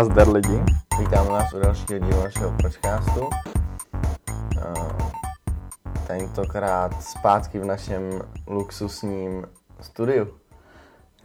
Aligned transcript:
Nazdar 0.00 0.28
lidi. 0.28 0.62
Vítáme 0.98 1.30
vás 1.30 1.52
u 1.52 1.60
dalšího 1.60 1.98
dílu 1.98 2.24
našeho 2.24 2.50
podcastu. 2.62 3.30
Tentokrát 6.06 7.02
zpátky 7.02 7.58
v 7.58 7.64
našem 7.64 8.22
luxusním 8.46 9.46
studiu. 9.80 10.28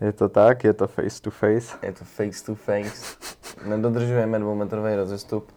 Je 0.02 0.12
to 0.12 0.30
tak, 0.30 0.64
je 0.64 0.74
to 0.74 0.88
face 0.88 1.22
to 1.22 1.32
face. 1.32 1.78
Je 1.84 1.92
to 1.92 2.06
face 2.06 2.46
to 2.46 2.56
face. 2.56 3.18
Nedodržujeme 3.66 4.40
dvoumetrový 4.40 4.96
rozestup, 4.96 5.52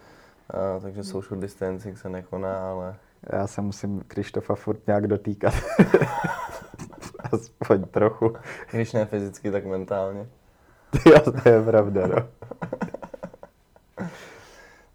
takže 0.82 1.04
social 1.04 1.40
distancing 1.40 1.98
se 1.98 2.08
nekoná, 2.08 2.70
ale 2.70 2.96
Já 3.32 3.46
se 3.46 3.60
musím 3.60 4.00
Krištofa 4.00 4.54
furt 4.54 4.86
nějak 4.86 5.06
dotýkat. 5.06 5.54
Aspoň 7.32 7.84
trochu. 7.84 8.32
když 8.70 8.92
ne 8.92 9.06
fyzicky, 9.06 9.50
tak 9.50 9.66
mentálně. 9.66 10.26
Jo, 11.06 11.32
to 11.42 11.48
je 11.48 11.62
pravda, 11.62 12.06
no. 12.06 12.16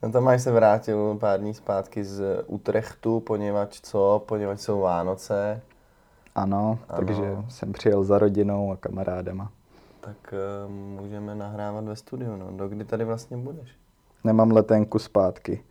No 0.04 0.12
Tomáš 0.12 0.42
se 0.42 0.52
vrátil 0.52 1.18
pár 1.20 1.40
dní 1.40 1.54
zpátky 1.54 2.04
z 2.04 2.44
Utrechtu, 2.48 3.20
poněvadž 3.20 3.80
co? 3.82 4.24
Poněvadž 4.26 4.60
jsou 4.60 4.80
Vánoce, 4.80 5.62
Ano, 6.36 6.80
Ano. 6.90 6.98
takže 6.98 7.24
jsem 7.50 7.74
přijel 7.74 8.04
za 8.04 8.20
rodinou 8.20 8.72
a 8.72 8.76
kamarádama. 8.78 9.52
tak 10.02 10.34
eh, 10.34 10.68
můžeme 11.02 11.36
nahrávat 11.36 11.84
ve 11.86 11.96
studiu. 11.96 12.36
No. 12.38 12.52
Dokdy 12.58 12.86
tady 12.86 13.06
vlastně 13.06 13.38
budeš? 13.38 13.70
Nemám 14.24 14.52
letenku 14.52 15.00
zpátky, 15.00 15.64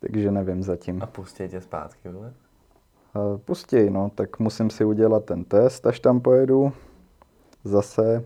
takže 0.00 0.30
nevím 0.30 0.62
zatím. 0.62 1.02
A 1.02 1.06
pustí 1.06 1.48
tě 1.48 1.60
zpátky, 1.60 2.08
vole? 2.08 2.32
Eh, 3.16 3.38
Pustěj, 3.38 3.90
no, 3.90 4.10
tak 4.14 4.38
musím 4.38 4.70
si 4.70 4.84
udělat 4.84 5.24
ten 5.24 5.44
test, 5.44 5.86
až 5.86 6.00
tam 6.00 6.20
pojedu. 6.20 6.72
Zase. 7.64 8.24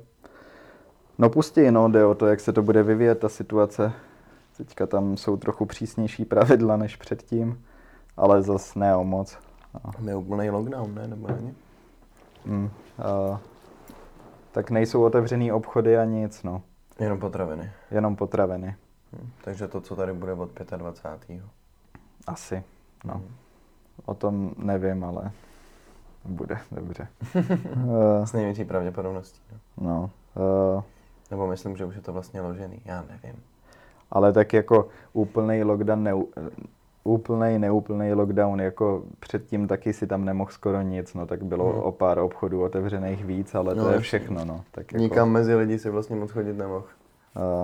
No 1.18 1.30
pustěj, 1.30 1.70
no, 1.72 1.88
jde 1.88 2.04
o 2.04 2.14
to, 2.14 2.26
jak 2.26 2.40
se 2.40 2.52
to 2.52 2.62
bude 2.62 2.82
vyvíjet, 2.82 3.18
ta 3.18 3.28
situace. 3.28 3.92
Teďka 4.64 4.86
tam 4.86 5.16
jsou 5.16 5.36
trochu 5.36 5.66
přísnější 5.66 6.24
pravidla 6.24 6.76
než 6.76 6.96
předtím, 6.96 7.64
ale 8.16 8.42
zas 8.42 8.74
ne 8.74 8.96
o 8.96 9.04
moc. 9.04 9.38
Tam 9.96 10.08
je 10.08 10.16
úplný 10.16 10.50
lockdown, 10.50 10.94
ne? 10.94 11.08
Nebo 11.08 11.28
není? 11.28 11.54
Mm, 12.44 12.70
a, 12.98 13.40
tak 14.52 14.70
nejsou 14.70 15.04
otevřený 15.04 15.52
obchody 15.52 15.98
a 15.98 16.04
nic, 16.04 16.42
no. 16.42 16.62
Jenom 16.98 17.18
potraviny. 17.18 17.72
Jenom 17.90 18.16
potraviny. 18.16 18.76
Hm. 19.12 19.30
Takže 19.44 19.68
to, 19.68 19.80
co 19.80 19.96
tady 19.96 20.12
bude 20.12 20.32
od 20.32 20.50
25. 20.76 21.42
Asi, 22.26 22.64
no. 23.04 23.22
O 24.04 24.14
tom 24.14 24.54
nevím, 24.58 25.04
ale 25.04 25.30
bude, 26.24 26.58
dobře. 26.72 27.08
S 28.24 28.32
největší 28.32 28.64
pravděpodobností. 28.64 29.40
No. 29.50 29.60
no, 29.88 30.10
eh, 30.78 30.82
Nebo 31.30 31.46
myslím, 31.46 31.76
že 31.76 31.84
už 31.84 31.96
je 31.96 32.02
to 32.02 32.12
vlastně 32.12 32.40
ložený. 32.40 32.82
Já 32.84 33.02
nevím. 33.02 33.42
Ale 34.12 34.32
tak 34.32 34.52
jako 34.52 34.88
úplný 35.12 35.64
lockdown, 35.64 36.02
ne, 36.02 36.12
úplný, 37.04 37.58
neúplný 37.58 38.12
lockdown, 38.14 38.60
jako 38.60 39.02
předtím 39.20 39.68
taky 39.68 39.92
si 39.92 40.06
tam 40.06 40.24
nemohl 40.24 40.50
skoro 40.50 40.82
nic, 40.82 41.14
no 41.14 41.26
tak 41.26 41.42
bylo 41.44 41.72
Mhm. 41.72 41.80
o 41.82 41.92
pár 41.92 42.18
obchodů 42.18 42.62
otevřených 42.62 43.24
víc, 43.24 43.54
ale 43.54 43.74
No, 43.74 43.84
to 43.84 43.90
je 43.90 44.00
všechno, 44.00 44.44
no. 44.44 44.60
Tak 44.70 44.92
jako, 44.92 45.02
Nikam 45.02 45.30
mezi 45.30 45.54
lidi 45.54 45.78
si 45.78 45.90
vlastně 45.90 46.16
moc 46.16 46.30
chodit 46.30 46.56
nemohl. 46.58 46.84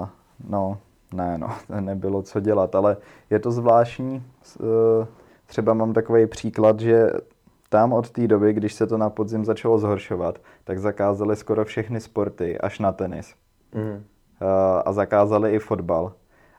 Uh, 0.01 0.09
no, 0.49 0.79
ne, 1.15 1.39
no, 1.39 1.49
nebylo 1.81 2.23
co 2.23 2.41
dělat, 2.41 2.75
ale 2.75 2.97
je 3.31 3.39
to 3.39 3.51
zvláštní. 3.51 4.23
Uh, 4.61 4.67
třeba 5.47 5.75
mám 5.75 5.93
takový 5.93 6.27
příklad, 6.27 6.81
že 6.81 7.11
tam 7.69 7.93
od 7.93 8.11
té 8.11 8.27
doby, 8.29 8.53
když 8.53 8.75
se 8.75 8.87
to 8.87 8.99
na 8.99 9.11
podzim 9.11 9.45
začalo 9.45 9.79
zhoršovat, 9.79 10.39
tak 10.65 10.79
zakázali 10.79 11.37
skoro 11.37 11.65
všechny 11.65 12.01
sporty, 12.01 12.59
až 12.59 12.79
na 12.79 12.93
tenis. 12.93 13.35
Mm. 13.75 14.05
A 14.85 14.93
zakázali 14.93 15.55
i 15.55 15.59
fotbal. 15.59 16.13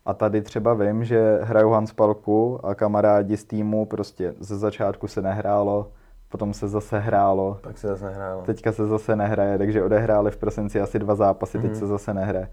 A 0.08 0.14
tady 0.14 0.42
třeba 0.42 0.74
vím, 0.74 1.04
že 1.06 1.40
hraju 1.42 1.70
Hanspalku 1.70 2.66
a 2.66 2.76
kamarádi 2.76 3.38
z 3.38 3.44
týmu 3.44 3.86
prostě 3.86 4.34
ze 4.40 4.58
začátku 4.58 5.08
se 5.08 5.22
nehrálo, 5.22 5.92
potom 6.30 6.54
se 6.54 6.68
zase 6.68 7.00
hrálo, 7.00 7.58
Pak 7.62 7.78
se 7.78 7.88
zase 7.88 8.06
nehrálo. 8.06 8.42
Teďka 8.42 8.72
se 8.72 8.86
zase 8.88 9.16
nehraje, 9.16 9.58
takže 9.58 9.84
odehráli 9.84 10.32
v 10.32 10.38
prosinci 10.38 10.82
asi 10.82 11.00
dva 11.00 11.16
zápasy, 11.16 11.60
teď 11.60 11.72
Mhm. 11.72 11.80
se 11.80 11.88
zase 11.88 12.14
nehraje. 12.14 12.50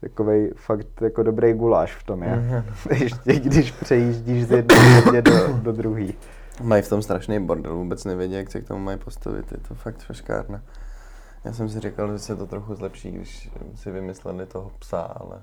Takový 0.00 0.50
fakt 0.56 1.02
jako 1.02 1.22
dobrý 1.22 1.52
guláš 1.52 1.96
v 1.96 2.02
tom 2.04 2.22
je. 2.22 2.36
Mhm. 2.36 2.62
Ještě 3.02 3.32
když 3.40 3.70
přejíždíš 3.72 4.46
z 4.46 4.50
jedné 4.50 5.00
země 5.02 5.22
do, 5.22 5.32
do 5.62 5.72
druhé. 5.72 6.06
Mají 6.62 6.82
v 6.82 6.88
tom 6.88 7.02
strašný 7.02 7.46
bordel, 7.46 7.76
vůbec 7.76 8.04
nevědí, 8.04 8.34
jak 8.34 8.50
se 8.50 8.60
k 8.60 8.68
tomu 8.68 8.80
mají 8.84 8.98
postavit. 8.98 9.52
Je 9.52 9.58
to 9.58 9.74
fakt 9.74 10.00
šaškárna. 10.02 10.62
Já 11.44 11.52
jsem 11.52 11.68
si 11.68 11.80
říkal, 11.80 12.12
že 12.12 12.18
se 12.18 12.36
to 12.36 12.46
trochu 12.46 12.74
zlepší, 12.74 13.10
když 13.10 13.50
si 13.74 13.90
vymysleli 13.90 14.46
toho 14.46 14.70
psa, 14.78 15.00
ale 15.00 15.42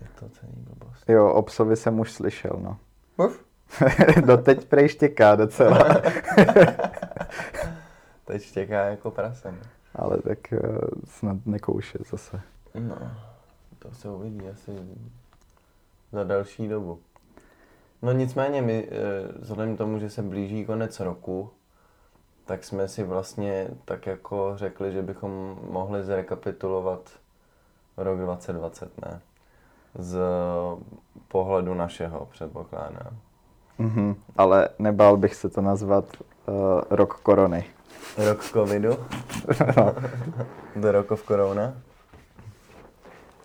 je 0.00 0.08
to 0.20 0.28
celý 0.28 0.52
blbost. 0.52 1.08
Jo, 1.08 1.32
o 1.32 1.42
psovi 1.42 1.76
jsem 1.76 2.00
už 2.00 2.12
slyšel, 2.12 2.58
no. 2.62 2.76
Uf. 3.16 3.44
Doteď 4.26 4.64
prej 4.68 4.88
štěká 4.88 5.36
docela. 5.36 5.84
Teď 8.24 8.42
štěká 8.42 8.84
jako 8.84 9.10
prase. 9.10 9.52
no. 9.52 9.58
Ale 9.94 10.18
tak 10.18 10.38
uh, 10.52 10.58
snad 11.04 11.36
nekouše 11.46 11.98
zase. 12.10 12.40
No, 12.74 12.96
to 13.78 13.92
se 13.92 14.08
uvidí 14.08 14.48
asi 14.48 14.70
za 16.12 16.24
další 16.24 16.68
dobu. 16.68 16.98
No 18.02 18.12
nicméně 18.12 18.62
my, 18.62 18.88
eh, 18.90 18.92
vzhledem 19.38 19.74
k 19.74 19.78
tomu, 19.78 19.98
že 19.98 20.10
se 20.10 20.22
blíží 20.22 20.64
konec 20.64 21.00
roku, 21.00 21.50
tak 22.44 22.64
jsme 22.64 22.88
si 22.88 23.02
vlastně 23.02 23.68
tak 23.84 24.06
jako 24.06 24.52
řekli, 24.56 24.92
že 24.92 25.02
bychom 25.02 25.58
mohli 25.70 26.04
zrekapitulovat 26.04 27.10
rok 27.96 28.18
2020, 28.18 29.00
ne? 29.00 29.20
Z 29.98 30.18
pohledu 31.28 31.74
našeho 31.74 32.28
předpokládám. 32.30 33.16
Mhm. 33.78 34.14
Ale 34.36 34.68
nebál 34.78 35.16
bych 35.16 35.34
se 35.34 35.48
to 35.48 35.60
nazvat 35.60 36.04
uh, 36.46 36.54
rok 36.90 37.14
korony. 37.14 37.64
Rok 38.18 38.44
covidu, 38.44 38.96
no. 39.76 39.94
the 40.80 40.92
rock 40.92 41.10
of 41.10 41.26
corona. 41.26 41.74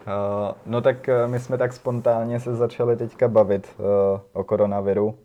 Uh, 0.07 0.51
no 0.65 0.81
tak 0.81 1.07
uh, 1.07 1.31
my 1.31 1.39
jsme 1.39 1.57
tak 1.57 1.73
spontánně 1.73 2.39
se 2.39 2.55
začali 2.55 2.97
teďka 2.97 3.27
bavit 3.27 3.75
uh, 3.77 3.85
o 4.33 4.43
koronaviru, 4.43 5.15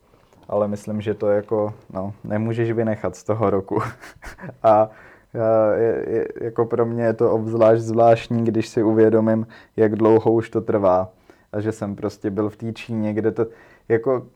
ale 0.48 0.68
myslím, 0.68 1.00
že 1.00 1.14
to 1.14 1.28
jako, 1.28 1.74
no, 1.92 2.12
nemůžeš 2.24 2.72
vynechat 2.72 3.16
z 3.16 3.24
toho 3.24 3.50
roku. 3.50 3.82
A 4.62 4.84
uh, 4.84 4.90
je, 5.74 6.04
je, 6.08 6.28
jako 6.40 6.66
pro 6.66 6.86
mě 6.86 7.04
je 7.04 7.12
to 7.12 7.32
obzvlášť 7.32 7.82
zvláštní, 7.82 8.44
když 8.44 8.68
si 8.68 8.82
uvědomím, 8.82 9.46
jak 9.76 9.96
dlouho 9.96 10.32
už 10.32 10.50
to 10.50 10.60
trvá. 10.60 11.12
A 11.52 11.60
že 11.60 11.72
jsem 11.72 11.96
prostě 11.96 12.30
byl 12.30 12.50
v 12.50 12.56
té 12.56 12.72
Číně, 12.72 13.14
kde 13.14 13.30
to, 13.32 13.46
jako, 13.88 14.26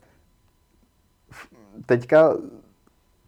teďka 1.87 2.35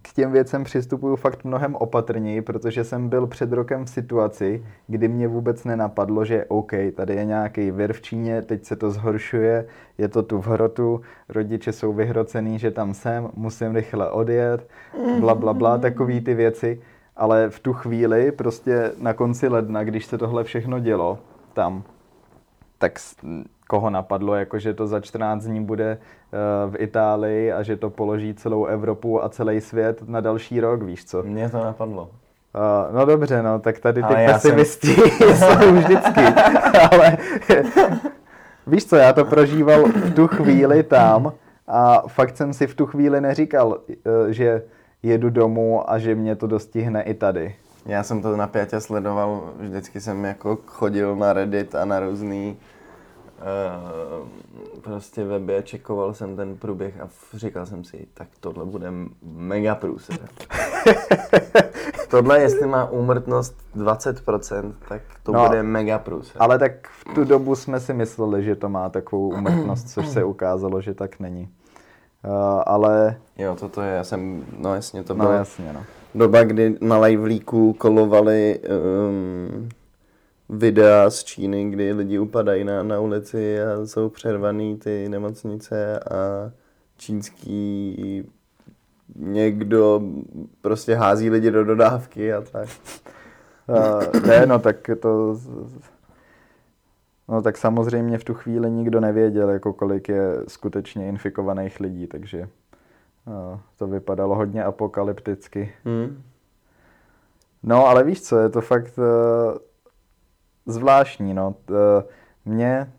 k 0.03 0.13
těm 0.13 0.33
věcem 0.33 0.65
přistupuju 0.65 1.17
fakt 1.17 1.45
mnohem 1.45 1.75
opatrněji, 1.75 2.43
protože 2.43 2.85
jsem 2.85 3.09
byl 3.09 3.27
před 3.27 3.53
rokem 3.53 3.85
v 3.85 3.91
situaci, 3.91 4.67
kdy 4.87 5.09
mě 5.09 5.29
vůbec 5.29 5.65
nenapadlo, 5.65 6.25
že 6.25 6.45
OK, 6.45 6.73
tady 6.95 7.15
je 7.15 7.25
nějaký 7.25 7.71
vir 7.71 7.93
v 7.93 8.03
Číně, 8.03 8.43
teď 8.43 8.65
se 8.65 8.77
to 8.77 8.91
zhoršuje, 8.91 9.67
je 9.99 10.09
to 10.09 10.23
tu 10.23 10.41
v 10.41 10.47
hrotu, 10.47 11.01
rodiče 11.29 11.73
jsou 11.73 11.93
vyhrocený, 11.93 12.59
že 12.59 12.71
tam 12.71 12.95
jsem, 12.95 13.29
musím 13.35 13.75
rychle 13.75 14.11
odjet, 14.11 14.69
bla, 15.21 15.35
bla, 15.35 15.55
bla, 15.55 15.79
takový 15.79 16.21
ty 16.21 16.35
věci. 16.35 16.81
Ale 17.17 17.51
v 17.51 17.61
tu 17.61 17.73
chvíli, 17.73 18.33
prostě 18.33 18.93
na 18.99 19.13
konci 19.13 19.49
ledna, 19.49 19.85
když 19.85 20.07
se 20.07 20.19
tohle 20.19 20.45
všechno 20.45 20.79
dělo 20.79 21.19
tam, 21.53 21.83
tak 22.79 22.99
koho 23.69 23.91
napadlo, 23.91 24.35
jako 24.35 24.59
že 24.59 24.75
to 24.75 24.87
za 24.87 25.01
14 25.01 25.45
dní 25.45 25.65
bude 25.65 25.91
eh, 25.91 26.71
v 26.71 26.77
Itálii 26.79 27.53
a 27.53 27.63
že 27.63 27.77
to 27.77 27.91
položí 27.91 28.35
celou 28.35 28.65
Evropu 28.65 29.25
a 29.25 29.29
celý 29.29 29.61
svět 29.61 30.09
na 30.09 30.21
další 30.21 30.61
rok, 30.61 30.83
víš 30.83 31.05
co? 31.05 31.23
Mně 31.23 31.49
to 31.49 31.65
napadlo. 31.65 32.11
Uh, 32.57 32.97
no 32.97 33.05
dobře, 33.07 33.43
no, 33.43 33.59
tak 33.59 33.79
tady 33.79 34.03
ty 34.03 34.07
Ale 34.09 34.23
já 34.23 34.39
jsem- 34.39 34.51
pesimisti 34.51 34.95
jsou 35.35 35.73
vždycky, 35.73 36.21
ale 36.91 37.19
víš 38.67 38.87
co, 38.87 38.97
já 38.97 39.13
to 39.13 39.25
prožíval 39.25 39.85
v 39.85 40.15
tu 40.15 40.27
chvíli 40.27 40.83
tam 40.83 41.33
a 41.69 42.03
fakt 42.09 42.37
jsem 42.37 42.53
si 42.53 42.67
v 42.67 42.75
tu 42.75 42.87
chvíli 42.87 43.21
neříkal, 43.21 43.79
eh, 43.91 44.33
že 44.33 44.63
jedu 45.07 45.31
domů 45.31 45.91
a 45.91 45.99
že 45.99 46.15
mě 46.15 46.37
to 46.37 46.47
dostihne 46.47 47.03
i 47.03 47.15
tady. 47.15 47.55
Já 47.87 48.03
jsem 48.03 48.23
to 48.23 48.37
napjatě 48.37 48.81
sledoval, 48.81 49.51
vždycky 49.59 50.01
jsem 50.01 50.25
jako 50.25 50.59
chodil 50.67 51.17
na 51.17 51.33
Reddit 51.33 51.75
a 51.75 51.85
na 51.85 52.01
různý 52.01 52.57
uh, 53.39 54.29
prostě 54.83 55.25
weby 55.25 55.57
a 55.57 55.63
čekoval 55.63 56.15
jsem 56.15 56.37
ten 56.37 56.57
průběh 56.57 57.01
a 57.01 57.09
říkal 57.35 57.67
jsem 57.67 57.85
si, 57.85 58.07
tak 58.15 58.29
tohle 58.41 58.65
bude 58.65 58.87
mega 59.23 59.75
průser. 59.75 60.19
tohle, 62.09 62.41
jestli 62.41 62.67
má 62.67 62.91
úmrtnost 62.91 63.57
20%, 63.77 64.73
tak 64.89 65.01
to 65.23 65.33
No, 65.33 65.47
bude 65.47 65.63
mega 65.63 65.99
průser. 65.99 66.37
Ale 66.43 66.59
tak 66.59 66.89
v 66.89 67.15
tu 67.15 67.25
dobu 67.25 67.57
jsme 67.57 67.81
si 67.81 67.95
mysleli, 67.95 68.45
že 68.45 68.57
to 68.57 68.69
má 68.69 68.89
takovou 68.89 69.29
umrtnost, 69.29 69.91
což 69.91 70.09
se 70.09 70.25
ukázalo, 70.25 70.81
že 70.81 70.95
tak 70.95 71.21
není. 71.21 71.49
Uh, 72.27 72.63
ale, 72.67 73.17
Jo, 73.39 73.57
toto 73.61 73.83
je, 73.83 73.95
já 73.95 74.05
jsem, 74.05 74.45
no 74.59 74.75
jasně, 74.75 75.03
to 75.03 75.15
no 75.15 75.25
byla 75.25 75.37
jasně, 75.37 75.73
no. 75.73 75.85
doba, 76.15 76.45
kdy 76.45 76.77
na 76.81 76.99
liveleaku 76.99 77.73
kolovali 77.73 78.61
um, 79.09 79.69
videa 80.49 81.11
z 81.11 81.25
Číny, 81.25 81.71
kdy 81.71 81.93
lidi 81.93 82.19
upadají 82.19 82.65
na, 82.65 82.83
na 82.83 83.01
ulici 83.01 83.63
a 83.63 83.87
jsou 83.87 84.09
přervaný 84.09 84.77
ty 84.77 85.09
nemocnice 85.09 86.01
a 86.01 86.51
čínský 86.97 88.25
někdo 89.17 90.01
prostě 90.61 90.95
hází 90.95 91.31
lidi 91.31 91.51
do 91.51 91.65
dodávky 91.65 92.33
a 92.33 92.41
tak. 92.41 92.69
Uh, 93.67 94.23
ne, 94.27 94.47
no 94.47 94.59
tak 94.59 94.91
to... 95.01 95.37
No 97.29 97.43
tak 97.43 97.57
samozřejmě 97.57 98.19
v 98.19 98.25
tu 98.25 98.35
chvíli 98.35 98.71
nikdo 98.71 99.01
nevěděl, 99.01 99.51
jako 99.51 99.73
kolik 99.73 100.09
je 100.09 100.35
skutečně 100.49 101.09
infikovaných 101.09 101.81
lidí, 101.81 102.07
takže 102.07 102.49
uh, 103.27 103.59
to 103.77 103.87
vypadalo 103.87 104.35
hodně 104.35 104.65
apokalypticky. 104.65 105.73
Hmm. 105.85 106.23
No 107.63 107.87
ale 107.87 108.05
víš 108.05 108.23
co, 108.23 108.39
je 108.39 108.49
to 108.49 108.61
fakt 108.61 108.99
uh, 108.99 109.05
zvláštní, 110.67 111.35
no. 111.35 111.55
Mně 112.45 112.93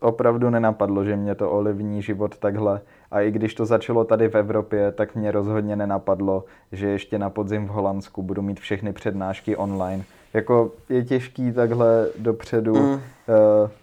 opravdu 0.00 0.50
nenapadlo, 0.50 1.04
že 1.04 1.16
mě 1.16 1.34
to 1.34 1.50
olivní 1.50 2.02
život 2.02 2.38
takhle. 2.38 2.80
A 3.10 3.20
i 3.20 3.30
když 3.30 3.54
to 3.54 3.66
začalo 3.66 4.04
tady 4.04 4.28
v 4.28 4.34
Evropě, 4.34 4.92
tak 4.92 5.14
mě 5.14 5.32
rozhodně 5.32 5.76
nenapadlo, 5.76 6.44
že 6.72 6.88
ještě 6.88 7.18
na 7.18 7.30
podzim 7.30 7.66
v 7.66 7.70
Holandsku 7.70 8.22
budu 8.22 8.42
mít 8.42 8.60
všechny 8.60 8.92
přednášky 8.92 9.56
online. 9.56 10.04
Jako 10.36 10.70
je 10.88 11.04
těžký 11.04 11.52
takhle 11.52 12.06
dopředu 12.18 12.74
mm. 12.74 12.92
uh, 12.92 12.98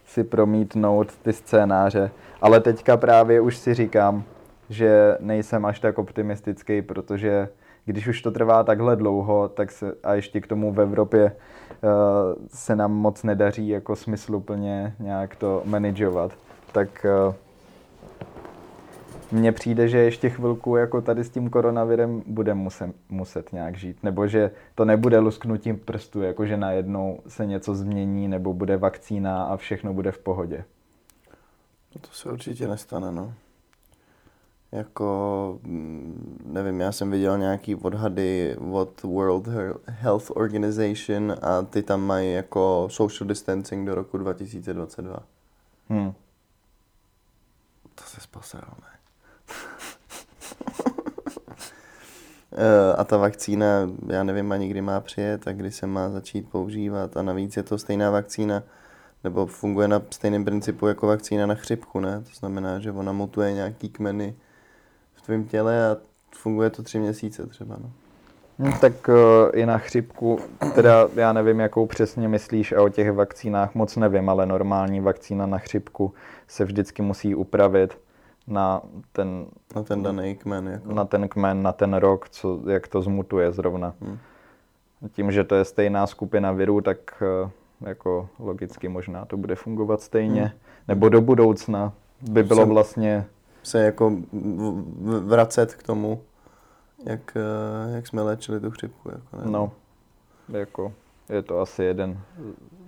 si 0.06 0.24
promítnout 0.24 1.08
ty 1.22 1.34
scénáře. 1.34 2.12
Ale 2.42 2.60
teďka 2.60 2.98
právě 2.98 3.42
už 3.42 3.58
si 3.58 3.74
říkám, 3.74 4.24
že 4.70 5.18
nejsem 5.20 5.66
až 5.66 5.80
tak 5.80 5.98
optimistický, 5.98 6.82
protože 6.82 7.50
když 7.86 8.08
už 8.08 8.22
to 8.22 8.32
trvá 8.32 8.64
takhle 8.64 8.96
dlouho, 8.96 9.48
tak 9.48 9.72
se, 9.72 9.94
a 10.04 10.14
ještě 10.14 10.42
k 10.42 10.48
tomu 10.48 10.74
v 10.74 10.82
Evropě 10.82 11.24
uh, 11.24 11.90
se 12.48 12.76
nám 12.76 12.92
moc 12.92 13.24
nedaří 13.24 13.70
jako 13.70 13.96
smysluplně 13.96 14.96
nějak 15.00 15.36
to 15.36 15.62
manažovat, 15.66 16.32
tak 16.72 17.06
uh, 17.28 17.34
mně 19.34 19.52
přijde, 19.52 19.88
že 19.88 19.98
ještě 19.98 20.30
chvilku 20.30 20.76
jako 20.76 21.02
tady 21.02 21.24
s 21.24 21.30
tím 21.30 21.50
koronavirem 21.50 22.24
bude 22.26 22.54
muset, 22.54 22.96
muset 23.10 23.54
nějak 23.54 23.78
žít, 23.78 24.04
nebo 24.04 24.28
že 24.28 24.52
to 24.76 24.86
nebude 24.86 25.20
lusknutím 25.20 25.80
prstu, 25.80 26.22
jako 26.22 26.46
že 26.46 26.58
najednou 26.58 27.20
se 27.28 27.46
něco 27.46 27.76
změní, 27.76 28.28
nebo 28.28 28.54
bude 28.54 28.78
vakcína 28.78 29.44
a 29.44 29.58
všechno 29.58 29.94
bude 29.94 30.12
v 30.12 30.18
pohodě. 30.18 30.64
No 31.96 32.02
to 32.02 32.08
se 32.12 32.32
určitě 32.32 32.68
nestane, 32.68 33.12
no 33.12 33.34
jako, 34.74 35.60
mm, 35.64 36.42
nevím, 36.46 36.82
já 36.82 36.92
jsem 36.92 37.12
viděl 37.12 37.38
nějaký 37.38 37.76
odhady 37.76 38.58
od 38.72 39.04
World 39.04 39.48
Health 39.86 40.32
Organization 40.32 41.36
a 41.42 41.62
ty 41.62 41.84
tam 41.84 42.02
mají 42.02 42.34
jako 42.34 42.88
social 42.92 43.28
distancing 43.28 43.88
do 43.88 43.96
roku 43.96 44.18
2022. 44.18 45.20
Hmm. 45.90 46.14
To 47.96 48.04
se 48.04 48.22
spasal, 48.22 48.74
ne? 48.82 48.93
A 52.98 53.04
ta 53.04 53.18
vakcína, 53.18 53.66
já 54.08 54.24
nevím 54.24 54.52
ani 54.52 54.68
kdy 54.68 54.82
má 54.82 55.00
přijet 55.00 55.48
a 55.48 55.52
kdy 55.52 55.72
se 55.72 55.88
má 55.88 56.10
začít 56.10 56.50
používat 56.50 57.18
a 57.18 57.22
navíc 57.22 57.58
je 57.58 57.64
to 57.64 57.78
stejná 57.78 58.12
vakcína, 58.12 58.64
nebo 59.24 59.46
funguje 59.46 59.88
na 59.88 60.02
stejném 60.10 60.46
principu 60.46 60.88
jako 60.88 61.08
vakcína 61.08 61.46
na 61.46 61.56
chřipku, 61.56 62.00
ne? 62.00 62.20
To 62.20 62.30
znamená, 62.40 62.80
že 62.80 62.92
ona 62.92 63.12
mutuje 63.12 63.54
nějaký 63.54 63.90
kmeny 63.90 64.36
tvém 65.26 65.44
těle 65.44 65.92
a 65.92 65.98
funguje 66.36 66.70
to 66.70 66.84
tři 66.84 67.00
měsíce 67.00 67.48
třeba. 67.48 67.78
No. 67.82 67.92
Hmm, 68.60 68.74
tak 68.82 68.94
uh, 69.08 69.16
i 69.54 69.66
na 69.66 69.78
chřipku, 69.78 70.40
teda 70.76 71.08
já 71.16 71.34
nevím, 71.34 71.60
jakou 71.60 71.86
přesně 71.86 72.28
myslíš 72.28 72.72
a 72.72 72.82
o 72.82 72.90
těch 72.90 73.12
vakcínách 73.12 73.76
moc 73.76 73.96
nevím, 73.96 74.30
ale 74.30 74.46
normální 74.46 75.02
vakcína 75.02 75.46
na 75.46 75.58
chřipku 75.58 76.14
se 76.48 76.66
vždycky 76.66 77.02
musí 77.02 77.36
upravit 77.36 77.98
na 78.48 78.82
ten... 79.12 79.46
Na 79.76 79.84
ten 79.84 80.04
daný 80.04 80.36
kmen. 80.36 80.68
Jako. 80.68 80.94
Na 80.94 81.06
ten 81.06 81.30
kmen, 81.30 81.64
na 81.64 81.72
ten 81.72 81.94
rok, 81.94 82.30
co, 82.30 82.60
jak 82.70 82.88
to 82.88 83.02
zmutuje 83.02 83.52
zrovna. 83.52 83.94
Hmm. 84.02 84.18
Tím, 85.12 85.32
že 85.32 85.44
to 85.44 85.56
je 85.56 85.66
stejná 85.66 86.08
skupina 86.08 86.52
virů, 86.52 86.82
tak 86.82 87.24
uh, 87.44 87.50
jako 87.88 88.30
logicky 88.40 88.88
možná 88.88 89.26
to 89.26 89.38
bude 89.38 89.56
fungovat 89.56 90.02
stejně. 90.02 90.42
Hmm. 90.42 90.52
Nebo 90.88 91.10
do 91.10 91.22
budoucna 91.22 91.94
by 92.22 92.44
bylo 92.44 92.66
vlastně 92.66 93.26
se 93.64 93.84
jako 93.84 94.18
vracet 95.20 95.76
k 95.76 95.84
tomu, 95.84 96.22
jak, 97.06 97.38
eh, 97.38 97.96
jak 97.96 98.08
jsme 98.08 98.22
léčili 98.22 98.60
tu 98.60 98.72
chřipku. 98.72 99.10
Jako, 99.10 99.38
ne? 99.38 99.52
No, 99.52 99.72
jako 100.50 100.94
je 101.30 101.42
to 101.42 101.60
asi 101.60 101.84
jeden. 101.84 102.20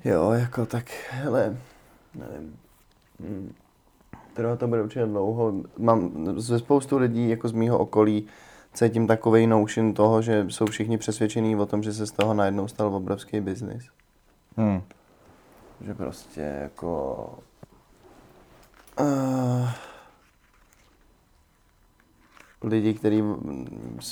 Jo, 0.06 0.32
jako 0.32 0.66
tak, 0.66 0.86
hele, 1.10 1.58
nevím. 2.16 2.56
Hmm. 3.20 3.54
Trvá 4.36 4.56
to 4.56 4.68
bude 4.68 4.84
určitě 4.84 5.06
dlouho. 5.06 5.54
Mám 5.78 6.12
ze 6.40 6.60
spoustu 6.60 6.98
lidí, 6.98 7.30
jako 7.30 7.48
z 7.48 7.52
mýho 7.52 7.78
okolí, 7.78 8.28
cítím 8.74 9.08
takový 9.08 9.48
notion 9.48 9.94
toho, 9.94 10.22
že 10.22 10.46
jsou 10.50 10.66
všichni 10.66 10.98
přesvědčení 10.98 11.56
o 11.56 11.66
tom, 11.66 11.84
že 11.84 11.94
se 11.94 12.08
z 12.08 12.12
toho 12.12 12.34
najednou 12.34 12.68
stal 12.68 12.96
obrovský 12.96 13.40
biznis. 13.40 13.84
Hmm. 14.58 14.82
Že 15.82 15.94
prostě 15.94 16.42
jako... 16.42 17.30
Uh, 19.00 19.70
lidi, 22.64 22.94
kteří 22.94 23.24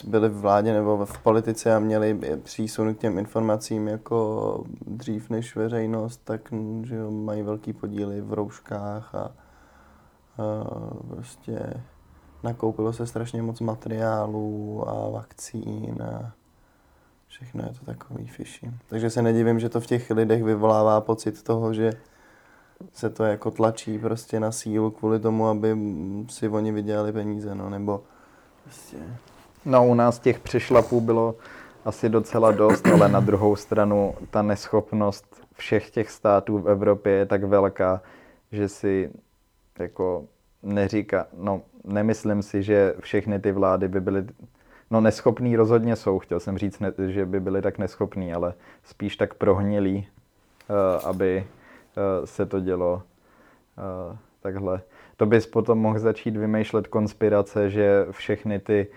byli 0.03 0.29
v 0.29 0.39
vládě 0.39 0.73
nebo 0.73 1.05
v 1.05 1.19
politice 1.19 1.75
a 1.75 1.79
měli 1.79 2.19
přísun 2.43 2.95
k 2.95 2.97
těm 2.97 3.17
informacím 3.17 3.87
jako 3.87 4.63
dřív 4.87 5.29
než 5.29 5.55
veřejnost, 5.55 6.21
tak 6.23 6.41
že 6.83 6.95
jo, 6.95 7.11
mají 7.11 7.41
velký 7.41 7.73
podíly 7.73 8.21
v 8.21 8.33
rouškách 8.33 9.15
a, 9.15 9.19
a 9.19 9.42
prostě 11.09 11.73
nakoupilo 12.43 12.93
se 12.93 13.07
strašně 13.07 13.41
moc 13.41 13.59
materiálů 13.59 14.83
a 14.89 15.09
vakcín 15.09 16.01
a 16.01 16.31
všechno 17.27 17.63
je 17.63 17.73
to 17.79 17.85
takový 17.85 18.27
fishy. 18.27 18.71
Takže 18.87 19.09
se 19.09 19.21
nedivím, 19.21 19.59
že 19.59 19.69
to 19.69 19.81
v 19.81 19.87
těch 19.87 20.09
lidech 20.09 20.43
vyvolává 20.43 21.01
pocit 21.01 21.43
toho, 21.43 21.73
že 21.73 21.91
se 22.93 23.09
to 23.09 23.23
jako 23.23 23.51
tlačí 23.51 23.99
prostě 23.99 24.39
na 24.39 24.51
sílu 24.51 24.91
kvůli 24.91 25.19
tomu, 25.19 25.47
aby 25.47 25.77
si 26.29 26.49
oni 26.49 26.71
vydělali 26.71 27.11
peníze, 27.11 27.55
no, 27.55 27.69
nebo 27.69 28.03
Prostě. 28.63 28.97
No 29.65 29.87
u 29.87 29.93
nás 29.93 30.19
těch 30.19 30.39
přešlapů 30.39 31.01
bylo 31.01 31.35
asi 31.85 32.09
docela 32.09 32.51
dost, 32.51 32.87
ale 32.87 33.09
na 33.09 33.19
druhou 33.19 33.55
stranu 33.55 34.15
ta 34.29 34.41
neschopnost 34.41 35.25
všech 35.53 35.89
těch 35.89 36.11
států 36.11 36.59
v 36.59 36.69
Evropě 36.69 37.13
je 37.13 37.25
tak 37.25 37.43
velká, 37.43 38.01
že 38.51 38.69
si 38.69 39.11
jako 39.79 40.25
neříká, 40.63 41.27
no 41.37 41.61
nemyslím 41.83 42.41
si, 42.41 42.63
že 42.63 42.93
všechny 42.99 43.39
ty 43.39 43.51
vlády 43.51 43.87
by 43.87 44.01
byly, 44.01 44.25
no 44.91 45.01
neschopný 45.01 45.55
rozhodně 45.55 45.95
jsou, 45.95 46.19
chtěl 46.19 46.39
jsem 46.39 46.57
říct, 46.57 46.79
ne, 46.79 46.93
že 47.07 47.25
by 47.25 47.39
byly 47.39 47.61
tak 47.61 47.77
neschopný, 47.77 48.33
ale 48.33 48.53
spíš 48.83 49.17
tak 49.17 49.33
prohnilí, 49.33 50.07
uh, 50.69 51.09
aby 51.09 51.47
uh, 51.47 52.25
se 52.25 52.45
to 52.45 52.59
dělo 52.59 53.03
uh, 54.13 54.17
takhle. 54.41 54.81
To 55.17 55.25
bys 55.25 55.47
potom 55.47 55.79
mohl 55.79 55.99
začít 55.99 56.37
vymýšlet 56.37 56.87
konspirace, 56.87 57.69
že 57.69 58.05
všechny 58.11 58.59
ty, 58.59 58.87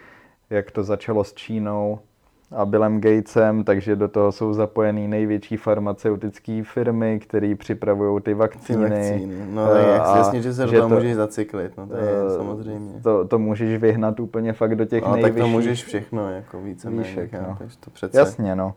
jak 0.51 0.71
to 0.71 0.83
začalo 0.83 1.25
s 1.25 1.35
Čínou 1.35 2.01
a 2.51 2.65
Billem 2.65 3.01
Gatesem, 3.01 3.65
takže 3.65 3.97
do 3.97 4.09
toho 4.09 4.33
jsou 4.33 4.53
zapojený 4.53 5.09
největší 5.09 5.57
farmaceutické 5.57 6.63
firmy, 6.65 7.21
které 7.21 7.55
připravují 7.55 8.23
ty 8.23 8.35
vakcíny. 8.35 8.85
Ty 8.85 8.95
vakcíny. 8.95 9.47
No, 9.51 9.63
uh, 9.63 10.17
jasně, 10.17 10.43
že 10.43 10.55
se 10.55 10.67
do 10.67 10.73
toho 10.73 10.89
můžeš 10.89 11.15
zacyklit, 11.15 11.77
no 11.77 11.87
to 11.87 11.97
je 11.97 12.23
uh, 12.25 12.37
samozřejmě. 12.37 13.01
To, 13.03 13.29
to 13.29 13.39
můžeš 13.39 13.81
vyhnat 13.81 14.21
úplně 14.21 14.53
fakt 14.53 14.75
do 14.75 14.85
těch 14.85 15.03
no, 15.03 15.13
nejvyšších. 15.13 15.35
tak 15.35 15.45
to 15.45 15.49
můžeš 15.49 15.85
všechno, 15.85 16.31
jako 16.31 16.63
více 16.63 16.91
Výšek, 16.91 17.33
no. 17.33 17.59
to 17.81 17.91
přece... 17.91 18.19
Jasně, 18.19 18.57
no. 18.57 18.75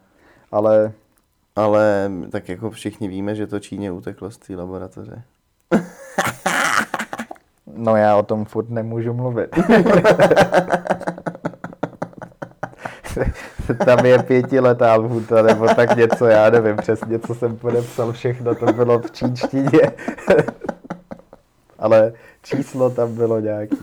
Ale... 0.51 0.91
Ale 1.55 2.11
tak 2.31 2.49
jako 2.49 2.69
všichni 2.69 3.07
víme, 3.07 3.35
že 3.35 3.47
to 3.47 3.59
Číně 3.59 3.91
uteklo 3.91 4.31
z 4.31 4.37
té 4.37 4.55
laboratoře. 4.55 5.23
No 7.75 7.95
já 7.95 8.15
o 8.17 8.23
tom 8.23 8.45
furt 8.45 8.69
nemůžu 8.69 9.13
mluvit. 9.13 9.55
Tam 13.85 14.05
je 14.05 14.23
pětiletá 14.23 14.95
lhůta, 14.95 15.41
nebo 15.41 15.67
tak 15.67 15.95
něco, 15.95 16.25
já 16.25 16.49
nevím 16.49 16.77
přesně, 16.77 17.19
co 17.19 17.35
jsem 17.35 17.57
podepsal, 17.57 18.11
všechno 18.11 18.55
to 18.55 18.65
bylo 18.65 18.99
v 18.99 19.11
čínštině. 19.11 19.81
Ale 21.79 22.13
číslo 22.43 22.89
tam 22.89 23.15
bylo 23.15 23.39
nějaký. 23.39 23.77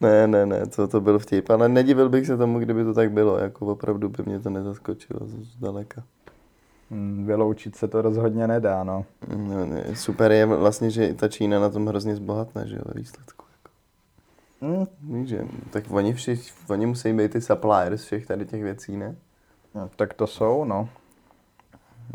Ne, 0.00 0.26
ne, 0.26 0.46
ne, 0.46 0.66
co 0.66 0.88
to 0.88 1.00
byl 1.00 1.18
vtip, 1.18 1.50
ale 1.50 1.68
nedivil 1.68 2.08
bych 2.08 2.26
se 2.26 2.36
tomu, 2.36 2.58
kdyby 2.58 2.84
to 2.84 2.94
tak 2.94 3.12
bylo, 3.12 3.38
jako 3.38 3.66
opravdu 3.66 4.08
by 4.08 4.22
mě 4.26 4.40
to 4.40 4.50
nezaskočilo 4.50 5.20
zdaleka. 5.26 6.02
Hmm, 6.90 7.26
vyloučit 7.26 7.76
se 7.76 7.88
to 7.88 8.02
rozhodně 8.02 8.46
nedá, 8.46 8.84
no. 8.84 9.04
no 9.36 9.66
ne, 9.66 9.84
super 9.94 10.32
je 10.32 10.46
vlastně, 10.46 10.90
že 10.90 11.14
ta 11.14 11.28
Čína 11.28 11.60
na 11.60 11.70
tom 11.70 11.86
hrozně 11.86 12.16
zbohatne, 12.16 12.66
že 12.66 12.76
jo, 12.76 12.82
ve 12.86 13.00
výsledku. 13.00 13.45
Hmm. 14.60 14.86
Víš, 15.00 15.28
že, 15.28 15.44
tak 15.70 15.84
oni, 15.90 16.14
všich, 16.14 16.52
oni 16.68 16.86
musí 16.86 17.12
být 17.12 17.32
ty 17.32 17.40
suppliers 17.40 18.04
všech 18.04 18.26
tady 18.26 18.46
těch 18.46 18.62
věcí, 18.62 18.96
ne? 18.96 19.16
No, 19.74 19.90
tak 19.96 20.14
to 20.14 20.26
jsou, 20.26 20.64
no. 20.64 20.88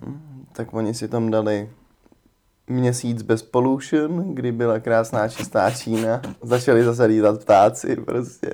Hm, 0.05 0.45
tak 0.53 0.74
oni 0.74 0.93
si 0.93 1.07
tam 1.07 1.31
dali 1.31 1.69
měsíc 2.67 3.21
bez 3.21 3.43
pollution, 3.43 4.36
kdy 4.36 4.51
byla 4.51 4.79
krásná 4.79 5.27
čistá 5.27 5.71
Čína. 5.71 6.21
Začali 6.41 6.83
zase 6.83 7.05
lítat 7.05 7.41
ptáci 7.41 7.95
prostě. 7.95 8.53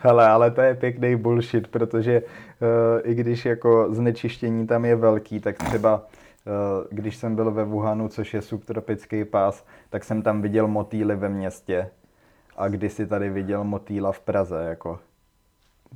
Hele, 0.00 0.28
ale 0.28 0.50
to 0.50 0.60
je 0.60 0.74
pěkný 0.74 1.16
bullshit, 1.16 1.68
protože 1.68 2.22
uh, 2.22 3.10
i 3.10 3.14
když 3.14 3.44
jako 3.44 3.94
znečištění 3.94 4.66
tam 4.66 4.84
je 4.84 4.96
velký, 4.96 5.40
tak 5.40 5.56
třeba 5.56 5.96
uh, 5.96 6.86
když 6.90 7.16
jsem 7.16 7.34
byl 7.34 7.50
ve 7.50 7.64
Wuhanu, 7.64 8.08
což 8.08 8.34
je 8.34 8.42
subtropický 8.42 9.24
pás, 9.24 9.64
tak 9.90 10.04
jsem 10.04 10.22
tam 10.22 10.42
viděl 10.42 10.68
motýly 10.68 11.16
ve 11.16 11.28
městě. 11.28 11.90
A 12.56 12.68
kdysi 12.68 13.06
tady 13.06 13.30
viděl 13.30 13.64
motýla 13.64 14.12
v 14.12 14.20
Praze, 14.20 14.64
jako. 14.68 14.98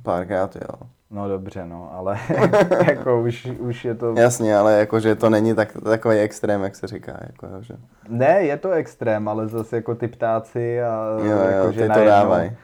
Párkrát, 0.03 0.55
jo. 0.55 0.87
No 1.11 1.27
dobře, 1.27 1.65
no, 1.65 1.89
ale 1.93 2.19
jako 2.87 3.21
už, 3.21 3.45
už 3.45 3.85
je 3.85 3.95
to... 3.95 4.13
Jasně, 4.17 4.57
ale 4.57 4.79
jakože 4.79 5.15
to 5.15 5.29
není 5.29 5.55
tak, 5.55 5.77
takový 5.83 6.17
extrém, 6.17 6.63
jak 6.63 6.75
se 6.75 6.87
říká. 6.87 7.17
Jako, 7.21 7.47
že... 7.61 7.73
Ne, 8.09 8.41
je 8.41 8.57
to 8.57 8.71
extrém, 8.71 9.27
ale 9.27 9.47
zase 9.47 9.75
jako 9.75 9.95
ty 9.95 10.07
ptáci 10.07 10.81
a 10.83 11.05
Jo, 11.19 11.25
jo, 11.25 11.37
jako, 11.37 11.67
ty 11.67 11.73
že 11.73 11.81
to 11.81 11.87
najednou, 11.87 12.07
dávaj. 12.09 12.55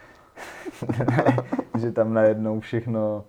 že 1.79 1.91
tam 1.91 2.13
najednou 2.13 2.59
všechno... 2.59 3.23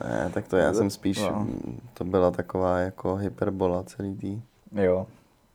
Uh, 0.00 0.08
Ne, 0.08 0.30
tak 0.34 0.48
to 0.48 0.56
já 0.56 0.72
jsem 0.72 0.90
spíš, 0.90 1.20
No. 1.20 1.46
to 1.94 2.04
byla 2.04 2.30
taková 2.30 2.78
jako 2.78 3.16
hyperbola 3.16 3.82
celý 3.82 4.16
tý. 4.16 4.42
jo, 4.72 5.06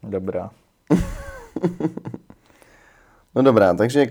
dobrá. 0.04 0.50
No 3.36 3.42
dobrá, 3.42 3.74
takže 3.74 4.06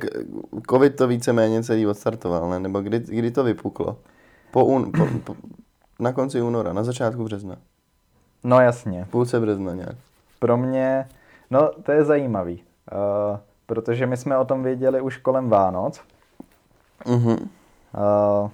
covid 0.70 0.96
to 0.96 1.08
víceméně 1.08 1.62
celý 1.62 1.86
odstartoval, 1.86 2.50
ne? 2.50 2.58
Nebo 2.58 2.80
kdy, 2.80 2.98
kdy 2.98 3.30
to 3.30 3.44
vypuklo? 3.44 3.96
Po, 4.50 4.64
un, 4.64 4.92
po, 4.92 5.06
po, 5.24 5.36
na 6.00 6.12
konci 6.12 6.42
února, 6.42 6.72
na 6.72 6.84
začátku 6.84 7.24
března. 7.24 7.56
No 8.44 8.60
jasně, 8.60 9.04
V 9.04 9.08
půlce 9.08 9.40
března 9.40 9.74
nějak. 9.74 9.96
pro 10.38 10.56
mě, 10.56 11.08
no 11.50 11.70
to 11.82 11.92
je 11.92 12.04
zajímavý, 12.04 12.62
uh, 12.92 13.38
protože 13.66 14.06
my 14.06 14.16
jsme 14.16 14.38
o 14.38 14.44
tom 14.44 14.62
věděli 14.62 15.00
už 15.00 15.16
kolem 15.16 15.48
Vánoc. 15.48 16.00
Mhm. 17.06 17.32
Uh, 17.32 18.50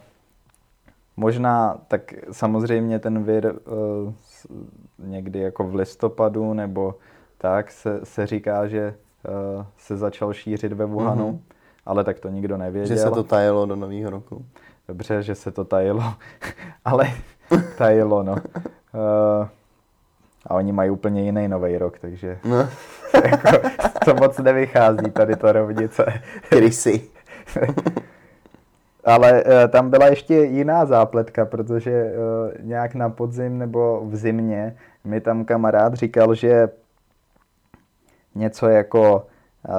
možná, 1.17 1.79
tak 1.89 2.13
samozřejmě 2.33 2.99
ten 2.99 3.23
vir 3.25 3.47
uh, 3.47 4.13
někdy 4.99 5.39
jako 5.39 5.65
v 5.65 5.75
listopadu 5.75 6.55
nebo 6.55 6.95
tak 7.39 7.71
se, 7.71 8.01
se 8.05 8.27
říká, 8.27 8.67
že 8.67 8.95
se 9.79 9.97
začal 9.97 10.33
šířit 10.33 10.73
ve 10.73 10.85
Wuhanu, 10.85 11.29
Mhm. 11.29 11.41
ale 11.87 12.05
tak 12.05 12.21
to 12.21 12.29
nikdo 12.29 12.57
nevěděl. 12.57 12.97
Že 12.97 13.03
se 13.03 13.11
to 13.11 13.23
tajilo 13.25 13.67
do 13.67 13.77
nového 13.77 14.11
roku. 14.11 14.45
Dobře, 14.89 15.23
že 15.23 15.35
se 15.35 15.51
to 15.51 15.65
tajilo, 15.65 16.03
ale 16.85 17.05
tajilo, 17.79 18.23
no. 18.23 18.33
Uh, 18.33 19.47
a 20.47 20.55
oni 20.55 20.73
mají 20.73 20.91
úplně 20.91 21.23
jiný 21.23 21.49
nový 21.49 21.79
rok, 21.79 21.99
takže 21.99 22.39
No, 22.45 22.57
jako, 23.25 23.69
to 24.05 24.15
moc 24.15 24.39
nevychází 24.39 25.11
tady 25.13 25.37
ta 25.37 25.53
rovnice. 25.53 26.13
krysy. 26.49 27.03
Ale 29.05 29.45
uh, 29.45 29.51
tam 29.71 29.91
byla 29.91 30.07
ještě 30.07 30.35
jiná 30.35 30.87
zápletka, 30.87 31.45
protože 31.47 32.05
uh, 32.05 32.67
nějak 32.67 32.95
na 32.95 33.09
podzim 33.11 33.59
nebo 33.59 34.03
v 34.07 34.17
zimě 34.17 34.77
mi 35.05 35.21
tam 35.21 35.45
kamarád 35.45 35.95
říkal, 35.95 36.35
že 36.35 36.69
něco 38.39 38.69
jako 38.69 39.27
uh, 39.69 39.75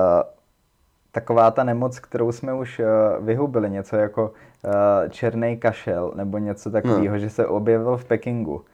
taková 1.12 1.52
ta 1.52 1.64
nemoc, 1.64 2.00
kterou 2.00 2.32
jsme 2.32 2.54
už 2.54 2.80
uh, 2.80 3.26
vyhubili, 3.26 3.70
něco 3.70 3.96
jako 3.96 4.24
uh, 4.24 4.72
černý 5.10 5.58
kašel 5.58 6.12
nebo 6.16 6.38
něco 6.38 6.72
takového, 6.72 7.18
že 7.18 7.30
se 7.30 7.48
objevil 7.48 7.98
v 7.98 8.06
Pekingu. 8.06 8.66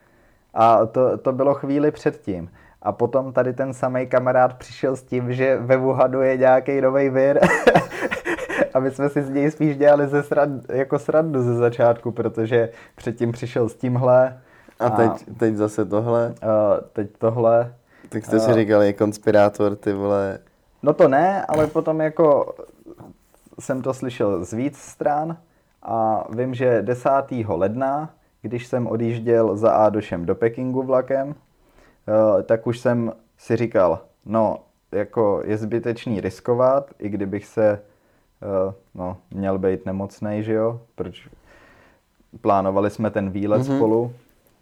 A 0.54 0.86
to, 0.86 1.18
to 1.18 1.32
bylo 1.32 1.54
chvíli 1.54 1.92
předtím. 1.92 2.50
A 2.82 2.92
potom 2.92 3.34
tady 3.34 3.54
ten 3.54 3.74
samý 3.74 4.08
kamarád 4.08 4.54
přišel 4.54 4.96
s 4.96 5.04
tím, 5.04 5.34
že 5.34 5.58
ve 5.58 5.78
Wuhanu 5.78 6.22
je 6.22 6.38
nějaký 6.38 6.82
nový 6.82 7.10
vir. 7.10 7.40
a 8.74 8.80
my 8.80 8.92
jsme 8.92 9.10
si 9.10 9.24
z 9.24 9.30
něj 9.30 9.52
spíš 9.52 9.78
dělali 9.78 10.08
ze 10.08 10.24
srand, 10.24 10.70
jako 10.70 11.00
srandu 11.00 11.42
ze 11.42 11.54
začátku, 11.54 12.12
protože 12.12 12.70
předtím 12.96 13.32
přišel 13.32 13.70
s 13.70 13.76
tímhle. 13.76 14.40
A 14.80 14.90
teď, 14.90 15.12
teď 15.38 15.56
zase 15.56 15.86
tohle. 15.86 16.34
uh, 16.44 16.88
teď 16.94 17.10
tohle. 17.18 17.74
Tak 18.16 18.26
jste 18.26 18.40
si 18.40 18.54
říkali, 18.54 18.86
je 18.86 18.94
konspirátor, 18.94 19.76
ty 19.76 19.94
vole. 19.94 20.40
No 20.84 20.94
to 20.94 21.08
ne, 21.08 21.46
ale 21.46 21.68
potom 21.68 22.02
jako 22.02 22.56
jsem 23.60 23.82
to 23.82 23.94
slyšel 23.94 24.46
z 24.46 24.54
víc 24.54 24.78
stran 24.78 25.38
a 25.84 26.28
vím, 26.36 26.54
že 26.54 26.82
10. 26.82 27.10
ledna, 27.48 28.10
když 28.42 28.68
jsem 28.68 28.88
odjížděl 28.88 29.58
za 29.58 29.72
Ádošem 29.72 30.26
do 30.26 30.36
Pekingu 30.36 30.84
vlakem, 30.84 31.36
eh, 32.08 32.44
tak 32.44 32.68
už 32.68 32.80
jsem 32.80 33.14
si 33.38 33.56
říkal, 33.56 34.00
no, 34.26 34.60
jako 34.92 35.42
je 35.46 35.58
zbytečný 35.58 36.22
riskovat, 36.22 36.92
i 37.00 37.10
kdybych 37.10 37.46
se, 37.46 37.82
eh, 38.42 38.74
no, 38.96 39.18
měl 39.32 39.60
být 39.60 39.86
nemocnej, 39.86 40.44
že 40.44 40.54
jo, 40.54 40.82
proč 40.96 41.30
plánovali 42.42 42.90
jsme 42.90 43.12
ten 43.12 43.30
výlet 43.30 43.62
mm-hmm. 43.62 43.76
spolu, 43.76 44.12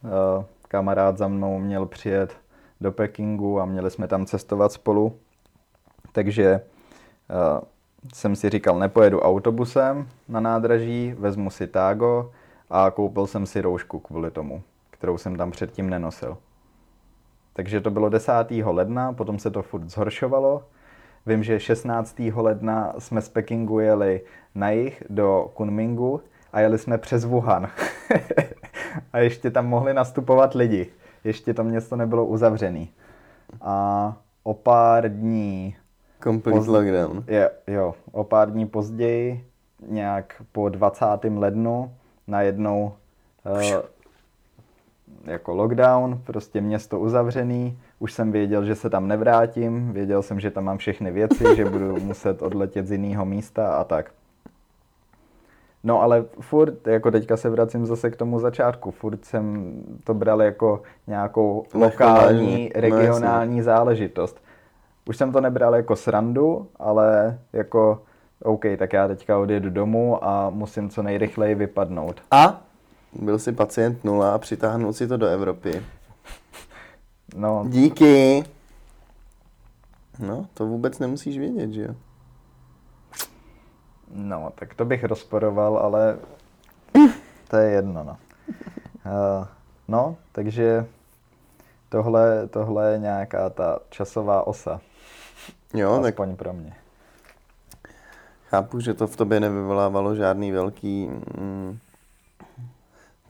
Eh, 0.06 0.46
kamarád 0.68 1.18
za 1.18 1.28
mnou 1.28 1.60
měl 1.60 1.86
přijet 1.86 2.36
do 2.84 2.92
Pekingu 2.92 3.60
a 3.60 3.66
měli 3.66 3.92
jsme 3.92 4.08
tam 4.08 4.26
cestovat 4.26 4.72
spolu, 4.72 5.16
takže 6.12 6.62
uh, 7.30 7.62
jsem 8.14 8.36
si 8.36 8.50
říkal, 8.50 8.80
nepojedu 8.80 9.20
autobusem 9.20 10.08
na 10.30 10.40
nádraží, 10.40 11.16
vezmu 11.18 11.50
si 11.50 11.68
tágo 11.68 12.32
a 12.70 12.92
koupil 12.92 13.28
jsem 13.28 13.46
si 13.46 13.62
roušku 13.62 14.00
kvůli 14.00 14.32
tomu, 14.32 14.64
kterou 14.92 15.18
jsem 15.18 15.36
tam 15.36 15.52
předtím 15.52 15.90
nenosil. 15.90 16.38
Takže 17.54 17.82
to 17.82 17.92
bylo 17.92 18.10
10. 18.10 18.32
ledna, 18.66 19.14
potom 19.14 19.40
se 19.40 19.52
to 19.52 19.62
furt 19.62 19.90
zhoršovalo. 19.90 20.64
Vím, 21.26 21.44
že 21.44 21.60
16. 21.60 22.22
ledna 22.36 22.94
jsme 23.00 23.22
z 23.22 23.30
Pekingu 23.30 23.80
jeli 23.80 24.22
na 24.56 24.70
jih 24.70 25.04
do 25.10 25.52
Kunmingu 25.54 26.22
a 26.54 26.60
jeli 26.60 26.78
jsme 26.78 26.98
přes 26.98 27.26
Wuhan. 27.26 27.70
a 29.14 29.20
ještě 29.20 29.52
tam 29.52 29.68
mohli 29.68 29.94
nastupovat 29.94 30.54
lidi. 30.54 30.92
Ještě 31.24 31.54
to 31.54 31.64
město 31.64 31.96
nebylo 31.96 32.26
uzavřený. 32.26 32.90
A 33.62 34.18
o 34.44 34.54
pár 34.54 35.10
dní 35.10 35.76
Complete 36.24 36.60
Poz- 36.60 36.72
lockdown. 36.72 37.24
je, 37.28 37.52
jo, 37.68 37.96
o 38.12 38.24
pár 38.24 38.52
dní 38.52 38.66
později, 38.66 39.46
nějak 39.88 40.42
po 40.52 40.70
20. 40.70 41.06
lednu, 41.36 41.92
najednou 42.28 42.94
uh, 43.46 43.82
jako 45.24 45.56
lockdown, 45.56 46.22
prostě 46.26 46.62
město 46.62 47.00
uzavřený, 47.00 47.78
už 48.00 48.14
jsem 48.14 48.32
věděl, 48.32 48.66
že 48.66 48.76
se 48.76 48.90
tam 48.90 49.08
nevrátím, 49.08 49.94
věděl 49.94 50.22
jsem, 50.22 50.40
že 50.40 50.52
tam 50.52 50.64
mám 50.64 50.78
všechny 50.78 51.12
věci, 51.12 51.56
že 51.56 51.66
budu 51.66 52.00
muset 52.00 52.42
odletět 52.42 52.88
z 52.88 52.92
jiného 52.92 53.26
místa 53.26 53.76
a 53.76 53.84
tak. 53.84 54.12
No 55.84 56.02
ale 56.02 56.26
furt, 56.40 56.88
jako 56.88 57.12
teďka 57.12 57.38
se 57.38 57.50
vracím 57.50 57.86
zase 57.86 58.12
k 58.12 58.16
tomu 58.16 58.40
začátku, 58.40 58.92
furt 58.92 59.26
jsem 59.26 59.74
to 60.04 60.14
bral 60.14 60.42
jako 60.42 60.82
nějakou 61.08 61.66
lokální. 61.74 62.72
No, 62.76 62.82
regionální 62.82 63.62
záležitost. 63.62 64.42
Už 65.10 65.18
jsem 65.18 65.32
to 65.32 65.42
nebral 65.42 65.76
jako 65.76 65.96
srandu, 65.96 66.68
ale 66.80 67.40
jako 67.54 68.02
OK, 68.44 68.66
tak 68.78 68.94
já 68.94 69.08
teďka 69.08 69.38
odjedu 69.38 69.70
domů 69.70 70.26
a 70.26 70.50
musím 70.50 70.90
co 70.90 71.04
nejrychleji 71.04 71.56
vypadnout. 71.56 72.22
A 72.32 72.62
byl 73.14 73.40
si 73.40 73.52
pacient 73.52 74.04
nula 74.04 74.34
a 74.34 74.38
přitáhnul 74.38 74.94
si 74.94 75.08
to 75.08 75.18
do 75.18 75.28
Evropy. 75.28 75.84
No, 77.36 77.66
Díky. 77.68 78.44
No, 80.20 80.46
to 80.54 80.66
vůbec 80.66 81.00
nemusíš 81.00 81.40
vědět, 81.40 81.72
že 81.72 81.82
jo? 81.82 81.96
No, 84.14 84.52
tak 84.56 84.74
to 84.74 84.86
bych 84.86 85.04
rozporoval, 85.04 85.78
ale 85.78 86.18
to 87.48 87.58
je 87.58 87.72
jedno, 87.72 88.04
no. 88.04 88.18
Uh, 89.06 89.48
no, 89.88 90.18
takže 90.32 90.86
tohle, 91.90 92.48
tohle 92.48 92.92
je 92.92 93.00
nějaká 93.00 93.50
ta 93.50 93.80
časová 93.90 94.48
osa, 94.48 94.82
Jo, 95.74 96.00
tak 96.02 96.14
aspoň 96.14 96.36
pro 96.36 96.54
mě. 96.54 96.76
chápu, 98.50 98.80
že 98.80 98.94
to 98.94 99.08
v 99.08 99.16
tobě 99.16 99.40
nevyvolávalo 99.40 100.16
žádný 100.16 100.52
velký 100.52 101.08
mm, 101.38 101.80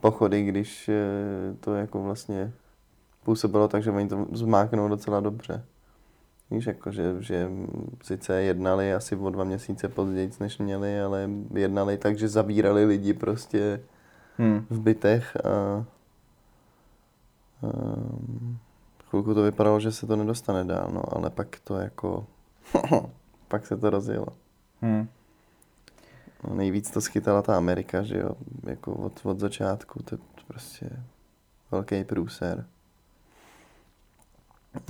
pochody, 0.00 0.44
když 0.44 0.88
eh, 0.88 1.54
to 1.60 1.74
jako 1.74 2.02
vlastně 2.02 2.52
působilo 3.24 3.68
tak, 3.68 3.82
že 3.82 3.90
oni 3.90 4.08
to 4.08 4.26
zmáknou 4.32 4.88
docela 4.88 5.20
dobře. 5.20 5.64
Víš, 6.50 6.66
jako, 6.66 6.92
že, 6.92 7.16
že 7.18 7.50
sice 8.02 8.42
jednali 8.42 8.94
asi 8.94 9.16
o 9.16 9.30
dva 9.30 9.44
měsíce 9.44 9.88
později, 9.88 10.30
než 10.40 10.58
měli, 10.58 11.00
ale 11.00 11.30
jednali 11.54 11.98
tak, 11.98 12.18
že 12.18 12.28
zabírali 12.28 12.84
lidi 12.84 13.12
prostě 13.12 13.80
Hmm. 14.38 14.66
v 14.70 14.80
bytech 14.80 15.36
a, 15.36 15.48
a 15.48 15.84
chvilku 19.08 19.34
to 19.34 19.42
vypadalo, 19.42 19.80
že 19.80 19.92
se 19.92 20.06
to 20.06 20.16
nedostane 20.16 20.64
dál, 20.64 20.90
no, 20.92 21.16
ale 21.16 21.30
pak 21.30 21.60
to 21.64 21.76
jako, 21.76 22.26
pak 23.48 23.66
se 23.66 23.76
to 23.76 23.90
rozjelo. 23.90 24.26
Hmm. 24.82 25.08
No, 26.44 26.54
nejvíc 26.54 26.90
to 26.90 27.00
schytala 27.00 27.42
ta 27.42 27.56
Amerika, 27.56 28.02
že 28.02 28.18
jo, 28.18 28.30
jako 28.62 28.94
od, 28.94 29.20
od 29.26 29.40
začátku, 29.40 30.02
to 30.02 30.14
je 30.14 30.18
prostě 30.46 30.90
velký 31.70 32.04
průser. 32.04 32.66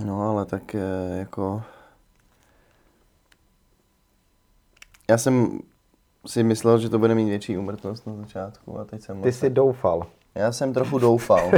No 0.05 0.31
ale 0.31 0.45
tak 0.45 0.77
jako... 1.19 1.63
Já 5.11 5.19
jsem 5.19 5.59
si 6.27 6.43
myslel, 6.43 6.79
že 6.79 6.89
to 6.89 6.99
bude 6.99 7.15
mít 7.15 7.29
větší 7.29 7.59
úmrtnost 7.59 8.07
na 8.07 8.17
začátku 8.17 8.79
a 8.79 8.85
teď 8.85 9.03
jsem... 9.03 9.23
Ty 9.23 9.33
jsi 9.33 9.51
doufal. 9.51 10.07
Já 10.35 10.53
jsem 10.53 10.73
trochu 10.73 10.99
doufal. 10.99 11.51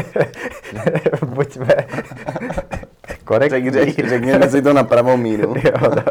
Buďme 1.26 1.74
korektní. 3.26 3.70
Řek, 3.70 3.94
řek, 3.94 4.08
řekněme 4.08 4.50
si 4.50 4.62
to 4.62 4.72
na 4.72 4.84
pravou 4.84 5.16
míru. 5.16 5.54
Jo, 5.64 5.72
no. 5.82 6.02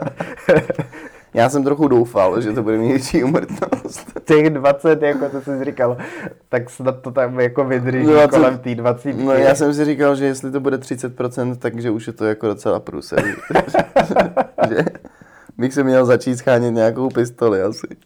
Já 1.36 1.50
jsem 1.50 1.64
trochu 1.64 1.88
doufal, 1.88 2.42
že 2.42 2.54
to 2.54 2.64
bude 2.64 2.78
mít 2.78 2.88
větší 2.88 3.24
úmrtnost. 3.24 4.20
Těch 4.26 4.50
20, 4.50 5.02
jako 5.02 5.30
to 5.30 5.42
jsi 5.42 5.66
říkal, 5.66 5.98
tak 6.50 6.70
snad 6.70 7.02
to 7.02 7.12
tam 7.12 7.40
jako 7.40 7.64
vydrží 7.64 8.06
20. 8.06 8.28
kolem 8.28 8.58
té 8.58 8.76
20. 8.76 9.14
No 9.14 9.32
já 9.32 9.56
jsem 9.56 9.74
si 9.74 9.86
říkal, 9.86 10.16
že 10.16 10.26
jestli 10.26 10.52
to 10.52 10.60
bude 10.60 10.78
30%, 10.78 11.56
takže 11.56 11.92
už 11.92 12.08
je 12.08 12.14
to 12.14 12.26
jako 12.26 12.48
docela 12.48 12.80
průser. 12.80 13.24
že 14.70 14.86
bych 15.58 15.74
se 15.74 15.84
měl 15.84 16.06
začít 16.06 16.38
schánět 16.38 16.74
nějakou 16.74 17.10
pistoli 17.10 17.62
asi. 17.62 17.88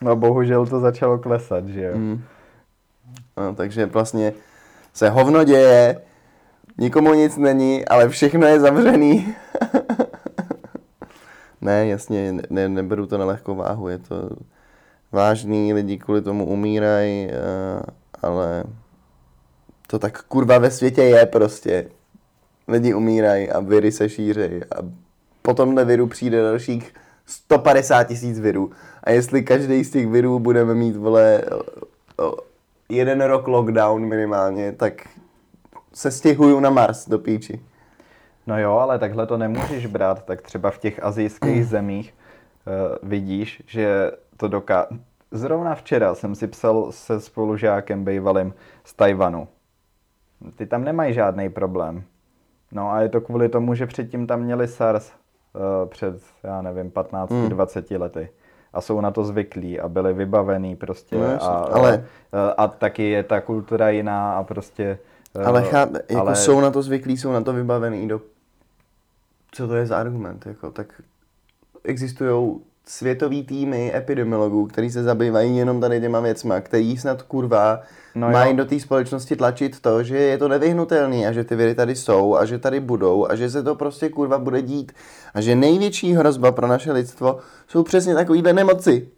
No 0.00 0.16
bohužel 0.16 0.66
to 0.66 0.80
začalo 0.80 1.18
klesat, 1.18 1.68
že 1.68 1.82
jo. 1.82 1.92
Mm. 1.96 2.22
No, 3.36 3.54
takže 3.54 3.86
vlastně 3.86 4.32
se 4.94 5.10
hovno 5.10 5.44
děje, 5.44 6.00
nikomu 6.78 7.14
nic 7.14 7.36
není, 7.36 7.88
ale 7.88 8.08
všechno 8.08 8.46
je 8.46 8.60
zavřený. 8.60 9.34
Ne, 11.68 11.86
jasně, 11.86 12.32
ne, 12.50 12.68
neberu 12.68 13.06
to 13.06 13.18
na 13.18 13.24
lehkou 13.24 13.54
váhu, 13.54 13.88
je 13.88 13.98
to 13.98 14.30
vážný, 15.12 15.72
lidi 15.72 15.98
kvůli 15.98 16.22
tomu 16.22 16.46
umírají, 16.46 17.28
eh, 17.30 17.82
ale 18.22 18.64
to 19.86 19.98
tak 19.98 20.22
kurva 20.22 20.58
ve 20.58 20.70
světě 20.70 21.02
je 21.02 21.26
prostě. 21.26 21.90
Lidi 22.68 22.94
umírají 22.94 23.50
a 23.50 23.60
viry 23.60 23.92
se 23.92 24.08
šířejí 24.08 24.64
a 24.64 24.76
po 25.42 25.54
tomhle 25.54 25.84
viru 25.84 26.06
přijde 26.06 26.42
dalších 26.42 26.94
150 27.26 28.04
tisíc 28.04 28.40
virů. 28.40 28.70
A 29.04 29.10
jestli 29.10 29.42
každý 29.42 29.84
z 29.84 29.90
těch 29.90 30.06
virů 30.08 30.38
budeme 30.38 30.74
mít, 30.74 30.96
vole, 30.96 31.42
jeden 32.88 33.20
rok 33.20 33.48
lockdown 33.48 34.06
minimálně, 34.06 34.72
tak 34.72 35.08
se 35.94 36.10
stěhuju 36.10 36.60
na 36.60 36.70
Mars 36.70 37.08
do 37.08 37.18
píči. 37.18 37.60
No 38.48 38.58
jo, 38.60 38.72
ale 38.72 38.98
takhle 38.98 39.26
to 39.26 39.36
nemůžeš 39.36 39.86
brát, 39.86 40.24
tak 40.24 40.42
třeba 40.42 40.70
v 40.70 40.78
těch 40.78 41.04
azijských 41.04 41.66
zemích 41.66 42.14
uh, 42.66 43.08
vidíš, 43.08 43.62
že 43.66 44.10
to 44.36 44.48
doká... 44.48 44.86
Zrovna 45.30 45.74
včera 45.74 46.14
jsem 46.14 46.34
si 46.34 46.46
psal 46.46 46.86
se 46.92 47.20
spolužákem 47.20 48.04
bývalým 48.04 48.54
z 48.84 48.94
Tajvanu. 48.94 49.48
Ty 50.56 50.66
tam 50.66 50.84
nemají 50.84 51.14
žádný 51.14 51.48
problém. 51.48 52.02
No 52.72 52.90
a 52.92 53.00
je 53.00 53.08
to 53.08 53.20
kvůli 53.20 53.48
tomu, 53.48 53.74
že 53.74 53.86
předtím 53.86 54.26
tam 54.26 54.40
měli 54.40 54.68
SARS 54.68 55.12
uh, 55.12 55.88
před, 55.88 56.14
já 56.42 56.62
nevím, 56.62 56.90
15-20 56.90 58.00
lety. 58.00 58.28
A 58.72 58.80
jsou 58.80 59.00
na 59.00 59.10
to 59.10 59.24
zvyklí 59.24 59.80
a 59.80 59.88
byli 59.88 60.12
vybavený 60.12 60.76
prostě. 60.76 61.16
No 61.16 61.42
a, 61.42 61.48
ale- 61.48 62.04
a, 62.32 62.50
a 62.50 62.68
taky 62.68 63.10
je 63.10 63.22
ta 63.22 63.40
kultura 63.40 63.90
jiná 63.90 64.32
a 64.32 64.42
prostě... 64.42 64.98
eh, 65.38 65.44
Ale, 65.44 65.62
cháp, 65.62 65.90
jako 65.92 66.20
ale- 66.20 66.36
jsou 66.36 66.60
na 66.60 66.70
to 66.70 66.82
zvyklí, 66.82 67.16
jsou 67.16 67.32
na 67.32 67.40
to 67.40 67.52
vybavený 67.52 68.08
do... 68.08 68.20
Co 69.52 69.68
to 69.68 69.74
je 69.74 69.86
za 69.86 69.96
argument, 69.96 70.46
jako, 70.46 70.70
tak 70.70 71.02
existují 71.84 72.60
světový 72.88 73.42
týmy 73.42 73.92
epidemiologů, 73.94 74.66
který 74.66 74.90
se 74.90 75.02
zabývají 75.02 75.56
jenom 75.56 75.80
tady 75.80 76.00
těma 76.00 76.20
věcma, 76.20 76.60
který 76.60 76.96
snad 76.96 77.22
kurva 77.22 77.80
No 78.14 78.30
mají 78.30 78.56
do 78.56 78.64
té 78.64 78.80
společnosti 78.80 79.36
tlačit 79.36 79.80
to, 79.80 80.02
že 80.02 80.16
je 80.16 80.38
to 80.38 80.48
nevyhnutelný 80.48 81.26
a 81.26 81.32
že 81.32 81.44
ty 81.44 81.56
viry 81.56 81.74
tady 81.74 81.96
jsou 81.96 82.36
a 82.36 82.44
že 82.44 82.58
tady 82.58 82.80
budou 82.80 83.26
a 83.30 83.36
že 83.36 83.50
se 83.50 83.62
to 83.62 83.74
prostě 83.74 84.08
kurva 84.08 84.38
bude 84.38 84.62
dít 84.62 84.92
a 85.34 85.40
že 85.40 85.56
největší 85.56 86.12
hrozba 86.12 86.52
pro 86.52 86.66
naše 86.66 86.92
lidstvo 86.92 87.38
jsou 87.68 87.82
přesně 87.82 88.14
takovýhle 88.14 88.52
nemoci. 88.52 89.08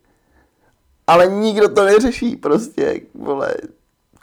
Ale 1.06 1.26
nikdo 1.26 1.68
to 1.68 1.84
neřeší 1.84 2.36
prostě, 2.36 3.00
vole, 3.14 3.54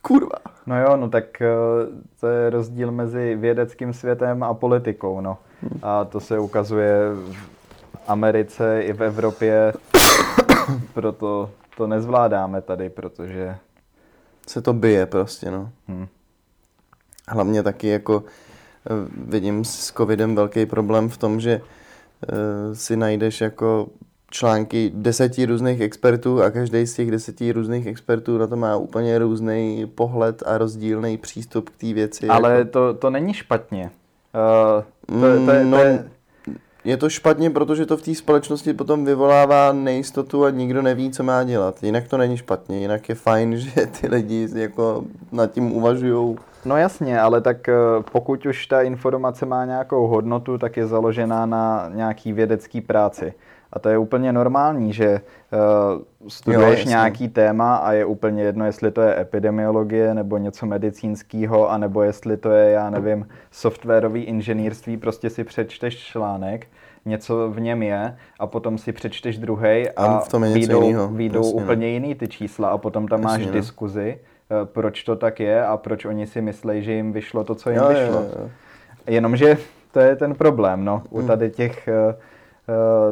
kurva. 0.02 0.57
No 0.68 0.82
jo, 0.82 0.98
no 0.98 1.10
tak 1.10 1.42
eh, 1.42 1.48
to 2.20 2.28
je 2.28 2.50
rozdíl 2.50 2.92
mezi 2.92 3.36
vědeckým 3.36 3.94
světem 3.94 4.44
a 4.44 4.54
politikou, 4.54 5.22
no. 5.22 5.38
A 5.82 6.06
to 6.06 6.20
se 6.20 6.40
ukazuje 6.40 6.98
v 7.14 7.48
Americe 8.08 8.82
i 8.82 8.94
v 8.94 9.04
Evropě, 9.04 9.74
proto 10.94 11.50
to 11.78 11.88
nezvládáme 11.88 12.62
tady, 12.62 12.90
protože... 12.90 13.56
se 14.48 14.62
to 14.62 14.74
bije 14.74 15.06
prostě, 15.06 15.52
no. 15.52 15.70
Hm. 15.88 16.08
Hlavně 17.28 17.64
taky 17.64 17.88
jako 17.88 18.24
eh, 18.26 18.90
vidím 19.28 19.66
s 19.66 19.94
covidem 19.94 20.36
velký 20.36 20.66
problém 20.66 21.10
v 21.10 21.18
tom, 21.18 21.40
že 21.40 21.62
eh, 21.62 22.76
si 22.76 22.98
najdeš 22.98 23.42
jako 23.42 23.88
články 24.32 24.92
deseti 24.96 25.46
různých 25.46 25.82
expertů 25.82 26.42
a 26.44 26.52
každý 26.52 26.86
z 26.88 26.94
těch 26.94 27.12
deseti 27.12 27.52
různých 27.52 27.88
expertů 27.88 28.38
na 28.38 28.48
to 28.48 28.56
má 28.56 28.76
úplně 28.76 29.20
různý 29.20 29.92
pohled 29.96 30.44
a 30.46 30.58
rozdílný 30.58 31.18
přístup 31.18 31.70
k 31.70 31.78
té 31.78 31.94
věci. 31.94 32.28
Ale 32.28 32.54
jako. 32.58 32.72
to, 32.72 32.94
to 32.94 33.10
není 33.10 33.34
špatně. 33.34 33.90
Uh, 35.08 35.20
to, 35.22 35.38
to, 35.40 35.46
to, 35.46 35.52
je- 35.52 35.64
No, 35.66 35.78
to, 35.78 35.84
je, 35.84 36.06
Je 36.86 36.98
to 36.98 37.10
špatně, 37.10 37.50
protože 37.50 37.86
to 37.86 37.98
v 37.98 38.02
té 38.02 38.16
společnosti 38.16 38.74
potom 38.74 39.06
vyvolává 39.06 39.72
nejistotu 39.74 40.46
a 40.46 40.50
nikdo 40.50 40.82
neví, 40.82 41.12
co 41.12 41.24
má 41.24 41.44
dělat. 41.44 41.84
Jinak 41.84 42.08
to 42.08 42.18
není 42.18 42.38
špatně, 42.38 42.80
jinak 42.80 43.10
je 43.10 43.16
fajn, 43.16 43.58
že 43.58 43.72
ty 43.86 44.08
lidi 44.08 44.48
jako 44.56 45.04
nad 45.32 45.52
tím 45.52 45.72
uvažují. 45.72 46.36
No 46.66 46.78
jasně, 46.78 47.20
ale 47.22 47.42
tak 47.42 47.70
eh, 47.70 47.74
pokud 48.12 48.46
už 48.46 48.68
ta 48.68 48.82
informace 48.82 49.46
má 49.46 49.66
nějakou 49.66 50.08
hodnotu, 50.08 50.58
tak 50.58 50.78
je 50.78 50.88
založená 50.88 51.46
na 51.46 51.90
nějaký 51.94 52.34
vědecký 52.34 52.82
práci. 52.82 53.34
A 53.74 53.80
to 53.80 53.90
je 53.90 53.98
úplně 53.98 54.34
normální, 54.34 54.94
že 54.94 55.22
uh, 56.24 56.30
studuješ 56.30 56.80
jasně. 56.80 56.90
nějaký 56.90 57.28
téma 57.30 57.76
a 57.76 57.92
je 57.92 58.06
úplně 58.06 58.44
jedno, 58.44 58.66
jestli 58.66 58.92
to 58.92 59.02
je 59.02 59.20
epidemiologie 59.22 60.14
nebo 60.14 60.38
něco 60.38 60.66
medicínského, 60.66 61.72
anebo 61.72 62.02
jestli 62.04 62.38
to 62.38 62.52
je, 62.52 62.72
já 62.72 62.90
nevím, 62.90 63.28
softwarový 63.52 64.24
inženýrství, 64.24 64.98
prostě 64.98 65.30
si 65.30 65.44
přečteš 65.44 65.98
článek, 65.98 66.68
něco 67.06 67.50
v 67.50 67.60
něm 67.60 67.84
je 67.84 68.18
a 68.40 68.48
potom 68.48 68.78
si 68.78 68.92
přečteš 68.92 69.38
druhý 69.38 69.90
a, 69.90 70.04
A 70.06 70.20
v 70.20 70.30
tom 70.30 70.44
je 70.44 70.50
něco 70.50 70.60
výjdou, 70.60 70.82
jinýho, 70.82 71.08
výjdou 71.08 71.40
jasně, 71.40 71.60
no. 71.60 71.64
úplně 71.64 71.88
jiný 71.88 72.16
ty 72.16 72.28
čísla 72.28 72.70
a 72.70 72.78
potom 72.78 73.08
tam 73.08 73.22
máš 73.22 73.32
Jasně, 73.40 73.46
no. 73.46 73.52
diskuzi, 73.52 74.18
eh, 74.52 74.66
proč 74.66 75.04
to 75.04 75.16
tak 75.16 75.40
je 75.40 75.66
a 75.66 75.78
proč 75.78 76.06
oni 76.06 76.28
si 76.28 76.42
myslejí, 76.42 76.84
že 76.84 76.92
jim 76.92 77.12
vyšlo 77.14 77.44
to, 77.44 77.56
co 77.56 77.70
jim 77.70 77.80
Jo, 77.80 77.84
jo, 77.84 77.90
vyšlo. 78.00 78.22
jo. 78.22 78.50
Jenomže 79.08 79.58
to 79.92 80.00
je 80.00 80.16
ten 80.16 80.36
problém, 80.36 80.86
no, 80.86 81.02
u 81.10 81.18
Hmm. 81.18 81.28
tady 81.28 81.50
těch 81.50 81.88
uh, 81.88 81.94
uh, 81.94 82.20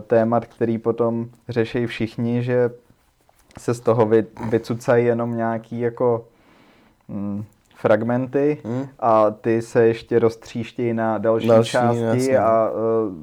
témat, 0.08 0.46
který 0.46 0.78
potom 0.78 1.26
řeší 1.50 1.86
všichni, 1.88 2.44
že 2.44 2.70
se 3.60 3.74
z 3.74 3.80
toho 3.80 4.06
vy, 4.06 4.26
vycucají 4.50 5.06
jenom 5.06 5.38
nějaký 5.38 5.80
jako 5.80 6.26
mm, 7.08 7.44
fragmenty 7.76 8.58
Hmm. 8.66 8.88
a 9.00 9.32
ty 9.32 9.62
se 9.62 9.88
ještě 9.88 10.20
roztříštějí 10.20 10.94
na 10.94 11.18
další, 11.18 11.48
Další, 11.48 11.72
části 11.72 12.02
jasně. 12.04 12.40
a 12.40 12.70
uh, 12.70 13.14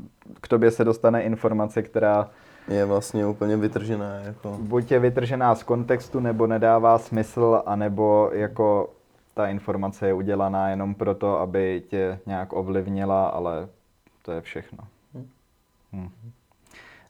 k 0.41 0.49
tobě 0.49 0.71
se 0.71 0.85
dostane 0.85 1.23
informace, 1.23 1.83
která 1.83 2.31
Je 2.69 2.85
vlastně 2.85 3.27
úplně 3.27 3.57
vytržená. 3.57 4.15
Jako. 4.15 4.57
buď 4.61 4.91
je 4.91 4.99
vytržená 4.99 5.55
z 5.55 5.63
kontextu, 5.63 6.21
nebo 6.21 6.47
nedává 6.47 6.99
smysl, 6.99 7.63
anebo 7.67 8.31
jako 8.33 8.91
ta 9.35 9.47
informace 9.47 10.07
je 10.07 10.13
udělaná 10.13 10.69
jenom 10.69 10.95
proto, 10.95 11.41
aby 11.41 11.83
tě 11.89 12.19
nějak 12.27 12.53
ovlivnila, 12.53 13.27
ale 13.27 13.69
to 14.23 14.33
je 14.33 14.41
všechno. 14.41 14.79
Hm. 15.93 16.11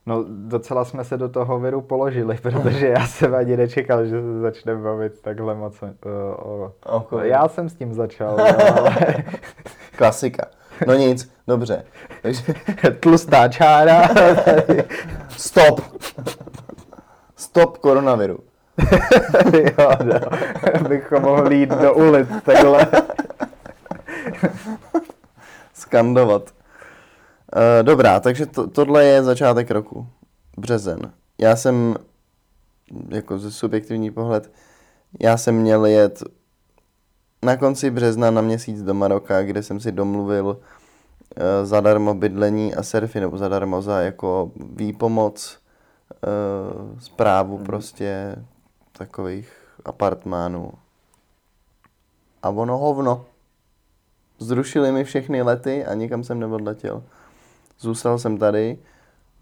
No 0.05 0.25
docela 0.27 0.85
jsme 0.85 1.03
se 1.03 1.17
do 1.17 1.29
toho 1.29 1.59
viru 1.59 1.81
položili, 1.81 2.37
protože 2.41 2.87
já 2.87 3.07
jsem 3.07 3.35
ani 3.35 3.57
nečekal, 3.57 4.05
že 4.05 4.21
se 4.21 4.39
začne 4.39 4.75
bavit 4.75 5.21
takhle 5.21 5.55
moc 5.55 5.83
o, 5.83 5.87
o, 6.37 6.71
O 6.85 6.97
o 6.97 7.01
covidu. 7.09 7.29
Já 7.29 7.47
jsem 7.47 7.69
s 7.69 7.75
tím 7.75 7.93
začal, 7.93 8.37
no, 8.37 8.77
ale 8.79 8.95
Klasika. 9.95 10.47
No 10.87 10.93
nic, 10.93 11.33
dobře. 11.47 11.83
Takže 12.21 12.53
tlustá 12.99 13.47
čára. 13.47 14.09
stop. 15.29 15.81
Stop 17.35 17.77
koronaviru. 17.77 18.39
jo, 19.53 19.89
no, 20.03 20.19
bychom 20.87 21.21
mohli 21.21 21.55
jít 21.55 21.69
do 21.69 21.93
ulic 21.93 22.27
takhle. 22.45 22.87
Skandovat. 25.73 26.62
Uh, 27.55 27.83
dobrá, 27.83 28.19
takže 28.19 28.45
to, 28.45 28.67
tohle 28.67 29.05
je 29.05 29.23
začátek 29.23 29.71
roku. 29.71 30.07
Březen. 30.57 31.13
Já 31.37 31.55
jsem, 31.55 31.95
jako 33.09 33.39
ze 33.39 33.51
subjektivní 33.51 34.11
pohled, 34.11 34.51
já 35.19 35.37
jsem 35.37 35.55
měl 35.55 35.85
jet 35.85 36.23
na 37.43 37.57
konci 37.57 37.91
března 37.91 38.31
na 38.31 38.41
měsíc 38.41 38.83
do 38.83 38.93
Maroka, 38.93 39.43
kde 39.43 39.63
jsem 39.63 39.79
si 39.79 39.91
domluvil 39.91 40.47
uh, 40.47 40.57
zadarmo 41.63 42.13
bydlení 42.13 42.75
a 42.75 42.83
surfy, 42.83 43.19
nebo 43.19 43.37
zadarmo 43.37 43.81
za 43.81 44.01
jako 44.01 44.51
výpomoc, 44.55 45.57
uh, 46.27 46.99
zprávu 46.99 47.57
prostě 47.57 48.35
takových 48.91 49.53
apartmánů. 49.85 50.71
A 52.43 52.49
ono 52.49 52.77
hovno. 52.77 53.25
Zrušili 54.39 54.91
mi 54.91 55.03
všechny 55.03 55.41
lety 55.41 55.85
a 55.85 55.93
nikam 55.93 56.23
jsem 56.23 56.39
neodletěl. 56.39 57.03
Zůstal 57.83 58.19
jsem 58.19 58.37
tady, 58.37 58.77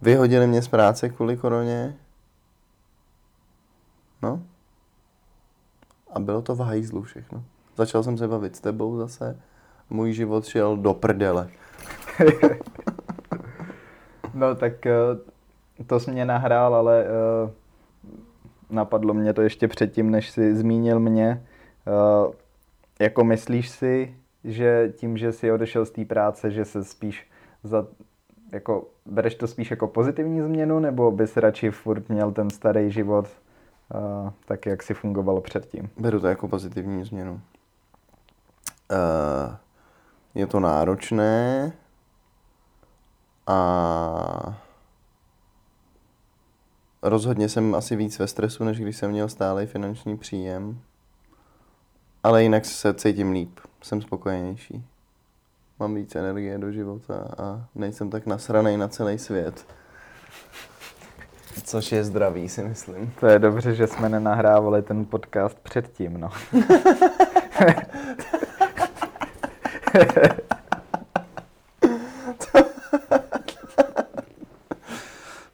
vyhodili 0.01 0.47
mě 0.47 0.61
z 0.61 0.67
práce 0.67 1.09
kvůli 1.09 1.37
koroně. 1.37 1.95
No. 4.21 4.43
A 6.13 6.19
bylo 6.19 6.41
to 6.41 6.55
v 6.55 6.59
hajzlu 6.59 7.01
všechno. 7.01 7.43
Začal 7.77 8.03
jsem 8.03 8.17
se 8.17 8.27
bavit 8.27 8.55
s 8.55 8.59
tebou 8.59 8.97
zase. 8.97 9.39
Můj 9.89 10.13
život 10.13 10.45
šel 10.45 10.77
do 10.77 10.93
prdele. 10.93 11.49
no 14.33 14.55
tak 14.55 14.85
eh, 14.85 14.93
to 15.87 15.99
jsi 15.99 16.11
mě 16.11 16.25
nahrál, 16.25 16.75
ale 16.75 17.05
uh, 17.05 17.49
napadlo 18.69 19.13
mě 19.13 19.33
to 19.33 19.41
ještě 19.41 19.67
předtím, 19.67 20.11
než 20.11 20.29
jsi 20.29 20.55
zmínil 20.55 20.99
mě. 20.99 21.45
Uh, 22.25 22.33
jako 22.99 23.23
myslíš 23.23 23.69
si, 23.69 24.15
že 24.43 24.93
tím, 24.95 25.17
že 25.17 25.31
jsi 25.31 25.51
odešel 25.51 25.85
z 25.85 25.91
té 25.91 26.05
práce, 26.05 26.51
že 26.51 26.65
se 26.65 26.83
spíš 26.83 27.29
za, 27.63 27.87
jako, 28.51 28.87
bereš 29.05 29.35
to 29.35 29.47
spíš 29.47 29.71
jako 29.71 29.87
pozitivní 29.87 30.41
změnu, 30.41 30.79
nebo 30.79 31.11
bys 31.11 31.37
radši 31.37 31.71
furt 31.71 32.09
měl 32.09 32.31
ten 32.31 32.49
starý 32.49 32.91
život 32.91 33.27
uh, 33.93 34.29
tak, 34.45 34.65
jak 34.65 34.83
si 34.83 34.93
fungovalo 34.93 35.41
předtím? 35.41 35.89
Beru 35.97 36.19
to 36.19 36.27
jako 36.27 36.47
pozitivní 36.47 37.05
změnu. 37.05 37.41
Uh, 38.91 39.55
je 40.35 40.47
to 40.47 40.59
náročné 40.59 41.71
a 43.47 44.59
rozhodně 47.01 47.49
jsem 47.49 47.75
asi 47.75 47.95
víc 47.95 48.19
ve 48.19 48.27
stresu, 48.27 48.63
než 48.63 48.79
když 48.79 48.97
jsem 48.97 49.11
měl 49.11 49.29
stálý 49.29 49.65
finanční 49.65 50.17
příjem. 50.17 50.81
Ale 52.23 52.43
jinak 52.43 52.65
se 52.65 52.93
cítím 52.93 53.31
líp, 53.31 53.59
jsem 53.81 54.01
spokojenější. 54.01 54.85
Mám 55.81 55.95
víc 55.95 56.15
energie 56.15 56.57
do 56.57 56.71
života 56.71 57.27
a 57.37 57.65
nejsem 57.75 58.09
tak 58.09 58.25
nasranej 58.25 58.77
na 58.77 58.87
celý 58.87 59.17
svět. 59.17 59.65
Což 61.63 61.91
je 61.91 62.03
zdravý, 62.03 62.49
si 62.49 62.63
myslím. 62.63 63.13
To 63.19 63.27
je 63.27 63.39
dobře, 63.39 63.75
že 63.75 63.87
jsme 63.87 64.09
nenahrávali 64.09 64.81
ten 64.81 65.05
podcast 65.05 65.59
předtím, 65.59 66.19
no. 66.19 66.29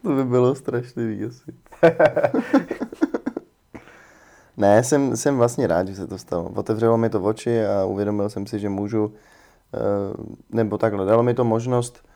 to 0.01 0.09
by 0.15 0.25
bylo 0.25 0.55
strašlivý 0.55 1.25
asi. 1.25 1.53
ne, 4.57 4.83
jsem, 4.83 5.17
jsem 5.17 5.37
vlastně 5.37 5.67
rád, 5.67 5.87
že 5.87 5.95
se 5.95 6.07
to 6.07 6.17
stalo. 6.17 6.49
Otevřelo 6.55 6.97
mi 6.97 7.09
to 7.09 7.21
oči 7.21 7.65
a 7.65 7.85
uvědomil 7.85 8.29
jsem 8.29 8.47
si, 8.47 8.59
že 8.59 8.69
můžu, 8.69 9.13
nebo 10.49 10.77
takhle, 10.77 11.05
dalo 11.05 11.23
mi 11.23 11.33
to 11.33 11.43
možnost 11.43 12.07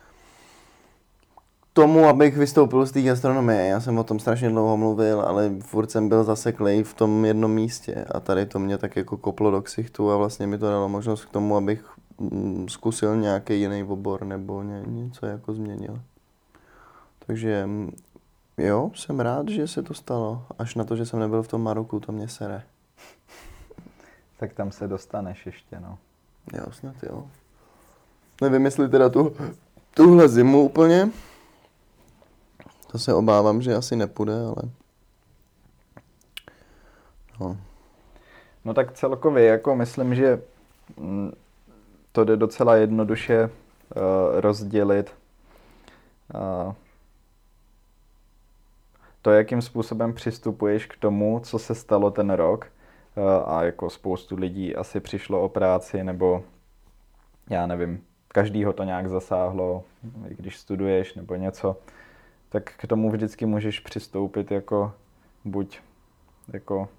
tomu, 1.74 2.06
abych 2.06 2.38
vystoupil 2.38 2.86
z 2.86 2.92
té 2.92 3.02
gastronomie. 3.02 3.68
Já 3.68 3.80
jsem 3.80 3.98
o 3.98 4.04
tom 4.04 4.20
strašně 4.20 4.50
dlouho 4.50 4.78
mluvil, 4.78 5.22
ale 5.22 5.52
furt 5.60 5.92
jsem 5.92 6.10
byl 6.10 6.24
zaseklej 6.24 6.84
v 6.84 6.94
tom 6.94 7.26
jednom 7.26 7.52
místě 7.52 8.06
a 8.12 8.20
tady 8.20 8.46
to 8.46 8.60
mě 8.60 8.78
tak 8.78 8.96
jako 8.96 9.18
koplo 9.18 9.52
do 9.52 9.62
ksichtu 9.62 10.12
a 10.12 10.18
vlastně 10.18 10.48
mi 10.48 10.58
to 10.58 10.66
dalo 10.66 10.90
možnost 10.90 11.26
k 11.26 11.30
tomu, 11.30 11.58
abych 11.58 11.86
mm, 12.20 12.70
zkusil 12.70 13.18
nějaký 13.18 13.60
jiný 13.60 13.84
obor 13.84 14.26
nebo 14.26 14.64
ně, 14.64 14.84
něco 14.88 15.26
jako 15.26 15.54
změnil. 15.54 16.02
Takže 17.28 17.66
mm, 17.66 17.96
jo, 18.58 18.92
jsem 18.96 19.20
rád, 19.20 19.50
že 19.50 19.68
se 19.68 19.84
to 19.84 19.94
stalo. 19.94 20.46
Až 20.60 20.76
na 20.76 20.84
to, 20.84 20.96
že 20.96 21.06
jsem 21.06 21.20
nebyl 21.20 21.44
v 21.44 21.48
tom 21.48 21.64
Maroku, 21.64 22.00
to 22.00 22.12
mě 22.12 22.28
sere. 22.28 22.64
Tak 24.40 24.54
tam 24.54 24.72
se 24.72 24.88
dostaneš 24.88 25.46
ještě, 25.46 25.80
no. 25.80 25.98
Jo, 26.54 26.66
snad 26.72 26.96
jo. 27.04 27.28
Nevím, 28.41 28.65
jestli 28.65 28.89
teda 28.89 29.10
tu, 29.10 29.36
tuhle 29.93 30.30
zimu 30.30 30.63
úplně. 30.63 31.10
To 32.91 32.99
se 32.99 33.13
obávám, 33.13 33.62
že 33.62 33.75
asi 33.75 33.95
nepůjde, 33.95 34.34
ale... 34.45 34.71
No. 37.39 37.58
No 38.65 38.73
tak 38.73 38.91
celkově, 38.91 39.45
jako 39.45 39.75
myslím, 39.75 40.15
že 40.15 40.41
mm, 40.97 41.32
to 42.12 42.23
jde 42.23 42.38
docela 42.38 42.75
jednoduše 42.75 43.45
uh, 43.45 43.51
rozdělit. 44.39 45.15
Uh, 46.36 46.73
to, 49.21 49.32
jakým 49.32 49.62
způsobem 49.62 50.13
přistupuješ 50.13 50.86
k 50.86 50.97
tomu, 50.97 51.39
co 51.43 51.60
se 51.60 51.75
stalo 51.75 52.12
ten 52.12 52.30
rok 52.30 52.67
uh, 53.15 53.23
a 53.54 53.63
jako 53.63 53.89
spoustu 53.89 54.36
lidí 54.36 54.75
asi 54.75 54.99
přišlo 54.99 55.41
o 55.41 55.49
práci, 55.49 56.04
nebo 56.04 56.43
já 57.49 57.67
nevím, 57.67 58.04
každýho 58.32 58.74
to 58.74 58.84
nějak 58.84 59.10
zasáhlo, 59.10 59.84
i 60.30 60.36
když 60.36 60.58
studuješ 60.58 61.13
nebo 61.13 61.36
něco, 61.36 61.78
tak 62.50 62.74
k 62.78 62.88
tomu 62.88 63.12
vždycky 63.12 63.46
můžeš 63.46 63.80
přistoupit 63.80 64.52
jako 64.52 64.94
buď 65.46 65.80
jako 66.54 66.89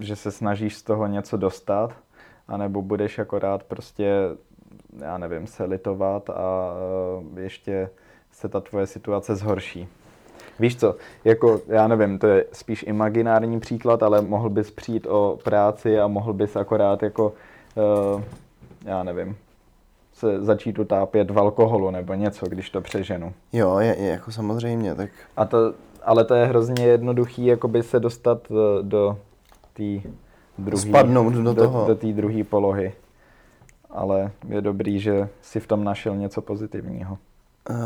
že 0.00 0.16
se 0.16 0.30
snažíš 0.30 0.76
z 0.76 0.82
toho 0.82 1.06
něco 1.06 1.36
dostat, 1.36 1.96
anebo 2.48 2.82
budeš 2.82 3.18
akorát 3.18 3.62
prostě, 3.62 4.12
já 4.98 5.18
nevím, 5.18 5.46
se 5.46 5.64
litovat 5.64 6.30
a 6.30 6.72
e, 7.36 7.40
ještě 7.40 7.90
se 8.32 8.48
ta 8.48 8.60
tvoje 8.60 8.86
situace 8.86 9.36
zhorší. 9.36 9.88
Víš 10.58 10.76
co, 10.76 10.96
jako, 11.24 11.60
já 11.66 11.88
nevím, 11.88 12.18
to 12.18 12.26
je 12.26 12.44
spíš 12.52 12.82
imaginární 12.82 13.60
příklad, 13.60 14.02
ale 14.02 14.22
mohl 14.22 14.50
bys 14.50 14.70
přijít 14.70 15.06
o 15.06 15.38
práci 15.44 16.00
a 16.00 16.08
mohl 16.08 16.32
bys 16.32 16.56
akorát 16.56 17.02
jako, 17.02 17.32
uh, 18.14 18.22
já 18.84 19.02
nevím, 19.02 19.36
se 20.12 20.42
začít 20.42 20.78
utápět 20.78 21.30
v 21.30 21.38
alkoholu 21.38 21.90
nebo 21.90 22.14
něco, 22.14 22.46
když 22.46 22.70
to 22.70 22.80
přeženu. 22.80 23.32
Jo, 23.52 23.78
je, 23.78 23.96
je 23.98 24.08
jako 24.08 24.32
samozřejmě, 24.32 24.94
tak... 24.94 25.10
A 25.36 25.44
to, 25.44 25.74
ale 26.02 26.24
to 26.24 26.34
je 26.34 26.46
hrozně 26.46 26.84
jednoduchý, 26.84 27.46
jakoby 27.46 27.82
se 27.82 28.00
dostat 28.00 28.48
do, 28.50 28.82
do 28.82 29.18
té 29.72 30.08
druhé... 30.58 30.82
Spadnout 30.82 31.32
do, 31.32 31.42
do 31.42 31.54
toho. 31.54 31.80
Do, 31.80 31.86
do 31.86 31.94
té 31.94 32.06
druhé 32.06 32.44
polohy. 32.44 32.92
Ale 33.90 34.30
je 34.48 34.60
dobrý, 34.60 35.00
že 35.00 35.28
si 35.42 35.60
v 35.60 35.66
tom 35.66 35.84
našel 35.84 36.16
něco 36.16 36.42
pozitivního. 36.42 37.18
Uh, 37.70 37.76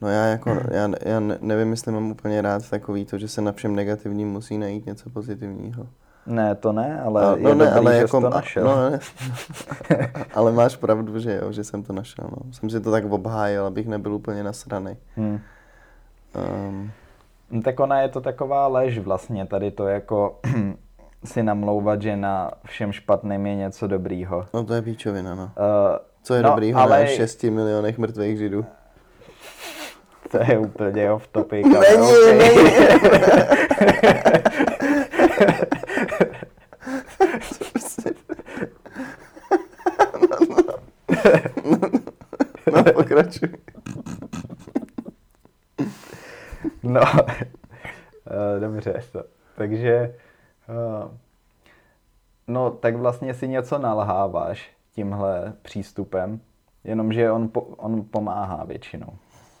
no 0.00 0.08
já 0.08 0.26
jako, 0.26 0.50
já, 0.70 0.90
já 1.04 1.20
nevím, 1.40 1.70
jestli 1.70 1.92
mám 1.92 2.10
úplně 2.10 2.42
rád 2.42 2.70
takový 2.70 3.04
to, 3.04 3.18
že 3.18 3.28
se 3.28 3.40
na 3.40 3.52
všem 3.52 3.76
negativním 3.76 4.28
musí 4.28 4.58
najít 4.58 4.86
něco 4.86 5.10
pozitivního. 5.10 5.86
Ne, 6.30 6.54
to 6.54 6.72
ne, 6.72 7.02
ale 7.02 7.22
no, 7.22 7.36
je 7.36 7.42
no, 7.42 7.54
ne, 7.54 7.64
dobrý, 7.64 7.78
ale 7.78 7.92
že 7.94 7.98
jako, 7.98 8.20
to 8.20 8.30
našel. 8.30 8.64
No, 8.64 8.90
ne. 8.90 8.98
ale 10.34 10.52
máš 10.52 10.76
pravdu, 10.76 11.18
že 11.18 11.40
jo, 11.42 11.52
že 11.52 11.64
jsem 11.64 11.82
to 11.82 11.92
našel. 11.92 12.24
No. 12.30 12.52
Jsem 12.52 12.70
si 12.70 12.80
to 12.80 12.90
tak 12.90 13.04
obhájil, 13.04 13.66
abych 13.66 13.88
nebyl 13.88 14.14
úplně 14.14 14.42
nasraný. 14.42 14.96
Hmm. 15.16 15.40
Um. 16.68 16.90
Tak 17.62 17.80
ona 17.80 18.00
je 18.00 18.08
to 18.08 18.20
taková 18.20 18.66
lež 18.66 18.98
vlastně, 18.98 19.46
tady 19.46 19.70
to 19.70 19.86
jako 19.86 20.38
si 21.24 21.42
namlouvat, 21.42 22.02
že 22.02 22.16
na 22.16 22.50
všem 22.64 22.92
špatném 22.92 23.46
je 23.46 23.54
něco 23.54 23.86
dobrýho. 23.86 24.46
No 24.54 24.64
to 24.64 24.74
je 24.74 24.82
píčovina, 24.82 25.34
no. 25.34 25.44
Uh, 25.44 25.50
Co 26.22 26.34
je 26.34 26.42
no, 26.42 26.48
dobrýho 26.48 26.80
ale... 26.80 27.00
na 27.00 27.06
6 27.06 27.42
milionech 27.42 27.98
mrtvých 27.98 28.38
židů? 28.38 28.64
To 30.30 30.38
je 30.38 30.58
úplně 30.58 31.12
off 31.12 31.26
topic. 31.26 31.66
Není, 31.66 32.12
okay. 32.12 32.38
není. 32.38 32.70
Pokračuj. 43.22 43.48
No, 46.82 47.00
uh, 47.00 48.60
dobře. 48.60 49.02
To. 49.12 49.24
Takže, 49.56 50.14
uh, 50.68 51.10
no, 52.48 52.70
tak 52.70 52.96
vlastně 52.96 53.34
si 53.34 53.48
něco 53.48 53.78
nalháváš 53.78 54.70
tímhle 54.94 55.52
přístupem, 55.62 56.40
jenomže 56.84 57.30
on, 57.30 57.50
on 57.76 58.04
pomáhá 58.10 58.64
většinou. 58.64 59.12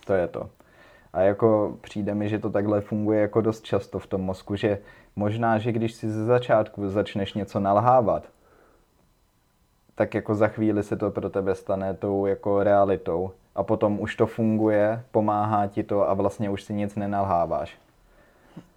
To 0.06 0.12
je 0.12 0.28
to. 0.28 0.50
A 1.12 1.20
jako 1.20 1.78
přijde 1.80 2.14
mi, 2.14 2.28
že 2.28 2.38
to 2.38 2.50
takhle 2.50 2.80
funguje 2.80 3.20
jako 3.20 3.40
dost 3.40 3.64
často 3.64 3.98
v 3.98 4.06
tom 4.06 4.20
mozku, 4.20 4.56
že 4.56 4.78
možná, 5.16 5.58
že 5.58 5.72
když 5.72 5.94
si 5.94 6.10
ze 6.10 6.24
začátku 6.24 6.88
začneš 6.88 7.34
něco 7.34 7.60
nalhávat, 7.60 8.28
tak 9.94 10.14
jako 10.14 10.34
za 10.34 10.48
chvíli 10.48 10.82
se 10.82 10.96
to 10.96 11.10
pro 11.10 11.30
tebe 11.30 11.54
stane 11.54 11.94
tou 11.94 12.26
jako 12.26 12.62
realitou 12.62 13.32
a 13.54 13.62
potom 13.62 14.00
už 14.00 14.16
to 14.16 14.26
funguje, 14.26 15.02
pomáhá 15.10 15.66
ti 15.66 15.82
to 15.82 16.10
a 16.10 16.14
vlastně 16.14 16.50
už 16.50 16.62
si 16.62 16.74
nic 16.74 16.96
nenalháváš. 16.96 17.78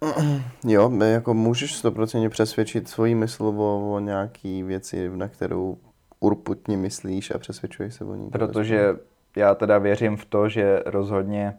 Jo, 0.64 0.90
jako 1.04 1.34
můžeš 1.34 1.74
stoprocentně 1.74 2.30
přesvědčit 2.30 2.88
svoji 2.88 3.14
mysl 3.14 3.44
o, 3.44 3.94
o 3.94 3.98
nějaký 4.00 4.62
věci, 4.62 5.10
na 5.16 5.28
kterou 5.28 5.76
urputně 6.20 6.76
myslíš 6.76 7.30
a 7.30 7.38
přesvědčuješ 7.38 7.94
se 7.94 8.04
o 8.04 8.14
ní. 8.14 8.30
Protože 8.30 8.96
já 9.36 9.54
teda 9.54 9.78
věřím 9.78 10.16
v 10.16 10.24
to, 10.24 10.48
že 10.48 10.82
rozhodně 10.86 11.54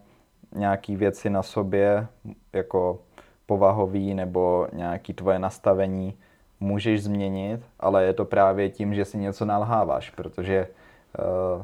nějaký 0.56 0.96
věci 0.96 1.30
na 1.30 1.44
sobě, 1.44 2.08
jako 2.54 3.00
povahový 3.46 4.14
nebo 4.14 4.68
nějaký 4.74 5.14
tvoje 5.14 5.40
nastavení, 5.40 6.14
můžeš 6.60 7.04
změnit, 7.04 7.62
ale 7.80 8.06
je 8.06 8.14
to 8.14 8.26
právě 8.26 8.70
tím, 8.70 8.94
že 8.94 9.06
si 9.06 9.18
něco 9.18 9.46
nalháváš, 9.46 10.10
protože 10.10 10.68
uh, 11.58 11.64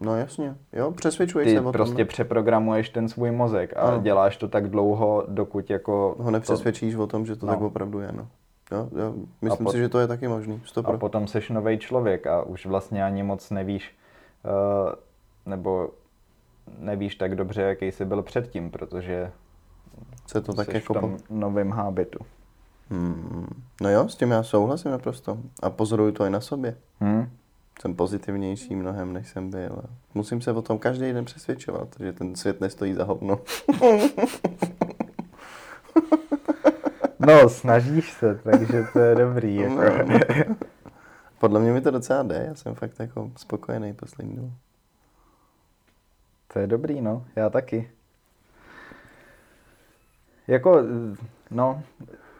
No 0.00 0.16
jasně, 0.16 0.56
jo, 0.72 0.90
přesvědčuješ 0.90 1.46
ty 1.48 1.54
se 1.54 1.60
o 1.60 1.62
tom. 1.62 1.72
prostě 1.72 2.04
přeprogramuješ 2.04 2.88
ten 2.90 3.08
svůj 3.08 3.30
mozek 3.30 3.76
a 3.76 3.80
Ano. 3.80 4.02
děláš 4.02 4.36
to 4.36 4.48
tak 4.48 4.70
dlouho, 4.70 5.24
dokud 5.28 5.70
jako... 5.70 6.16
Ho 6.18 6.30
nepřesvědčíš 6.30 6.94
o 6.94 7.06
tom, 7.06 7.26
že 7.26 7.36
to 7.36 7.46
No. 7.46 7.52
tak 7.52 7.60
opravdu 7.62 8.00
je, 8.00 8.12
no. 8.12 8.28
Jo, 8.72 8.88
jo, 8.96 9.14
myslím 9.42 9.64
po- 9.64 9.72
si, 9.72 9.78
že 9.78 9.88
to 9.88 9.98
je 9.98 10.06
taky 10.06 10.28
možný, 10.28 10.60
A 10.64 10.66
stopro. 10.68 10.98
potom 10.98 11.26
seš 11.26 11.50
nový 11.50 11.78
člověk 11.78 12.26
a 12.26 12.42
už 12.42 12.66
vlastně 12.66 13.04
ani 13.04 13.22
moc 13.22 13.50
nevíš, 13.50 13.96
uh, 14.44 14.92
nebo 15.46 15.88
nevíš 16.78 17.14
tak 17.14 17.34
dobře, 17.34 17.62
jaký 17.62 17.92
jsi 17.92 18.04
byl 18.04 18.22
předtím, 18.22 18.70
protože 18.70 19.30
Se 20.26 20.40
to 20.40 20.52
tak 20.52 20.74
jako... 20.74 20.94
v 20.94 21.00
tom 21.00 21.16
Po... 21.16 21.34
novém 21.34 21.70
hábitu. 21.70 22.18
Hmm. 22.90 23.46
No 23.80 23.90
jo, 23.90 24.08
s 24.08 24.16
tím 24.16 24.30
já 24.30 24.42
souhlasím 24.42 24.90
naprosto. 24.90 25.38
A 25.62 25.70
pozoruju 25.70 26.12
to 26.12 26.24
i 26.24 26.30
na 26.30 26.40
sobě. 26.40 26.76
Hm? 27.00 27.28
Jsem 27.80 27.94
pozitivnější 27.94 28.76
mnohem, 28.76 29.12
než 29.12 29.28
jsem 29.28 29.50
byl. 29.50 29.82
Musím 30.14 30.40
se 30.40 30.52
o 30.52 30.62
tom 30.62 30.78
každý 30.78 31.12
den 31.12 31.24
přesvědčovat, 31.24 31.88
že 32.00 32.12
ten 32.12 32.36
svět 32.36 32.60
nestojí 32.60 32.94
za 32.94 33.04
hovno. 33.04 33.40
No, 37.26 37.48
snažíš 37.48 38.12
se, 38.12 38.34
takže 38.34 38.84
to 38.92 38.98
je 38.98 39.14
dobrý. 39.14 39.56
Jako. 39.56 39.82
Podle 41.38 41.60
mě 41.60 41.72
mi 41.72 41.80
to 41.80 41.90
docela 41.90 42.22
jde, 42.22 42.44
já 42.48 42.54
jsem 42.54 42.74
fakt 42.74 43.00
jako 43.00 43.30
spokojený 43.36 43.94
poslední 43.94 44.36
dobou. 44.36 44.52
To 46.52 46.58
je 46.58 46.66
dobrý, 46.66 47.00
no, 47.00 47.26
já 47.36 47.50
taky. 47.50 47.90
Jako, 50.46 50.82
no, 51.50 51.82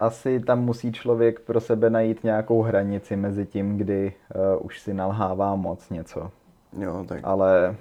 asi 0.01 0.41
tam 0.41 0.65
musí 0.65 0.93
člověk 0.93 1.41
pro 1.41 1.61
sebe 1.61 1.91
najít 1.91 2.25
nějakou 2.25 2.63
hranici 2.63 3.17
mezi 3.17 3.47
tím, 3.47 3.79
kdy 3.79 4.13
uh, 4.35 4.67
už 4.67 4.81
si 4.81 4.95
nalhává 4.95 5.57
moc 5.57 5.91
něco. 5.91 6.31
Jo, 6.79 7.05
tak 7.09 7.21
Ale 7.23 7.77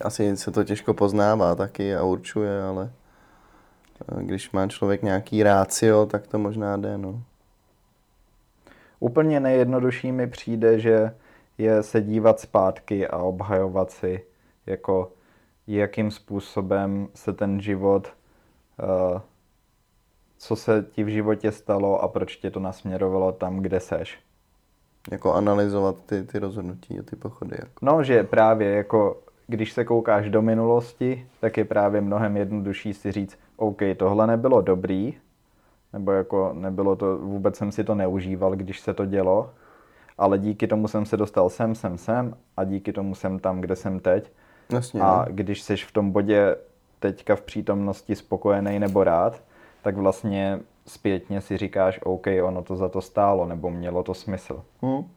asi 0.00 0.36
se 0.36 0.50
to 0.50 0.64
těžko 0.64 0.94
poznává 0.94 1.54
taky 1.54 1.96
a 1.96 2.02
určuje, 2.02 2.62
ale 2.62 2.90
eh, 4.12 4.22
když 4.22 4.50
má 4.50 4.66
člověk 4.66 5.02
nějaký 5.02 5.42
rácio, 5.42 6.06
tak 6.06 6.26
to 6.26 6.38
možná 6.38 6.76
jde, 6.76 6.98
no. 6.98 7.22
úplně 9.00 9.40
nejjednodušší 9.40 10.12
mi 10.12 10.26
přijde, 10.26 10.78
že 10.78 11.14
je 11.58 11.82
se 11.82 12.00
dívat 12.00 12.40
zpátky 12.40 13.08
a 13.08 13.18
obhajovat 13.18 13.90
si, 13.90 14.24
jako 14.66 15.12
jakým 15.66 16.10
způsobem 16.10 17.08
se 17.14 17.32
ten 17.32 17.60
život, 17.60 18.12
uh, 19.12 19.20
co 20.38 20.56
se 20.56 20.86
ti 20.92 21.04
v 21.04 21.08
životě 21.08 21.52
stalo 21.52 22.02
a 22.02 22.08
proč 22.08 22.36
tě 22.36 22.50
to 22.50 22.60
nasměrovalo 22.60 23.32
tam, 23.32 23.58
kde 23.58 23.80
seš. 23.80 24.18
Jako 25.10 25.34
analyzovat 25.34 25.96
ty, 26.06 26.24
ty 26.24 26.38
rozhodnutí 26.38 26.98
a 26.98 27.02
ty 27.02 27.16
pochody. 27.16 27.56
Jako. 27.58 27.86
No, 27.86 28.04
že 28.04 28.24
právě 28.24 28.70
jako, 28.70 29.20
když 29.46 29.72
se 29.72 29.84
koukáš 29.84 30.30
do 30.30 30.42
minulosti, 30.42 31.26
tak 31.40 31.56
je 31.56 31.64
právě 31.64 32.00
mnohem 32.00 32.36
jednodušší 32.36 32.94
si 32.94 33.12
říct, 33.12 33.38
OK, 33.56 33.82
tohle 33.96 34.26
nebylo 34.26 34.60
dobrý, 34.60 35.14
nebo 35.92 36.12
jako 36.12 36.50
nebylo 36.52 36.96
to, 36.96 37.18
vůbec 37.18 37.56
jsem 37.56 37.72
si 37.72 37.84
to 37.84 37.94
neužíval, 37.94 38.56
když 38.56 38.80
se 38.80 38.94
to 38.94 39.04
dělo, 39.04 39.50
ale 40.18 40.38
díky 40.38 40.66
tomu 40.66 40.88
jsem 40.88 41.06
se 41.06 41.16
dostal 41.16 41.48
sem, 41.48 41.74
sem, 41.74 41.98
sem 41.98 42.34
a 42.56 42.64
díky 42.64 42.92
tomu 42.92 43.14
jsem 43.14 43.38
tam, 43.38 43.60
kde 43.60 43.76
jsem 43.76 44.00
teď. 44.00 44.32
Jasně, 44.72 45.00
A 45.00 45.24
no. 45.28 45.34
když 45.34 45.62
jsi 45.62 45.76
v 45.76 45.92
tom 45.92 46.10
bodě 46.10 46.56
teďka 46.98 47.36
v 47.36 47.42
přítomnosti 47.42 48.16
spokojený 48.16 48.78
nebo 48.78 49.04
rád, 49.04 49.42
tak 49.88 49.96
vlastně 49.96 50.60
zpětně 50.86 51.40
si 51.40 51.56
říkáš, 51.56 52.00
OK, 52.02 52.26
ono 52.42 52.62
to 52.62 52.76
za 52.76 52.88
to 52.88 53.00
stálo, 53.00 53.46
nebo 53.46 53.70
mělo 53.70 54.02
to 54.02 54.14
smysl. 54.14 54.64
Hm? 54.82 55.08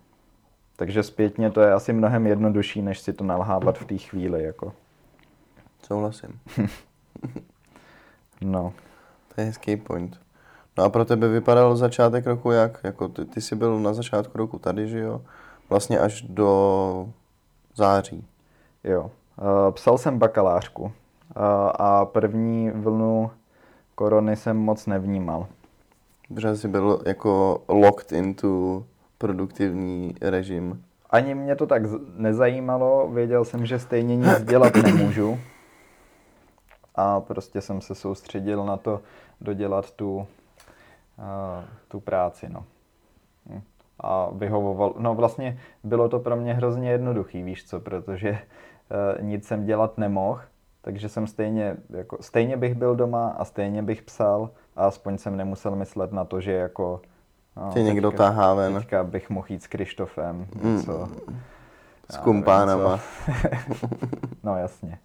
Takže 0.75 1.03
zpětně 1.03 1.51
to 1.51 1.61
je 1.61 1.73
asi 1.73 1.93
mnohem 1.93 2.27
jednodušší, 2.27 2.81
než 2.81 2.99
si 2.99 3.13
to 3.13 3.23
nalhávat 3.23 3.77
v 3.77 3.85
té 3.85 3.97
chvíli. 3.97 4.43
Jako. 4.43 4.73
Souhlasím. 5.83 6.39
No. 8.41 8.73
To 9.35 9.41
je 9.41 9.47
hezký 9.47 9.77
point. 9.77 10.19
No 10.77 10.83
a 10.83 10.89
pro 10.89 11.05
tebe 11.05 11.27
vypadal 11.27 11.75
začátek 11.75 12.27
roku 12.27 12.51
jak? 12.51 12.79
Jako 12.83 13.07
ty, 13.07 13.25
ty 13.25 13.41
jsi 13.41 13.55
byl 13.55 13.79
na 13.79 13.93
začátku 13.93 14.37
roku 14.37 14.59
tady, 14.59 14.87
že 14.87 14.99
jo? 14.99 15.21
Vlastně 15.69 15.99
až 15.99 16.21
do 16.21 17.09
září. 17.75 18.25
Jo. 18.83 19.11
Uh, 19.37 19.71
Psal 19.71 19.97
jsem 19.97 20.19
bakalářku 20.19 20.83
uh, 20.83 20.91
a 21.75 22.05
první 22.05 22.71
vlnu 22.71 23.31
korony 24.01 24.35
jsem 24.35 24.57
moc 24.57 24.87
nevnímal. 24.87 25.47
Protože 26.33 26.55
jsi 26.55 26.67
byl 26.67 27.01
jako 27.05 27.63
locked 27.67 28.11
into 28.11 28.83
produktivní 29.17 30.15
režim. 30.21 30.83
Ani 31.09 31.35
mě 31.35 31.55
to 31.55 31.67
tak 31.67 31.81
nezajímalo, 32.17 33.07
věděl 33.07 33.45
jsem, 33.45 33.65
že 33.65 33.79
stejně 33.79 34.15
nic 34.15 34.43
dělat 34.43 34.75
nemůžu. 34.75 35.39
A 36.95 37.19
prostě 37.19 37.61
jsem 37.61 37.81
se 37.81 37.95
soustředil 37.95 38.65
na 38.65 38.77
to 38.77 39.01
dodělat 39.41 39.91
tu, 39.91 40.17
uh, 40.17 40.25
tu 41.87 41.99
práci. 41.99 42.49
No. 42.49 42.65
Hm. 43.49 43.61
A 43.99 44.29
vyhovoval, 44.31 44.93
no 44.97 45.15
vlastně 45.15 45.59
bylo 45.83 46.09
to 46.09 46.19
pro 46.19 46.35
mě 46.35 46.53
hrozně 46.53 46.91
jednoduchý, 46.91 47.43
víš 47.43 47.65
co, 47.65 47.79
protože 47.79 48.31
uh, 48.31 49.25
nic 49.25 49.47
jsem 49.47 49.65
dělat 49.65 49.97
nemohl, 49.97 50.41
takže 50.81 51.09
jsem 51.09 51.27
stejně, 51.27 51.75
jako, 51.89 52.17
stejně 52.21 52.57
bych 52.57 52.75
byl 52.75 52.95
doma 52.95 53.35
a 53.37 53.45
stejně 53.45 53.83
bych 53.83 54.01
psal 54.01 54.49
a 54.75 54.85
aspoň 54.85 55.17
jsem 55.17 55.37
nemusel 55.37 55.75
myslet 55.75 56.11
na 56.11 56.25
to, 56.25 56.41
že 56.41 56.51
jako 56.51 57.01
no, 57.57 57.69
Tě 57.73 57.83
někdo 57.83 58.11
teďka- 58.11 58.23
tahá 58.23 58.53
ven. 58.53 58.73
Teďka 58.75 59.03
bych 59.03 59.29
mohl 59.29 59.47
jít 59.49 59.63
s 59.63 59.67
Krištofem, 59.67 60.47
Mm. 60.61 60.75
něco. 60.75 61.09
S 62.09 62.17
kumpánama. 62.17 62.97
co. 62.97 63.31
no 64.43 64.57
jasně. 64.57 64.97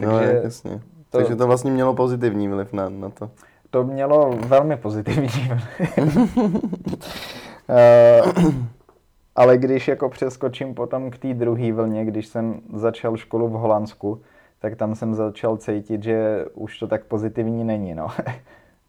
No, 0.00 0.10
Takže 0.18 0.40
jasně. 0.44 0.80
to- 1.10 1.18
Takže 1.18 1.36
to 1.36 1.46
vlastně 1.46 1.70
mělo 1.70 1.94
pozitivní 1.94 2.48
vliv 2.48 2.72
na, 2.72 2.88
na 2.88 3.10
to. 3.10 3.30
to 3.70 3.84
mělo 3.84 4.30
velmi 4.46 4.76
pozitivní. 4.76 5.28
Eh, 7.70 8.20
Ale 9.36 9.58
když 9.58 9.88
jako 9.88 10.08
přeskočím 10.08 10.74
potom 10.74 11.10
k 11.10 11.18
té 11.18 11.34
druhé 11.34 11.72
vlně, 11.72 12.04
když 12.04 12.26
jsem 12.26 12.60
začal 12.74 13.16
školu 13.16 13.48
v 13.48 13.52
Holandsku, 13.52 14.20
tak 14.58 14.76
tam 14.76 14.94
jsem 14.94 15.14
začal 15.14 15.56
cítit, 15.56 16.02
že 16.02 16.44
už 16.54 16.78
to 16.78 16.86
tak 16.86 17.04
pozitivní 17.04 17.64
není, 17.64 17.94
no. 17.94 18.08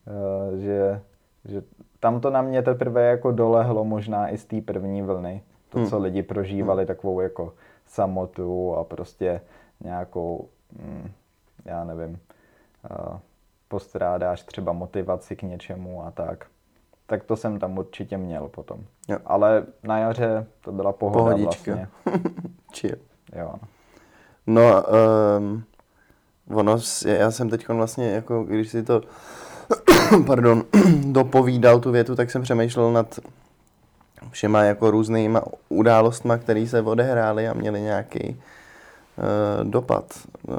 Eh, 0.07 0.57
že, 0.57 1.01
že 1.45 1.61
tam 1.99 2.21
to 2.21 2.29
na 2.29 2.41
mě 2.41 2.61
teprve 2.61 3.05
jako 3.05 3.31
dolehlo 3.31 3.85
možná 3.85 4.29
i 4.29 4.37
z 4.37 4.45
té 4.45 4.61
první 4.61 5.01
vlny. 5.01 5.43
To, 5.69 5.77
Hmm. 5.79 5.87
co 5.87 5.99
lidi 5.99 6.23
prožívali, 6.23 6.85
takovou 6.85 7.19
jako 7.19 7.53
samotu 7.85 8.75
a 8.75 8.83
prostě 8.83 9.41
nějakou, 9.83 10.47
mm, 10.73 11.11
já 11.65 11.83
nevím, 11.83 12.19
eh, 12.91 13.19
postrádáš 13.67 14.43
třeba 14.43 14.71
motivaci 14.73 15.35
k 15.35 15.41
něčemu 15.43 16.03
a 16.05 16.11
tak. 16.11 16.45
Tak 17.05 17.23
to 17.23 17.35
jsem 17.35 17.59
tam 17.59 17.77
určitě 17.77 18.17
měl 18.17 18.47
potom. 18.47 18.79
Jo. 19.07 19.17
Ale 19.25 19.63
na 19.83 19.97
jaře 19.99 20.45
to 20.61 20.71
byla 20.71 20.93
pohoda 20.93 21.23
Pohodička. 21.35 21.71
vlastně. 21.75 21.87
Chill. 22.79 22.95
Jo. 23.35 23.53
No. 24.49 24.83
Um, 25.37 25.63
ono, 26.49 26.77
já 27.05 27.31
jsem 27.31 27.49
teď 27.49 27.67
vlastně, 27.67 28.11
jako 28.11 28.43
když 28.43 28.69
si 28.69 28.83
to, 28.83 29.01
pardon, 30.25 30.63
dopovídal 31.03 31.79
tu 31.79 31.91
větu, 31.91 32.15
tak 32.15 32.31
jsem 32.31 32.41
přemýšlel 32.41 32.93
nad 32.93 33.19
všema 34.31 34.63
jako 34.63 34.91
různýma 34.91 35.41
událostma, 35.69 36.37
které 36.37 36.67
se 36.67 36.81
odehrály 36.81 37.47
a 37.47 37.53
měly 37.53 37.81
nějaký 37.81 38.29
uh, 38.29 39.69
dopad. 39.69 40.27
Uh, 40.47 40.55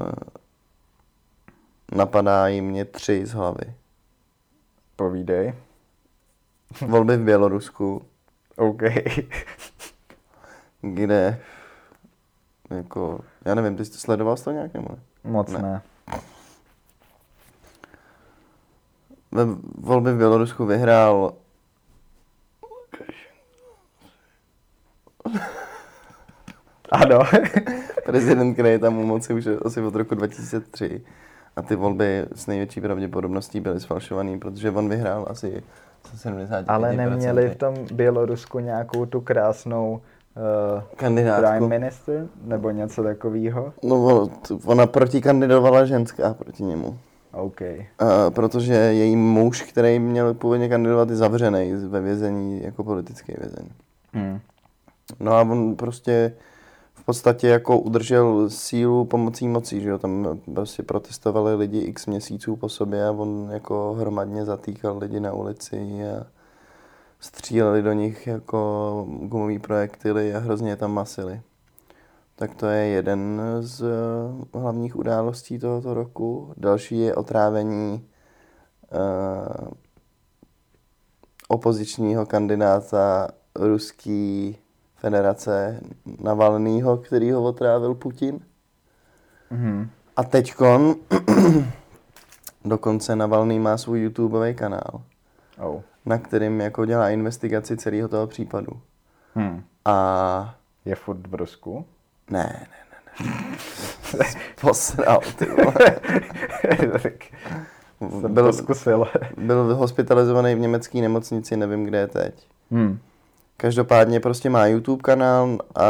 napadají 1.93 2.61
mě 2.61 2.85
tři 2.85 3.27
z 3.27 3.33
hlavy. 3.33 3.75
Povídej. 4.97 5.55
Volby 6.87 7.17
v 7.17 7.25
Bělorusku, 7.25 8.03
OK. 8.57 8.83
kde 10.81 11.41
jako, 12.71 13.21
já 13.45 13.55
nevím, 13.55 13.77
ty 13.77 13.85
jsi 13.85 13.99
sledoval 13.99 14.37
jsi 14.37 14.45
to 14.45 14.51
nějak 14.51 14.75
nebo 14.75 14.89
ne? 14.91 14.99
Moc 15.25 15.53
Ne. 15.53 15.63
ne. 15.63 15.83
Ve 19.33 19.45
volby 19.79 20.13
v 20.13 20.17
Bělorusku 20.17 20.67
vyhrál 20.67 21.33
Ano. 26.91 27.19
prezident, 28.05 28.53
který 28.55 28.69
je 28.69 28.79
tam 28.79 28.99
u 28.99 29.07
moci 29.07 29.35
už 29.35 29.49
asi 29.65 29.81
od 29.81 29.95
roku 29.95 30.15
2003. 30.15 31.01
A 31.57 31.63
ty 31.63 31.77
volby 31.77 32.27
s 32.35 32.47
největší 32.47 32.81
pravděpodobností 32.81 33.61
byly 33.61 33.81
sfalšovaný, 33.81 34.39
protože 34.39 34.71
on 34.71 34.89
vyhrál 34.89 35.27
asi 35.31 35.63
70 36.15 36.65
Ale 36.69 36.97
neměli 36.97 37.49
v 37.49 37.57
tom 37.57 37.75
Bělorusku 37.93 38.59
nějakou 38.59 39.07
tu 39.07 39.21
krásnou 39.21 40.01
kandidátku. 40.97 41.51
prime 41.51 41.69
minister 41.69 42.29
nebo 42.45 42.71
něco 42.71 43.03
takového? 43.03 43.73
No, 43.83 44.29
ona 44.65 44.87
protikandidovala 44.87 45.85
ženská 45.85 46.35
proti 46.35 46.63
němu. 46.63 46.99
OK. 47.33 47.61
Uh, 47.61 47.77
protože 48.31 48.75
její 48.75 49.17
muž, 49.17 49.63
který 49.63 49.99
měl 49.99 50.35
původně 50.35 50.69
kandidovat, 50.69 51.11
je 51.11 51.17
zavřený 51.17 51.73
ve 51.73 52.01
vězení 52.01 52.63
jako 52.63 52.85
politický 52.85 53.33
vězeň. 53.39 53.69
Hmm. 54.13 54.41
No 55.21 55.33
a 55.33 55.41
on 55.41 55.77
prostě 55.77 56.33
v 56.95 57.05
podstatě 57.05 57.49
jako 57.49 57.79
udržel 57.79 58.51
sílu 58.51 59.05
pomocí 59.05 59.49
mocí, 59.49 59.81
že 59.81 59.89
jo, 59.89 59.99
tam 59.99 60.41
prostě 60.55 60.83
protestovali 60.83 61.55
lidi 61.55 61.79
x 61.79 62.07
měsíců 62.07 62.57
po 62.57 62.69
sobě 62.69 63.07
a 63.07 63.11
on 63.11 63.49
jako 63.53 63.97
hromadně 63.99 64.45
zatýkal 64.45 64.99
lidi 64.99 65.21
na 65.21 65.33
ulici 65.33 66.01
a 66.05 66.27
stříleli 67.21 67.83
do 67.83 67.93
nich 67.93 68.27
jako 68.27 69.07
gumový 69.23 69.59
projektily 69.59 70.35
a 70.35 70.39
hrozně 70.39 70.71
je 70.71 70.77
tam 70.77 70.93
masili. 70.93 71.41
Tak 72.37 72.55
to 72.55 72.67
je 72.67 72.87
jeden 72.87 73.43
z 73.61 73.83
eh, 73.83 74.59
hlavních 74.59 74.97
událostí 74.97 75.59
tohoto 75.59 75.95
roku. 75.95 76.55
Další 76.57 76.99
je 76.99 77.15
otrávení 77.15 78.09
uh, 78.93 79.69
opozičního 81.49 82.27
kandidáta 82.27 83.29
ruský 83.55 84.59
federace 84.97 85.81
Navalnýho, 86.21 86.97
který 86.97 87.33
ho 87.33 87.43
otrávil 87.43 87.95
Putin. 87.95 88.41
Mhm. 89.51 89.91
A 90.17 90.25
teďkon 90.25 90.95
dokonce 92.65 93.17
Navalný 93.17 93.59
má 93.59 93.79
svůj 93.79 94.01
YouTubeový 94.01 94.55
kanál, 94.55 95.03
Oh. 95.59 95.83
Na 96.07 96.19
kterým 96.19 96.61
jako 96.61 96.85
dělá 96.85 97.11
investigaci 97.11 97.77
celého 97.77 98.09
toho 98.09 98.27
případu. 98.27 98.81
Hmm. 99.35 99.65
A 99.85 100.55
Je 100.85 100.95
furt 100.95 101.27
v 101.27 101.35
Rusku? 101.35 101.85
ne, 102.31 102.67
ne, 102.71 103.27
ne, 103.27 103.29
ne. 104.19 104.25
Posral, 104.61 105.21
ty 105.39 105.47
tak 106.93 107.13
jsem 108.21 108.35
Byl, 108.35 108.45
to 108.47 108.53
zkusil. 108.53 109.07
byl 109.37 109.75
hospitalizovaný 109.75 110.55
v 110.55 110.59
německé 110.59 111.01
nemocnici, 111.01 111.57
nevím, 111.57 111.85
kde 111.85 111.99
je 111.99 112.07
teď. 112.07 112.47
hmm. 112.71 112.99
Každopádně 113.57 114.21
prostě 114.21 114.51
má 114.51 114.67
YouTube 114.67 115.03
kanál 115.03 115.59
a 115.75 115.87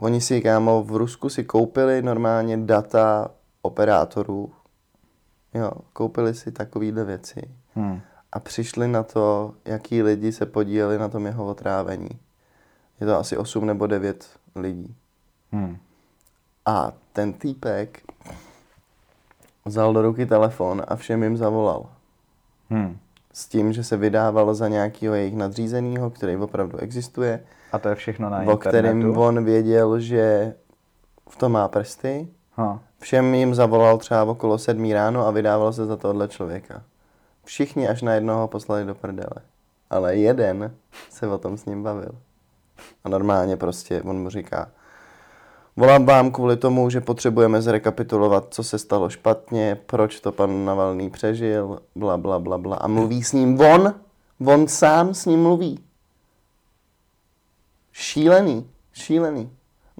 oni 0.00 0.20
si, 0.20 0.40
kámo, 0.40 0.82
v 0.82 0.96
Rusku 0.96 1.28
si 1.28 1.44
koupili 1.44 2.02
normálně 2.02 2.56
data 2.56 3.30
operátorů. 3.62 4.52
Jo, 5.54 5.70
koupili 5.92 6.34
si 6.34 6.52
takovýhle 6.52 7.04
věci. 7.04 7.42
Hmm. 7.74 8.00
A 8.32 8.40
přišli 8.40 8.88
na 8.88 9.02
to, 9.02 9.54
jaký 9.64 10.02
lidi 10.02 10.32
se 10.32 10.46
podíleli 10.46 10.98
na 10.98 11.08
tom 11.08 11.26
jeho 11.26 11.46
otrávení. 11.46 12.08
Je 13.00 13.06
to 13.06 13.18
asi 13.18 13.36
8 13.36 13.66
nebo 13.66 13.86
9 13.86 14.26
lidí. 14.56 14.94
Hmm. 15.52 15.76
A 16.66 16.92
ten 17.12 17.32
týpek 17.32 18.02
vzal 19.64 19.92
do 19.92 20.02
ruky 20.02 20.26
telefon 20.26 20.82
a 20.88 20.96
všem 20.96 21.22
jim 21.22 21.36
zavolal. 21.36 21.86
Hmm. 22.70 22.98
S 23.32 23.48
tím, 23.48 23.72
že 23.72 23.84
se 23.84 23.96
vydával 23.96 24.54
za 24.54 24.68
nějakého 24.68 25.14
jejich 25.14 25.36
nadřízeného, 25.36 26.10
který 26.10 26.36
opravdu 26.36 26.78
existuje, 26.78 27.44
A 27.72 27.78
to 27.78 27.88
je 27.88 27.94
všechno 27.94 28.30
na 28.30 28.36
o 28.36 28.40
internetu? 28.40 28.58
kterém 28.68 29.16
on 29.18 29.44
věděl, 29.44 30.00
že 30.00 30.54
v 31.28 31.36
tom 31.36 31.52
má 31.52 31.68
prsty. 31.68 32.28
Ha. 32.54 32.80
Všem 32.98 33.34
jim 33.34 33.54
zavolal 33.54 33.98
třeba 33.98 34.24
okolo 34.24 34.58
sedmí 34.58 34.92
ráno 34.92 35.26
a 35.26 35.30
vydával 35.30 35.72
se 35.72 35.86
za 35.86 35.96
tohle 35.96 36.28
člověka. 36.28 36.82
Všichni 37.50 37.88
až 37.88 38.02
na 38.02 38.14
jednoho 38.14 38.48
poslali 38.48 38.84
do 38.84 38.94
prdele. 38.94 39.42
Ale 39.90 40.16
jeden 40.16 40.74
se 41.10 41.28
o 41.28 41.38
tom 41.38 41.58
s 41.58 41.64
ním 41.66 41.82
bavil. 41.82 42.14
A 43.04 43.08
normálně 43.08 43.56
prostě 43.56 44.02
on 44.02 44.22
mu 44.22 44.30
říká, 44.30 44.70
volám 45.76 46.06
vám 46.06 46.30
kvůli 46.30 46.56
tomu, 46.56 46.90
že 46.90 47.00
potřebujeme 47.00 47.62
zrekapitulovat, 47.62 48.46
co 48.50 48.64
se 48.64 48.78
stalo 48.78 49.10
špatně, 49.10 49.78
proč 49.86 50.20
to 50.20 50.32
pan 50.32 50.64
Navalný 50.64 51.10
přežil, 51.10 51.82
bla, 51.94 52.16
bla, 52.16 52.38
bla, 52.38 52.58
bla. 52.58 52.76
A 52.76 52.86
mluví 52.86 53.24
s 53.24 53.32
ním 53.32 53.60
on, 53.60 53.94
on 54.46 54.68
sám 54.68 55.14
s 55.14 55.26
ním 55.26 55.42
mluví. 55.42 55.84
Šílený, 57.92 58.70
šílený. 58.92 59.50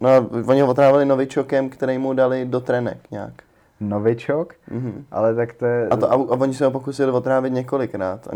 No 0.01 0.09
a 0.09 0.27
oni 0.47 0.61
ho 0.61 0.69
otrávili 0.69 1.05
novičokem, 1.05 1.71
který 1.71 1.99
mu 1.99 2.15
dali 2.15 2.45
do 2.45 2.61
trenek 2.61 3.11
nějak. 3.11 3.50
Novičok? 3.81 4.55
Mhm. 4.71 5.05
Ale 5.11 5.35
tak 5.35 5.53
to 5.53 5.67
je... 5.67 5.89
A, 5.89 5.97
to, 5.97 6.07
a, 6.13 6.15
a 6.15 6.17
oni 6.17 6.55
se 6.55 6.65
ho 6.65 6.71
pokusili 6.71 7.13
otrávit 7.13 7.53
několikrát. 7.53 8.27
A 8.27 8.31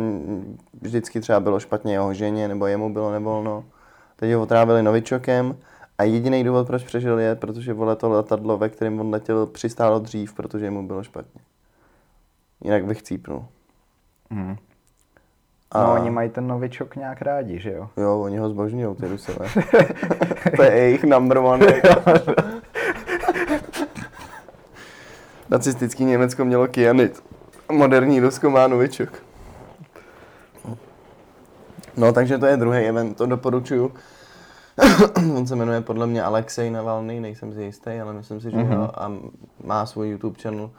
vždycky 0.82 1.20
třeba 1.20 1.40
bylo 1.40 1.60
špatně 1.60 1.92
jeho 1.92 2.14
ženě, 2.14 2.48
nebo 2.48 2.66
jemu 2.66 2.92
bylo 2.92 3.12
nevolno. 3.12 3.64
Teď 4.16 4.32
ho 4.32 4.42
otrávili 4.42 4.82
novičokem 4.82 5.56
a 5.98 6.02
jediný 6.04 6.44
důvod, 6.44 6.66
proč 6.66 6.84
přežil 6.84 7.18
je, 7.18 7.34
protože 7.34 7.72
vole 7.72 7.96
to 7.96 8.08
letadlo, 8.08 8.58
ve 8.58 8.68
kterém 8.68 9.00
on 9.00 9.10
letěl, 9.10 9.46
přistálo 9.46 9.98
dřív, 9.98 10.34
protože 10.34 10.70
mu 10.70 10.86
bylo 10.86 11.02
špatně. 11.02 11.40
Jinak 12.64 12.84
bych 12.84 13.02
cípnul. 13.02 13.44
Hmm. 14.30 14.56
A- 15.70 15.84
No, 15.84 15.94
oni 15.94 16.10
mají 16.10 16.30
ten 16.30 16.46
novičok 16.46 16.96
nějak 16.96 17.22
rádi, 17.22 17.58
že 17.58 17.72
jo? 17.72 17.88
Jo, 17.96 18.20
oni 18.20 18.38
ho 18.38 18.48
zbožňují, 18.48 18.96
ty 18.96 19.08
Rusové. 19.08 19.46
to 20.56 20.62
je 20.62 20.70
jejich 20.72 21.04
number 21.04 21.38
one. 21.38 21.66
Nacistický 25.50 26.04
Německo 26.04 26.44
mělo 26.44 26.68
kyanit. 26.68 27.22
Moderní 27.72 28.20
Rusko 28.20 28.50
má 28.50 28.66
novičok. 28.66 29.22
No, 31.96 32.12
takže 32.12 32.38
to 32.38 32.46
je 32.46 32.56
druhý 32.56 32.78
event, 32.78 33.16
to 33.16 33.26
doporučuju. 33.26 33.92
On 35.36 35.46
se 35.46 35.56
jmenuje 35.56 35.80
podle 35.80 36.06
mě 36.06 36.22
Alexej 36.22 36.70
Navalny, 36.70 37.20
nejsem 37.20 37.54
si 37.54 37.62
jistý, 37.62 37.90
ale 37.90 38.12
myslím 38.12 38.40
si, 38.40 38.50
že 38.50 38.56
mm-hmm. 38.56 38.72
jo. 38.72 38.90
A 38.94 39.12
má 39.64 39.86
svůj 39.86 40.08
YouTube 40.08 40.40
channel. 40.42 40.70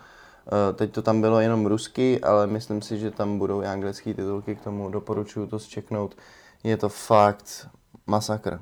Eh, 0.47 0.73
Teď 0.73 0.91
to 0.91 1.01
tam 1.01 1.21
bylo 1.21 1.39
jenom 1.39 1.65
rusky, 1.65 2.21
ale 2.21 2.47
myslím 2.47 2.81
si, 2.81 2.97
že 2.99 3.11
tam 3.11 3.37
budou 3.37 3.61
i 3.61 3.67
anglické 3.67 4.13
titulky 4.13 4.55
k 4.55 4.61
tomu. 4.61 4.89
Doporučuju 4.89 5.47
to 5.47 5.59
zčeknout. 5.59 6.17
Je 6.63 6.77
to 6.77 6.89
fakt 6.89 7.67
masakr. 8.07 8.59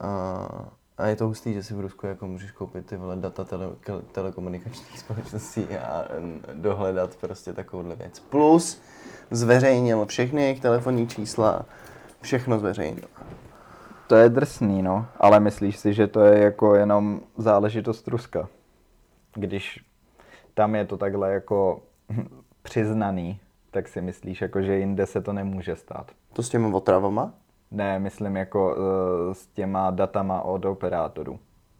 A, 0.00 0.48
a 0.98 1.06
je 1.06 1.16
to 1.16 1.26
hustý, 1.26 1.54
že 1.54 1.62
si 1.62 1.74
v 1.74 1.80
Rusku 1.80 2.06
jako 2.06 2.26
můžeš 2.26 2.50
koupit 2.50 2.86
ty 2.86 2.96
vole 2.96 3.16
data 3.16 3.44
tele, 3.44 3.66
telekomunikačních 4.12 4.98
společností 4.98 5.66
a 5.68 6.04
dohledat 6.54 7.16
prostě 7.16 7.52
takovouhle 7.52 7.96
věc. 7.96 8.20
Plus 8.20 8.82
zveřejnil 9.30 10.06
všechny 10.06 10.42
jejich 10.42 10.60
telefonní 10.60 11.06
čísla, 11.06 11.66
všechno 12.20 12.58
zveřejnil. 12.58 13.08
To 14.06 14.16
je 14.16 14.28
drsný, 14.28 14.82
no. 14.82 15.06
Ale 15.20 15.40
myslíš 15.40 15.76
si, 15.76 15.94
že 15.94 16.06
to 16.06 16.20
je 16.20 16.42
jako 16.42 16.74
jenom 16.74 17.20
záležitost 17.36 18.08
Ruska? 18.08 18.48
Když 19.34 19.84
tam 20.54 20.74
je 20.74 20.84
to 20.84 20.96
takhle 20.96 21.32
jako 21.32 21.82
přiznaný, 22.62 23.40
tak 23.70 23.88
si 23.88 24.00
myslíš, 24.00 24.40
jako, 24.40 24.62
že 24.62 24.76
jinde 24.76 25.06
se 25.06 25.20
to 25.20 25.32
nemůže 25.32 25.76
stát? 25.76 26.10
To 26.32 26.42
s 26.42 26.48
těmi 26.48 26.74
otravama? 26.74 27.32
Ne, 27.70 27.98
myslím 27.98 28.36
jako 28.36 28.76
uh, 28.76 29.32
s 29.32 29.46
těma 29.46 29.90
datama 29.90 30.42
od 30.42 30.64
operátorů. 30.64 31.38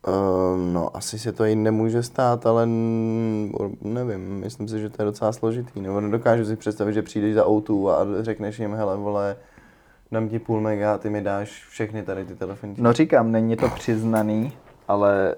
Uh, 0.09 0.59
no, 0.73 0.97
asi 0.97 1.19
se 1.19 1.33
to 1.33 1.45
jinde 1.45 1.71
může 1.71 2.03
stát, 2.03 2.47
ale 2.47 2.67
nevím, 3.83 4.21
myslím 4.41 4.69
si, 4.69 4.81
že 4.81 4.91
to 4.91 5.03
je 5.03 5.07
docela 5.07 5.33
složitý. 5.33 5.81
Nebo 5.81 6.01
nedokážu 6.01 6.45
si 6.45 6.57
představit, 6.57 6.93
že 6.93 7.03
přijdeš 7.03 7.35
za 7.35 7.45
O2 7.45 7.91
a 7.91 8.23
řekneš 8.23 8.59
jim, 8.59 8.75
hele, 8.75 8.97
vole, 8.97 9.37
dám 10.13 10.29
ti 10.29 10.39
půl 10.39 10.61
mega 10.61 10.95
a 10.95 10.99
ty 10.99 11.11
mi 11.11 11.21
dáš 11.21 11.67
všechny 11.71 12.03
tady 12.03 12.25
ty 12.25 12.35
telefonní 12.35 12.75
No 12.79 12.93
říkám, 12.93 13.33
není 13.33 13.57
to 13.57 13.69
přiznaný, 13.69 14.53
ale 14.89 15.35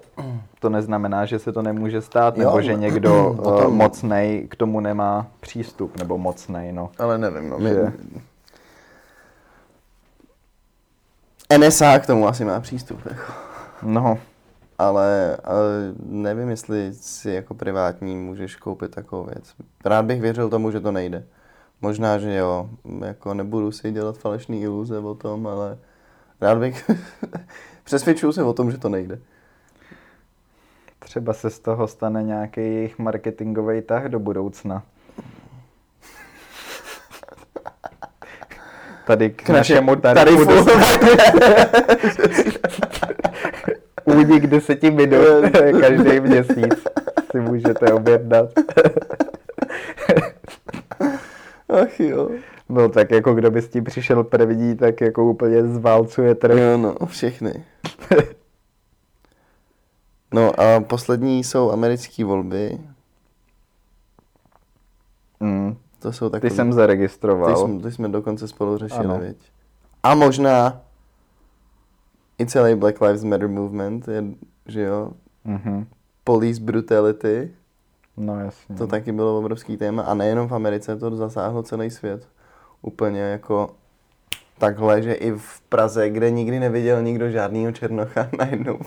to 0.59 0.69
neznamená, 0.69 1.25
že 1.25 1.39
se 1.39 1.51
to 1.51 1.61
nemůže 1.61 2.01
stát, 2.01 2.37
Jo, 2.37 2.43
nebo 2.45 2.61
že 2.61 2.75
někdo 2.75 3.31
uh, 3.45 3.67
mocnej 3.73 4.47
k 4.49 4.55
tomu 4.55 4.79
nemá 4.79 5.27
přístup, 5.39 5.97
nebo 5.99 6.17
mocnej, 6.17 6.71
no. 6.71 6.89
Ale 6.99 7.17
nevím, 7.17 7.49
no. 7.49 7.59
Že- 7.59 7.93
NSA 11.57 11.99
k 11.99 12.05
tomu 12.05 12.27
asi 12.27 12.45
má 12.45 12.59
přístup, 12.59 12.99
jako. 13.09 13.31
No, 13.83 14.19
Ale, 14.77 15.37
ale 15.43 15.93
nevím, 16.05 16.49
jestli 16.49 16.93
si 16.93 17.31
jako 17.31 17.53
privátní 17.53 18.15
můžeš 18.17 18.55
koupit 18.55 18.91
takovou 18.91 19.23
věc. 19.23 19.53
Rád 19.85 20.05
bych 20.05 20.21
věřil 20.21 20.49
tomu, 20.49 20.71
že 20.71 20.79
to 20.79 20.91
nejde. 20.91 21.23
Možná, 21.81 22.17
že 22.17 22.35
jo, 22.35 22.69
jako 23.05 23.33
nebudu 23.33 23.71
si 23.71 23.91
dělat 23.91 24.17
falešný 24.17 24.61
iluze 24.61 24.99
o 24.99 25.15
tom, 25.15 25.47
ale 25.47 25.77
rád 26.41 26.57
bych, 26.57 26.91
přesvědčuju 27.83 28.31
se 28.31 28.43
o 28.43 28.53
tom, 28.53 28.71
že 28.71 28.77
to 28.77 28.89
nejde. 28.89 29.19
třeba 30.99 31.33
se 31.33 31.49
z 31.49 31.59
toho 31.59 31.87
stane 31.87 32.23
nějaký 32.23 32.61
jejich 32.61 32.99
marketingový 32.99 33.81
tah 33.81 34.05
do 34.05 34.19
budoucna. 34.19 34.83
Tady 39.05 39.29
k, 39.29 39.49
našemu 39.49 39.95
tarifu, 39.95 40.45
tarifu. 40.45 40.71
únik 44.05 44.47
10 44.47 44.83
minut 44.83 45.51
každý 45.79 46.19
měsíc 46.19 46.87
si 47.31 47.39
můžete 47.39 47.93
objednat. 47.93 48.49
Ach 51.69 51.99
jo. 51.99 52.29
No 52.69 52.89
tak 52.89 53.11
jako 53.11 53.33
kdo 53.33 53.51
by 53.51 53.61
s 53.61 53.69
tím 53.69 53.83
přišel 53.83 54.23
první, 54.23 54.77
tak 54.77 55.01
jako 55.01 55.25
úplně 55.25 55.63
zválcuje 55.63 56.35
trh. 56.35 56.59
Jo, 56.59 56.77
no, 56.77 56.95
všechny. 57.05 57.63
No 60.33 60.59
a 60.59 60.79
poslední 60.79 61.43
jsou 61.43 61.71
americké 61.71 62.25
volby. 62.25 62.77
Mm, 65.39 65.77
To 66.01 66.11
jsou 66.13 66.29
ty 66.29 66.31
takové... 66.31 66.49
jsem 66.55 66.69
ty, 66.69 66.73
zaregistroval. 66.75 67.57
jsme, 67.67 67.79
ty 67.79 67.91
jsme 67.91 68.09
dokonce 68.09 68.47
spolu 68.47 68.77
řešili, 68.77 69.05
Ano. 69.05 69.19
viď? 69.19 69.37
A 70.03 70.15
možná 70.15 70.81
i 72.39 72.45
celý 72.45 72.75
Black 72.75 73.01
Lives 73.01 73.23
Matter 73.23 73.49
movement, 73.49 74.07
je, 74.07 74.23
že 74.65 74.81
jo, 74.81 75.11
Mhm. 75.45 75.85
police 76.23 76.61
brutality, 76.61 77.51
No 78.17 78.39
jasně. 78.39 78.75
to 78.75 78.87
taky 78.87 79.11
bylo 79.11 79.37
obrovský 79.39 79.77
téma 79.77 80.03
a 80.03 80.13
nejenom 80.13 80.47
v 80.47 80.55
Americe, 80.55 80.95
to 80.97 81.15
zasáhlo 81.15 81.63
celý 81.63 81.89
svět. 81.89 82.27
Úplně 82.81 83.19
jako 83.21 83.69
takhle, 84.57 85.01
že 85.01 85.13
i 85.13 85.31
v 85.31 85.61
Praze, 85.69 86.09
kde 86.09 86.31
nikdy 86.31 86.59
neviděl 86.59 87.01
nikdo 87.03 87.29
žádnýho 87.29 87.71
černocha, 87.71 88.29
najednou 88.37 88.77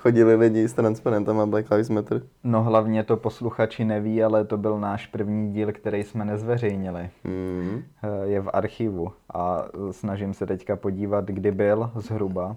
chodili 0.00 0.34
lidi 0.36 0.68
s 0.68 0.72
transparentama 0.72 1.46
Black 1.46 1.70
Lives 1.70 1.88
Matter. 1.90 2.22
No 2.44 2.62
hlavně 2.62 3.04
to 3.04 3.16
posluchači 3.16 3.84
neví, 3.84 4.22
ale 4.22 4.44
to 4.44 4.56
byl 4.56 4.78
náš 4.80 5.06
první 5.06 5.52
díl, 5.52 5.72
který 5.72 6.02
jsme 6.04 6.24
nezveřejnili. 6.24 7.10
Mm. 7.24 7.82
Eh, 8.02 8.26
Je 8.28 8.40
v 8.40 8.50
archivu 8.52 9.12
a 9.34 9.64
snažím 9.90 10.34
se 10.34 10.46
teďka 10.46 10.76
podívat, 10.76 11.24
kdy 11.24 11.52
byl 11.52 11.90
zhruba. 11.94 12.56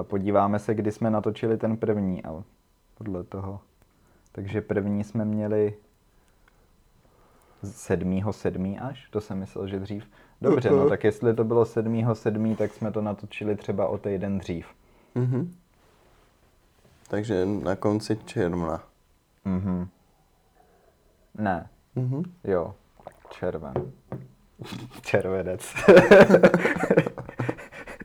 Eh, 0.00 0.02
Podíváme 0.02 0.58
se, 0.58 0.74
kdy 0.74 0.92
jsme 0.92 1.10
natočili 1.10 1.56
ten 1.56 1.76
první, 1.76 2.22
ale 2.22 2.42
podle 2.98 3.24
toho. 3.24 3.60
Takže 4.32 4.60
první 4.60 5.04
jsme 5.04 5.24
měli 5.24 5.74
7. 7.62 8.32
7. 8.32 8.76
až, 8.82 9.08
to 9.10 9.20
jsem 9.20 9.38
myslel, 9.38 9.66
že 9.68 9.80
dřív. 9.80 10.04
Dobře, 10.42 10.70
no 10.70 10.88
tak 10.88 11.04
jestli 11.04 11.34
to 11.34 11.44
bylo 11.44 11.64
7. 11.64 12.14
7. 12.14 12.56
tak 12.56 12.72
jsme 12.74 12.92
to 12.92 13.02
natočili 13.02 13.56
třeba 13.56 13.88
o 13.88 13.98
týden 13.98 14.38
dřív. 14.38 14.66
Mhm. 15.18 15.54
Takže 17.08 17.46
na 17.46 17.76
konci 17.76 18.18
června. 18.24 18.82
Mhm. 19.44 19.86
Ne, 21.38 21.66
Mhm. 21.96 22.22
jo, 22.44 22.74
červen. 23.30 23.74
Červenec. 25.02 25.60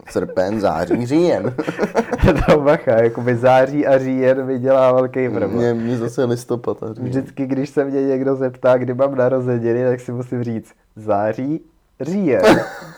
Srpen, 0.09 0.61
září, 0.61 1.05
říjen. 1.05 1.55
to 2.49 2.59
bacha, 2.61 2.91
jakoby 3.03 3.35
září 3.35 3.87
a 3.87 3.97
říjen 3.97 4.45
mi 4.45 4.59
dělá 4.59 4.91
velký 4.91 5.29
problém. 5.29 5.51
Mě, 5.51 5.73
mě 5.73 5.97
zase 5.97 6.23
listopad 6.23 6.83
a 6.83 6.93
říjen. 6.93 7.07
Vždycky, 7.09 7.45
když 7.47 7.69
se 7.69 7.85
mě 7.85 8.01
někdo 8.03 8.35
zeptá, 8.35 8.77
kdy 8.77 8.93
mám 8.93 9.15
narozeniny, 9.15 9.85
tak 9.85 9.99
si 9.99 10.11
musím 10.11 10.43
říct 10.43 10.73
září, 10.95 11.61
říjen, 12.01 12.41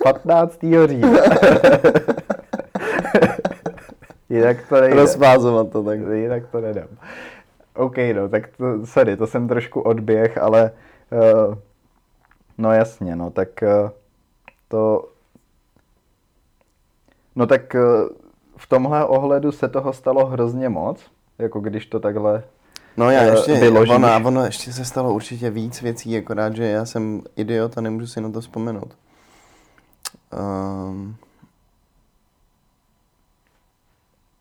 15. 0.04 0.60
října. 0.88 1.20
Jinak 4.36 4.68
to 4.70 4.82
nejde. 4.82 4.96
Rozvázovat 4.96 5.70
to 5.70 5.84
tak. 5.84 6.00
Jinak 6.14 6.48
to 6.52 6.62
nedám. 6.62 6.88
OK, 7.76 7.98
no, 8.16 8.30
tak 8.30 8.48
to, 8.58 8.86
sorry, 8.86 9.18
to 9.18 9.28
jsem 9.28 9.48
trošku 9.48 9.82
odběh, 9.82 10.38
ale 10.38 10.72
uh, 11.12 11.56
no 12.58 12.72
jasně, 12.72 13.16
no, 13.16 13.32
tak 13.32 13.50
uh, 13.64 13.90
to 14.68 15.10
no 17.36 17.48
tak 17.48 17.76
uh, 17.76 18.10
v 18.58 18.68
tomhle 18.68 19.06
ohledu 19.06 19.52
se 19.52 19.68
toho 19.68 19.94
stalo 19.94 20.26
hrozně 20.26 20.70
moc, 20.70 21.12
jako 21.40 21.60
když 21.60 21.86
to 21.86 22.00
takhle 22.00 22.44
No 22.98 23.12
já 23.12 23.22
ještě, 23.22 23.54
vyložíš. 23.54 23.96
ono, 23.96 24.22
ono 24.26 24.46
ještě 24.46 24.74
se 24.74 24.86
stalo 24.86 25.14
určitě 25.14 25.50
víc 25.50 25.82
věcí, 25.82 26.18
akorát, 26.18 26.56
že 26.56 26.64
já 26.64 26.86
jsem 26.86 27.22
idiot 27.36 27.78
a 27.78 27.82
nemůžu 27.82 28.08
si 28.08 28.22
na 28.22 28.32
to 28.32 28.42
vzpomenout. 28.42 28.98
Um, 30.34 31.16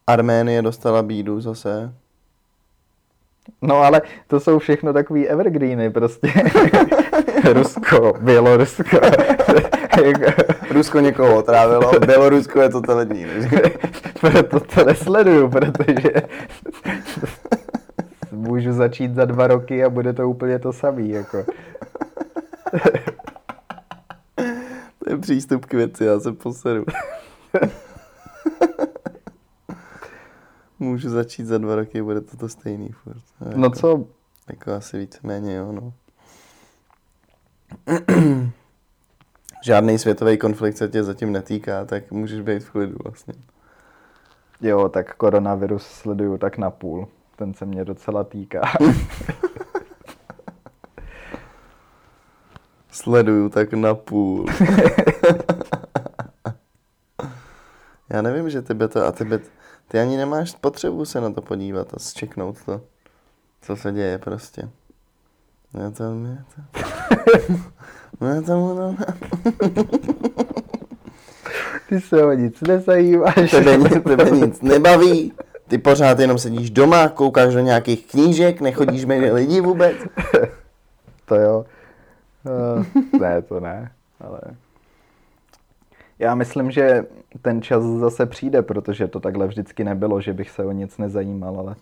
Arménie 0.06 0.62
dostala 0.62 1.02
bídu 1.02 1.40
zase. 1.40 1.94
No 3.62 3.76
ale 3.76 4.02
to 4.26 4.40
jsou 4.40 4.58
všechno 4.58 4.92
takový 4.92 5.28
evergreeny 5.28 5.90
prostě. 5.90 6.32
Rusko, 7.52 8.14
Bělorusko. 8.20 9.00
Rusko 10.70 11.00
někoho 11.00 11.36
otrávilo, 11.36 11.92
Bělorusko 12.06 12.60
je 12.60 12.68
totalitní. 12.68 13.26
Proto 14.20 14.60
to 14.60 14.84
nesleduju, 14.84 15.48
protože 15.48 16.12
můžu 18.32 18.72
začít 18.72 19.14
za 19.14 19.24
dva 19.24 19.46
roky 19.46 19.84
a 19.84 19.90
bude 19.90 20.12
to 20.12 20.28
úplně 20.28 20.58
to 20.58 20.72
samý. 20.72 21.10
Jako. 21.10 21.44
To 25.04 25.10
je 25.10 25.18
přístup 25.18 25.66
k 25.66 25.74
věci, 25.74 26.04
já 26.04 26.20
se 26.20 26.32
poseru. 26.32 26.84
Můžu 30.84 31.10
začít 31.10 31.44
za 31.46 31.58
dva 31.58 31.76
roky, 31.76 32.02
bude 32.02 32.20
to 32.20 32.36
to 32.36 32.48
stejný 32.48 32.88
furt. 32.88 33.22
A 33.40 33.44
No 33.56 33.66
jako- 33.66 33.76
co, 33.76 34.04
Jako 34.48 34.72
asi 34.72 34.98
víceméně 34.98 35.54
jo, 35.54 35.72
no. 35.72 35.92
Žádný 39.64 39.98
světový 39.98 40.38
konflikt 40.38 40.76
se 40.76 40.88
tě 40.88 41.02
zatím 41.04 41.32
netýká, 41.32 41.84
tak 41.84 42.10
můžeš 42.12 42.40
být 42.40 42.62
v 42.64 42.70
klidu 42.70 42.96
vlastně. 43.04 43.34
jo, 44.60 44.88
tak 44.88 45.14
koronavirus 45.16 45.82
sleduju 45.86 46.38
tak 46.38 46.58
na 46.58 46.70
půl. 46.70 47.08
Ten 47.36 47.54
se 47.54 47.64
mě 47.66 47.84
docela 47.84 48.24
týká. 48.24 48.60
Sleduju 52.90 53.48
tak 53.48 53.72
na 53.72 53.94
půl. 53.94 54.46
Já 58.10 58.22
nevím, 58.22 58.50
že 58.50 58.62
tebe 58.62 58.88
to, 58.88 59.06
a 59.06 59.12
tebe, 59.12 59.40
ty 59.94 60.00
ani 60.00 60.16
nemáš 60.16 60.54
potřebu 60.54 61.04
se 61.04 61.20
na 61.20 61.30
to 61.30 61.42
podívat 61.42 61.94
a 61.94 61.98
zčeknout 61.98 62.64
to, 62.64 62.80
co 63.62 63.76
se 63.76 63.92
děje 63.92 64.18
prostě. 64.18 64.68
Já 65.74 65.90
to, 65.90 66.04
já 66.26 66.44
to, 68.20 68.26
já 68.26 68.42
to, 68.42 68.74
no, 68.74 68.96
Ty 71.88 72.00
se 72.00 72.24
o 72.24 72.32
nic 72.32 72.60
nezajímáš. 72.60 73.50
tebe, 73.50 73.76
nic, 73.76 73.92
tebe 74.04 74.30
nic 74.30 74.62
nebaví, 74.62 75.32
ty 75.68 75.78
pořád 75.78 76.18
jenom 76.18 76.38
sedíš 76.38 76.70
doma, 76.70 77.08
koukáš 77.08 77.54
do 77.54 77.60
nějakých 77.60 78.06
knížek, 78.06 78.60
nechodíš 78.60 79.04
mezi 79.04 79.30
lidi 79.30 79.60
vůbec. 79.60 79.96
To 81.26 81.34
jo. 81.34 81.66
Uh, 82.44 83.20
ne, 83.20 83.42
to 83.42 83.60
ne, 83.60 83.92
ale... 84.20 84.40
Já 86.24 86.34
myslím, 86.34 86.70
že 86.70 87.06
ten 87.42 87.62
čas 87.62 87.84
zase 87.84 88.26
přijde, 88.26 88.62
protože 88.62 89.08
to 89.08 89.20
takhle 89.20 89.46
vždycky 89.46 89.84
nebylo, 89.84 90.20
že 90.20 90.32
bych 90.32 90.50
se 90.50 90.64
o 90.64 90.72
nic 90.72 90.98
nezajímal, 90.98 91.58
ale 91.58 91.76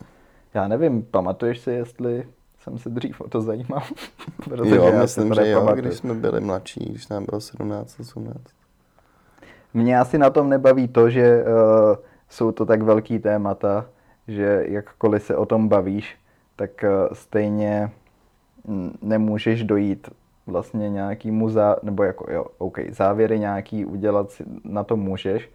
já 0.54 0.68
nevím, 0.68 1.02
pamatuješ 1.02 1.58
si, 1.60 1.70
jestli 1.70 2.26
jsem 2.58 2.78
se 2.78 2.90
dřív 2.90 3.20
o 3.20 3.28
to 3.28 3.40
zajímal? 3.40 3.82
Protože 4.44 4.76
jo, 4.76 4.92
myslím, 5.00 5.34
že 5.34 5.48
jo, 5.48 5.72
když 5.74 5.94
jsme 5.94 6.14
byli 6.14 6.40
mladší, 6.40 6.80
když 6.90 7.08
nám 7.08 7.24
bylo 7.24 7.40
17, 7.40 8.00
18. 8.00 8.36
Mě 9.74 9.98
asi 9.98 10.18
na 10.18 10.30
tom 10.30 10.50
nebaví 10.50 10.88
to, 10.88 11.10
že 11.10 11.44
uh, 11.44 11.96
jsou 12.28 12.52
to 12.52 12.66
tak 12.66 12.82
velký 12.82 13.18
témata, 13.18 13.86
že 14.28 14.64
jakkoliv 14.68 15.22
se 15.22 15.36
o 15.36 15.46
tom 15.46 15.68
bavíš, 15.68 16.16
tak 16.56 16.70
uh, 16.84 17.14
stejně 17.14 17.90
nemůžeš 19.02 19.64
dojít 19.64 20.10
vlastně 20.46 20.90
nějakýmu 20.90 21.48
zá... 21.50 21.76
nebo 21.82 22.02
jako 22.02 22.32
jo, 22.32 22.46
OK, 22.58 22.78
závěry 22.90 23.38
nějaký 23.38 23.84
udělat 23.84 24.30
si, 24.30 24.44
na 24.64 24.84
to 24.84 24.96
můžeš, 24.96 25.50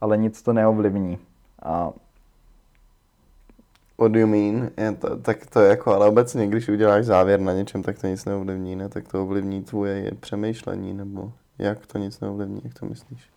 ale 0.00 0.16
nic 0.16 0.42
to 0.42 0.52
neovlivní. 0.52 1.18
A 1.62 1.90
What 4.00 4.12
do 4.12 4.20
you 4.20 4.26
mean? 4.26 4.70
Je 4.76 4.92
to, 4.92 5.16
tak 5.16 5.46
to 5.46 5.60
je 5.60 5.70
jako, 5.70 5.94
ale 5.94 6.08
obecně, 6.08 6.46
když 6.46 6.68
uděláš 6.68 7.04
závěr 7.04 7.40
na 7.40 7.52
něčem, 7.52 7.82
tak 7.82 7.98
to 7.98 8.06
nic 8.06 8.24
neovlivní, 8.24 8.76
ne? 8.76 8.88
Tak 8.88 9.08
to 9.08 9.22
ovlivní 9.22 9.62
tvoje 9.62 10.10
přemýšlení, 10.20 10.94
nebo 10.94 11.32
jak 11.58 11.86
to 11.86 11.98
nic 11.98 12.20
neovlivní, 12.20 12.60
jak 12.64 12.74
to 12.74 12.86
myslíš? 12.86 13.30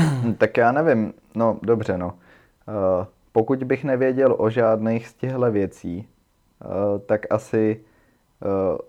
Hm, 0.00 0.34
Tak 0.34 0.56
já 0.56 0.72
nevím, 0.72 1.14
no 1.34 1.58
dobře 1.62 1.98
no. 1.98 2.06
Uh, 2.08 3.06
pokud 3.32 3.64
bych 3.64 3.84
nevěděl 3.84 4.34
o 4.38 4.50
žádných 4.50 5.08
z 5.08 5.14
těchto 5.14 5.50
věcí, 5.50 6.08
uh, 6.64 7.00
tak 7.06 7.26
asi 7.30 7.80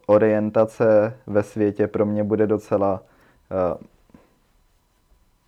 orientace 0.07 1.17
ve 1.27 1.43
světě 1.43 1.87
pro 1.87 2.05
mě 2.05 2.23
bude 2.23 2.47
docela 2.47 3.01
uh, 3.73 3.81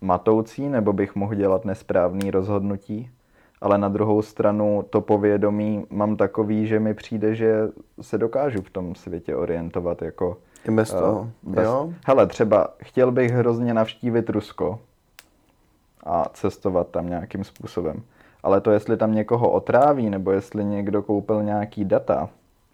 matoucí, 0.00 0.68
nebo 0.68 0.92
bych 0.92 1.14
mohl 1.14 1.34
dělat 1.34 1.64
nesprávný 1.64 2.30
rozhodnutí. 2.30 3.10
Ale 3.60 3.78
na 3.78 3.88
druhou 3.88 4.22
stranu 4.22 4.84
to 4.90 5.00
povědomí 5.00 5.86
mám 5.90 6.16
takový, 6.16 6.66
že 6.66 6.80
mi 6.80 6.94
přijde, 6.94 7.34
že 7.34 7.68
se 8.00 8.18
dokážu 8.18 8.62
v 8.62 8.70
tom 8.70 8.94
světě 8.94 9.36
orientovat 9.36 10.02
jako 10.02 10.38
I 10.68 10.70
bez 10.70 10.94
Eh, 10.94 10.98
toho, 10.98 11.30
bez... 11.42 11.64
jo? 11.64 11.92
Hele, 12.06 12.26
třeba 12.26 12.68
chtěl 12.78 13.12
bych 13.12 13.30
hrozně 13.30 13.74
navštívit 13.74 14.30
Rusko 14.30 14.78
a 16.04 16.24
cestovat 16.32 16.88
tam 16.88 17.08
nějakým 17.08 17.44
způsobem. 17.44 18.02
Ale 18.42 18.60
to, 18.60 18.70
jestli 18.70 18.96
tam 18.96 19.14
někoho 19.14 19.50
otráví, 19.50 20.10
nebo 20.10 20.30
jestli 20.30 20.64
někdo 20.64 21.02
koupil 21.02 21.42
nějaký 21.42 21.84
data, 21.84 22.28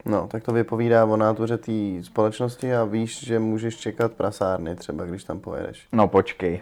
No, 0.05 0.27
tak 0.27 0.43
to 0.43 0.53
vypovídá 0.53 1.05
o 1.05 1.17
nátuře 1.17 1.57
té 1.57 1.71
společnosti 2.01 2.75
a 2.75 2.83
víš, 2.83 3.25
že 3.25 3.39
můžeš 3.39 3.77
čekat 3.77 4.11
prasárny 4.11 4.75
třeba, 4.75 5.05
když 5.05 5.23
tam 5.23 5.39
pojedeš. 5.39 5.87
no 5.91 6.07
počkej. 6.07 6.61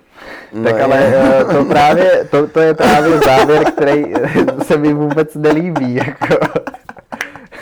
No, 0.54 0.64
tak 0.64 0.76
je. 0.76 0.84
ale 0.84 0.98
eh, 1.00 1.46
to 1.46 1.66
právě, 1.70 2.28
to, 2.32 2.48
to 2.48 2.60
je 2.60 2.74
právě 2.74 3.20
závěr, 3.20 3.72
který 3.72 4.16
eh, 4.16 4.64
se 4.64 4.78
mi 4.78 4.94
vůbec 4.94 5.36
nelíbí. 5.36 5.96
Jako. 5.96 6.36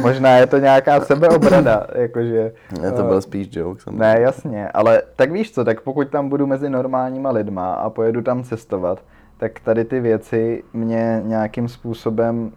Možná 0.00 0.36
je 0.36 0.46
to 0.46 0.58
nějaká 0.58 1.00
sebeobrana, 1.00 1.86
jakože... 1.94 2.52
Ne, 2.82 2.92
to 2.92 3.00
eh, 3.00 3.08
byl 3.08 3.20
spíš 3.20 3.48
joke. 3.52 3.80
samozřejmě. 3.82 4.00
Ne, 4.00 4.20
jasně, 4.20 4.68
ale 4.68 5.02
tak 5.16 5.32
víš 5.32 5.52
co, 5.52 5.64
tak 5.64 5.80
pokud 5.80 6.08
tam 6.08 6.28
budu 6.28 6.46
mezi 6.46 6.70
normálníma 6.70 7.30
lidma 7.30 7.74
a 7.74 7.90
pojedu 7.90 8.22
tam 8.22 8.42
cestovat, 8.42 9.02
tak 9.40 9.60
tady 9.60 9.84
ty 9.84 10.00
věci 10.00 10.64
mě 10.72 11.22
nějakým 11.24 11.68
způsobem 11.68 12.52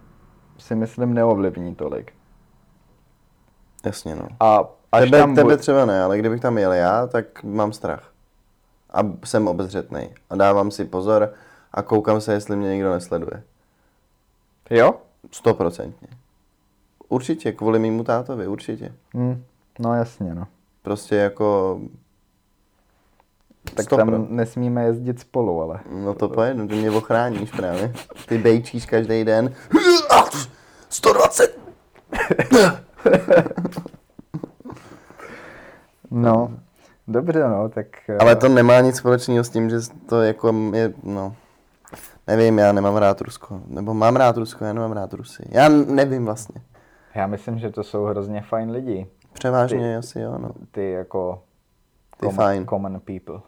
si 0.58 0.74
myslím 0.74 1.14
neovlivní 1.14 1.74
tolik. 1.74 2.12
Jasně, 3.84 4.16
no. 4.16 4.28
A 4.40 4.60
až 4.92 5.04
Tebe, 5.04 5.18
tam 5.18 5.34
tebe 5.34 5.54
bu- 5.54 5.60
třeba 5.60 5.84
ne, 5.84 6.02
ale 6.02 6.18
kdybych 6.18 6.40
tam 6.40 6.58
jel 6.58 6.72
já, 6.72 7.06
tak 7.06 7.44
mám 7.44 7.72
strach. 7.72 8.12
A 8.90 9.00
jsem 9.24 9.48
obezřetný. 9.48 10.10
A 10.30 10.36
dávám 10.36 10.70
si 10.70 10.84
pozor 10.84 11.32
a 11.72 11.82
koukám 11.82 12.20
se, 12.20 12.32
jestli 12.32 12.56
mě 12.56 12.68
někdo 12.68 12.90
nesleduje. 12.90 13.42
Jo? 14.70 14.94
Stoprocentně. 15.30 16.08
Určitě, 17.08 17.52
kvůli 17.52 17.78
mýmu 17.78 18.04
tátovi, 18.04 18.46
určitě. 18.46 18.92
Hm, 19.16 19.44
no 19.78 19.94
jasně, 19.94 20.34
no. 20.34 20.46
Prostě 20.82 21.16
jako... 21.16 21.80
Tak 23.74 23.84
Stopro. 23.86 24.06
tam 24.06 24.26
nesmíme 24.30 24.84
jezdit 24.84 25.20
spolu, 25.20 25.62
ale. 25.62 25.80
No 25.90 26.14
to 26.14 26.28
pojedu, 26.28 26.68
ty 26.68 26.74
mě 26.74 26.90
ochráníš 26.90 27.50
právě. 27.50 27.92
Ty 28.28 28.38
bejčíš 28.38 28.86
každý 28.86 29.24
den. 29.24 29.54
120! 30.88 31.58
No, 36.10 36.50
dobře, 37.08 37.48
no, 37.48 37.68
tak... 37.68 37.86
eh, 38.08 38.16
Ale 38.18 38.36
to 38.36 38.48
nemá 38.48 38.80
nic 38.80 38.96
společného 38.96 39.44
s 39.44 39.50
tím, 39.50 39.70
že 39.70 39.76
to 40.08 40.22
jako 40.22 40.54
je, 40.74 40.92
no... 41.02 41.34
Nevím, 42.26 42.58
já 42.58 42.72
nemám 42.72 42.96
rád 42.96 43.20
Rusko. 43.20 43.60
Nebo 43.66 43.94
mám 43.94 44.16
rád 44.16 44.36
Rusko, 44.36 44.64
já 44.64 44.72
nemám 44.72 44.92
rád 44.92 45.12
Rusy. 45.14 45.42
Já 45.50 45.68
nevím 45.68 46.24
vlastně. 46.24 46.60
Já 47.14 47.26
myslím, 47.26 47.58
že 47.58 47.70
to 47.70 47.82
jsou 47.82 48.04
hrozně 48.04 48.42
fajn 48.42 48.70
lidi. 48.70 49.06
Převážně 49.32 49.78
Ty- 49.78 49.96
asi 49.96 50.20
jo, 50.20 50.38
no. 50.38 50.50
Ty 50.70 50.90
jako... 50.90 51.42
Ty 52.20 52.26
common- 52.26 52.34
fajn. 52.34 52.66
Common 52.66 53.00
people. 53.00 53.40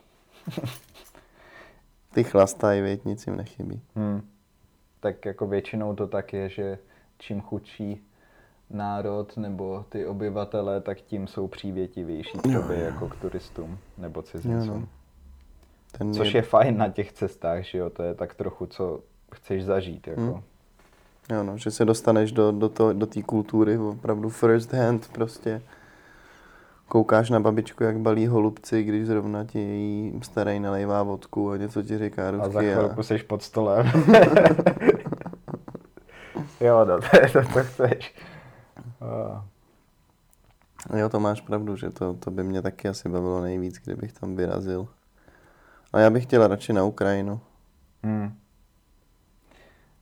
Ty 2.14 2.24
chlastají, 2.24 2.80
věď, 2.80 3.05
nic 3.05 3.26
jim 3.26 3.36
nechybí. 3.36 3.80
Hmm. 3.94 4.22
Tak 5.01 5.24
jako 5.24 5.47
většinou 5.47 5.94
to 5.94 6.07
tak 6.07 6.32
je, 6.32 6.49
že 6.49 6.78
čím 7.18 7.40
chudší 7.40 8.07
národ 8.70 9.36
nebo 9.36 9.84
ty 9.88 10.07
obyvatele, 10.07 10.80
tak 10.80 10.99
tím 11.01 11.26
jsou 11.26 11.49
přívětivější 11.49 12.38
k 12.38 12.42
tobě 12.42 12.78
jako 12.78 13.09
k 13.09 13.16
turistům 13.16 13.78
nebo 13.99 14.22
cizincům. 14.22 14.88
Ten 15.99 16.14
Což 16.14 16.34
je 16.34 16.42
fajn 16.42 16.76
na 16.76 16.88
těch 16.88 17.12
cestách, 17.12 17.64
že 17.64 17.78
jo, 17.78 17.90
to 17.90 18.03
je 18.03 18.14
tak 18.14 18.34
trochu, 18.34 18.66
co 18.66 19.01
chceš 19.34 19.64
zažít, 19.64 20.07
jako. 20.07 20.20
Hmm. 20.20 20.42
Jo, 21.30 21.42
no, 21.42 21.59
že 21.59 21.70
se 21.70 21.84
dostaneš 21.84 22.32
do, 22.32 22.53
do, 22.53 22.68
to, 22.68 22.92
do 22.92 23.07
té 23.07 23.22
kultury 23.22 23.78
opravdu 23.78 24.28
first 24.28 24.72
hand 24.72 25.09
prostě. 25.12 25.62
Koukáš 26.89 27.30
na 27.30 27.41
babičku, 27.41 27.84
jak 27.84 27.99
balí 27.99 28.26
holubci, 28.26 28.82
když 28.82 29.07
zrovna 29.07 29.45
ti 29.45 29.59
její 29.59 30.20
starý 30.22 30.61
nalejvá 30.61 31.03
vodku 31.03 31.51
a 31.51 31.57
něco 31.57 31.82
ti 31.82 31.99
říká 31.99 32.28
A 32.28 32.49
za 32.49 32.61
chvilku 32.61 33.03
jsi 33.03 33.18
pod 33.18 33.43
stolem. 33.43 33.87
jo, 36.61 36.84
no, 36.84 37.01
to, 37.01 37.07
je 37.22 37.28
to, 37.28 37.43
to 37.53 37.64
chceš. 37.64 38.14
Uh, 39.01 39.41
Jo, 40.95 41.09
to 41.09 41.20
máš 41.20 41.41
pravdu, 41.41 41.76
že 41.76 41.91
to, 41.91 42.14
to 42.14 42.30
by 42.30 42.45
mě 42.45 42.62
taky 42.62 42.89
asi 42.89 43.09
bavilo 43.09 43.43
nejvíc, 43.43 43.78
kdybych 43.84 44.12
tam 44.12 44.37
vyrazil. 44.37 44.89
A 45.93 46.01
já 46.01 46.11
bych 46.11 46.22
chtěl 46.22 46.47
radši 46.47 46.72
na 46.72 46.84
Ukrajinu. 46.84 47.41
hmm. 48.03 48.39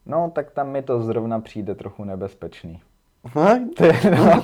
No, 0.07 0.32
tak 0.35 0.51
tam 0.51 0.68
mi 0.68 0.82
to 0.82 1.03
zrovna 1.03 1.41
přijde 1.41 1.74
trochu 1.74 2.05
nebezpečný. 2.05 2.82
Ty, 3.77 3.93
no, 4.11 4.43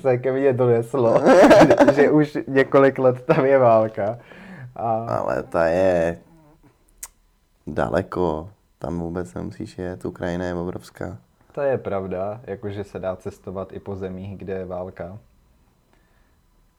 se 0.00 0.18
ke 0.18 0.32
mně 0.32 0.52
doneslo, 0.52 1.20
že, 1.94 2.10
už 2.10 2.38
několik 2.48 2.98
let 2.98 3.22
tam 3.22 3.44
je 3.44 3.58
válka. 3.58 4.18
A, 4.76 5.06
Ale 5.06 5.42
ta 5.42 5.66
je 5.66 6.18
daleko. 7.66 8.50
Tam 8.78 9.00
vůbec 9.00 9.34
nemusíš 9.34 9.78
jet. 9.78 10.04
Ukrajina 10.04 10.44
je 10.44 10.54
obrovská. 10.54 11.18
to 11.52 11.60
je 11.60 11.78
pravda, 11.78 12.40
jakože 12.44 12.84
se 12.84 12.98
dá 12.98 13.16
cestovat 13.16 13.72
i 13.72 13.80
po 13.80 13.96
zemích, 13.96 14.38
kde 14.38 14.52
je 14.52 14.64
válka. 14.64 15.18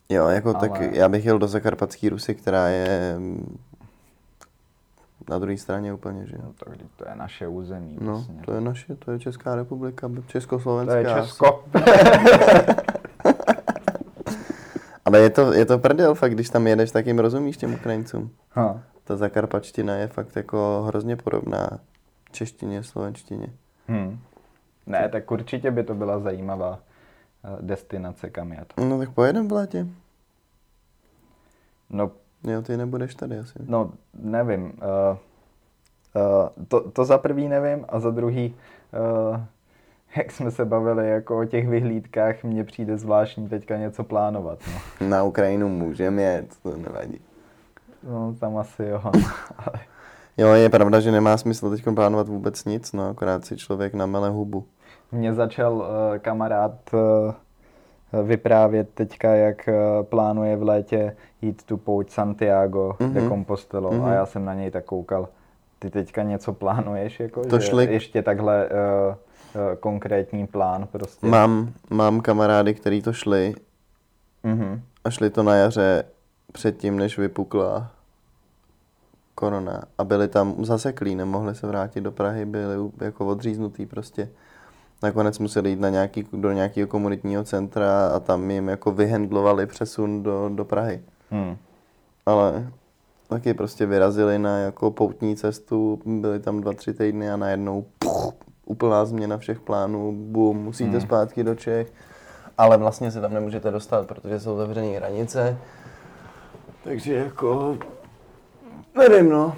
Jo, 0.09 0.27
jako 0.27 0.49
Ale- 0.55 0.69
tak 0.69 0.81
já 0.81 1.09
bych 1.09 1.25
jel 1.25 1.39
do 1.39 1.47
Zakarpatské 1.47 2.09
Rusy, 2.09 2.35
která 2.35 2.67
je 2.67 3.15
na 5.29 5.39
druhé 5.39 5.57
straně 5.57 5.93
úplně, 5.93 6.25
že 6.27 6.35
jo. 6.35 6.41
No, 6.45 6.71
vždyť 6.71 6.87
to 6.95 7.09
je 7.09 7.15
naše 7.15 7.47
území. 7.47 7.97
No, 8.01 8.11
vlastně. 8.11 8.41
to 8.45 8.53
je 8.53 8.61
naše, 8.61 8.95
to 8.95 9.11
je 9.11 9.19
Česká 9.19 9.55
republika, 9.55 10.07
to 10.15 10.21
Československá. 10.21 10.97
je 10.97 11.05
Česko. 11.05 11.63
Ale 15.05 15.19
je 15.19 15.29
to, 15.29 15.53
je 15.53 15.65
to 15.65 15.79
prdel 15.79 16.15
fakt, 16.15 16.31
když 16.31 16.49
tam 16.49 16.67
jedeš, 16.67 16.91
tak 16.91 17.07
jim 17.07 17.19
rozumíš 17.19 17.57
těm 17.57 17.73
Ukrajincům. 17.73 18.29
Ha. 18.51 18.81
Ta 19.03 19.15
zakarpačtina 19.15 19.95
je 19.95 20.07
fakt 20.07 20.35
jako 20.35 20.83
hrozně 20.87 21.15
podobná 21.15 21.69
češtině, 22.31 22.83
slovenštině. 22.83 23.47
Hmm. 23.87 24.19
Ne, 24.85 25.09
tak 25.09 25.31
určitě 25.31 25.71
by 25.71 25.83
to 25.83 25.93
byla 25.95 26.19
zajímavá 26.19 26.79
eh, 27.43 27.57
destinace, 27.61 28.29
kam 28.29 28.51
jet. 28.51 28.73
No 28.77 28.97
tak 28.99 29.09
pojedem 29.09 29.47
v 29.47 29.51
létě. 29.51 29.87
No, 31.89 32.11
Jo, 32.47 32.61
ty 32.61 32.77
nebudeš 32.77 33.15
tady 33.15 33.39
asi. 33.39 33.53
no 33.67 33.91
nevím. 34.19 34.63
Uh, 34.63 35.17
uh, 36.15 36.65
to, 36.67 36.91
to 36.91 37.05
za 37.05 37.17
prvý 37.17 37.47
nevím 37.47 37.85
a 37.89 37.99
za 37.99 38.11
druhý, 38.11 38.55
uh, 39.31 39.39
jak 40.17 40.31
jsme 40.31 40.51
se 40.51 40.65
bavili 40.65 41.09
jako 41.09 41.39
o 41.39 41.45
těch 41.45 41.67
vyhlídkách, 41.67 42.43
mně 42.43 42.63
přijde 42.63 42.97
zvláštní 42.97 43.49
teďka 43.49 43.77
něco 43.77 44.03
plánovat. 44.03 44.59
No, 45.01 45.07
Na 45.07 45.23
Ukrajinu 45.23 45.69
můžeme 45.69 46.21
jet, 46.21 46.55
to 46.63 46.77
nevadí. 46.77 47.21
no 48.03 48.35
tam 48.39 48.57
asi 48.57 48.83
jo. 48.83 49.01
Ale 49.57 49.79
Jo, 50.37 50.47
je 50.47 50.69
pravda, 50.69 50.99
že 50.99 51.11
nemá 51.11 51.37
smysl 51.37 51.69
teď 51.69 51.83
plánovat 51.95 52.27
vůbec 52.27 52.65
nic, 52.65 52.93
no 52.93 53.09
akorát 53.09 53.45
si 53.45 53.57
člověk 53.57 53.93
namele 53.93 54.29
hubu. 54.29 54.65
Mě 55.11 55.33
začal 55.33 55.73
uh, 55.73 55.83
kamarád 56.17 56.71
uh, 56.93 57.33
vyprávět 58.23 58.89
teďka, 58.93 59.35
jak 59.35 59.69
uh, 59.69 60.05
plánuje 60.05 60.55
v 60.55 60.63
létě 60.63 61.15
jít 61.41 61.63
tu 61.63 61.77
pouť 61.77 62.09
Santiago 62.09 62.95
mm-hmm. 62.99 63.13
de 63.13 63.19
Mhm. 63.21 63.29
Compostelo 63.29 63.91
Mhm. 63.91 64.03
a 64.05 64.13
já 64.13 64.25
jsem 64.25 64.45
na 64.45 64.53
něj 64.53 64.71
tak 64.71 64.85
koukal. 64.85 65.27
Ty 65.79 65.89
teďka 65.89 66.23
něco 66.23 66.53
plánuješ, 66.53 67.19
jako, 67.19 67.41
To 67.45 67.59
že 67.59 67.67
šli- 67.71 67.89
ještě 67.91 68.21
takhle 68.21 68.69
uh, 68.69 69.15
uh, 69.55 69.75
konkrétní 69.79 70.47
plán 70.47 70.87
prostě. 70.91 71.27
Mám, 71.27 71.73
mám 71.89 72.21
kamarády, 72.21 72.73
kteří 72.73 73.01
to 73.01 73.13
šli 73.13 73.53
Mm-hmm. 74.43 74.79
a 75.03 75.09
šli 75.09 75.29
to 75.29 75.43
na 75.43 75.55
jaře 75.55 76.03
předtím, 76.51 76.97
než 76.97 77.17
vypukla 77.17 77.91
korona 79.35 79.81
a 79.97 80.03
byli 80.03 80.27
tam 80.27 80.65
zaseklí, 80.65 81.15
nemohli 81.15 81.55
se 81.55 81.67
vrátit 81.67 82.01
do 82.01 82.11
Prahy, 82.11 82.45
byli 82.45 82.75
jako 83.01 83.25
odříznutý 83.25 83.85
prostě. 83.85 84.29
Nakonec 85.05 85.39
museli 85.39 85.69
jít 85.69 85.79
na 85.79 85.89
nějaký, 85.89 86.27
do 86.33 86.51
nějakého 86.51 86.87
komunitního 86.87 87.43
centra 87.43 88.07
a 88.07 88.19
tam 88.19 88.51
jim 88.51 88.69
jako 88.69 88.91
vyhendlovali 88.91 89.65
přesun 89.65 90.23
do, 90.23 90.49
do 90.49 90.65
Prahy. 90.65 91.01
Hmm. 91.29 91.57
Ale 92.25 92.71
taky 93.27 93.53
prostě 93.53 93.85
vyrazili 93.85 94.39
na 94.39 94.57
jako 94.57 94.91
poutní 94.91 95.35
cestu, 95.35 95.99
byli 96.05 96.39
tam 96.39 96.61
dva, 96.61 96.73
tři 96.73 96.93
týdny 96.93 97.31
a 97.31 97.37
najednou 97.37 97.85
puch, 97.99 98.33
úplná 98.65 99.05
změna 99.05 99.37
všech 99.37 99.59
plánů, 99.59 100.11
bum, 100.17 100.57
musíte 100.57 100.91
Hmm. 100.91 101.01
zpátky 101.01 101.43
do 101.43 101.55
Čech. 101.55 101.93
Ale 102.57 102.77
vlastně 102.77 103.11
se 103.11 103.21
tam 103.21 103.33
nemůžete 103.33 103.71
dostat, 103.71 104.07
protože 104.07 104.39
jsou 104.39 104.57
zavřené 104.57 104.87
hranice. 104.87 105.57
Takže 106.83 107.13
jako, 107.13 107.77
nevím 108.97 109.29
no, 109.29 109.55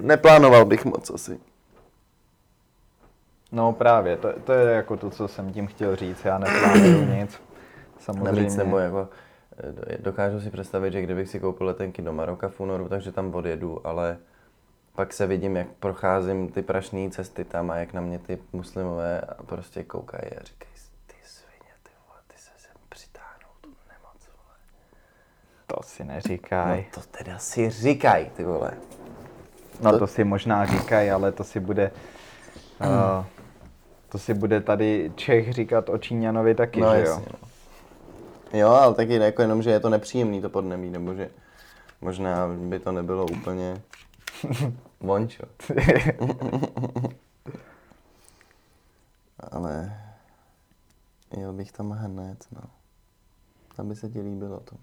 neplánoval 0.00 0.64
bych 0.64 0.84
moc 0.84 1.10
asi. 1.10 1.38
No 3.52 3.72
právě, 3.72 4.16
to, 4.16 4.32
to 4.44 4.52
je 4.52 4.74
jako 4.74 4.96
to, 4.96 5.10
co 5.10 5.28
jsem 5.28 5.52
tím 5.52 5.66
chtěl 5.66 5.96
říct. 5.96 6.24
Já 6.24 6.38
neplánuju 6.38 7.04
nic. 7.18 7.40
Samozřejmě. 7.98 8.32
Navíc 8.32 8.56
nebo 8.56 8.78
jako, 8.78 9.08
eh, 9.92 9.98
dokážu 9.98 10.40
si 10.40 10.50
představit, 10.50 10.92
že 10.92 11.02
kdybych 11.02 11.28
si 11.28 11.40
koupil 11.40 11.66
letenky 11.66 12.02
do 12.02 12.12
Maroka 12.12 12.48
v 12.48 12.60
únoru, 12.60 12.88
takže 12.88 13.12
tam 13.12 13.34
odjedu, 13.34 13.86
ale 13.86 14.18
pak 14.94 15.12
se 15.12 15.26
vidím, 15.26 15.56
jak 15.56 15.66
procházím 15.68 16.48
ty 16.48 16.62
prašné 16.62 17.10
cesty 17.10 17.44
tam 17.44 17.70
a 17.70 17.76
jak 17.76 17.92
na 17.92 18.00
mě 18.00 18.18
ty 18.18 18.38
muslimové 18.52 19.20
a 19.20 19.42
prostě 19.42 19.84
koukají 19.84 20.22
a 20.22 20.42
říkají, 20.44 20.72
ty 21.06 21.14
svině, 21.24 21.72
ty 21.82 21.90
vole, 22.06 22.18
ty 22.26 22.34
se 22.38 22.50
sem 22.56 22.76
přitáhnou 22.88 23.48
tu 23.60 23.68
nemoc, 23.68 24.28
vole. 24.36 24.56
To 25.66 25.82
si 25.82 26.04
neříkaj. 26.04 26.78
No 26.96 27.02
to 27.02 27.18
teda 27.18 27.38
si 27.38 27.70
říkají, 27.70 28.30
ty 28.36 28.44
vole. 28.44 28.70
No 29.80 29.98
to 29.98 30.06
si 30.06 30.24
možná 30.24 30.66
říkají, 30.66 31.10
ale 31.10 31.32
to 31.32 31.44
si 31.44 31.60
bude... 31.60 31.90
Uh, 32.80 33.24
to 34.12 34.18
si 34.18 34.34
bude 34.34 34.60
tady 34.60 35.12
Čech 35.14 35.52
říkat 35.52 35.88
o 35.88 35.98
Číňanovi 35.98 36.54
taky, 36.54 36.80
no 36.80 36.94
že 36.94 37.00
jo? 37.00 37.04
jasně, 37.04 37.26
no. 37.32 37.38
Jo, 38.58 38.68
ale 38.68 38.94
taky 38.94 39.14
jako 39.14 39.42
jenom, 39.42 39.62
že 39.62 39.70
je 39.70 39.80
to 39.80 39.90
nepříjemný 39.90 40.40
to 40.40 40.48
podnebí, 40.48 40.90
nebo 40.90 41.14
že 41.14 41.30
možná 42.00 42.48
by 42.48 42.78
to 42.78 42.92
nebylo 42.92 43.26
úplně 43.26 43.82
vončo. 45.00 45.42
ale 49.50 49.98
jel 51.36 51.52
bych 51.52 51.72
tam 51.72 51.90
hned, 51.90 52.46
no. 52.52 52.62
Aby 53.78 53.96
se 53.96 54.08
ti 54.08 54.20
líbilo 54.20 54.60
to. 54.60 54.76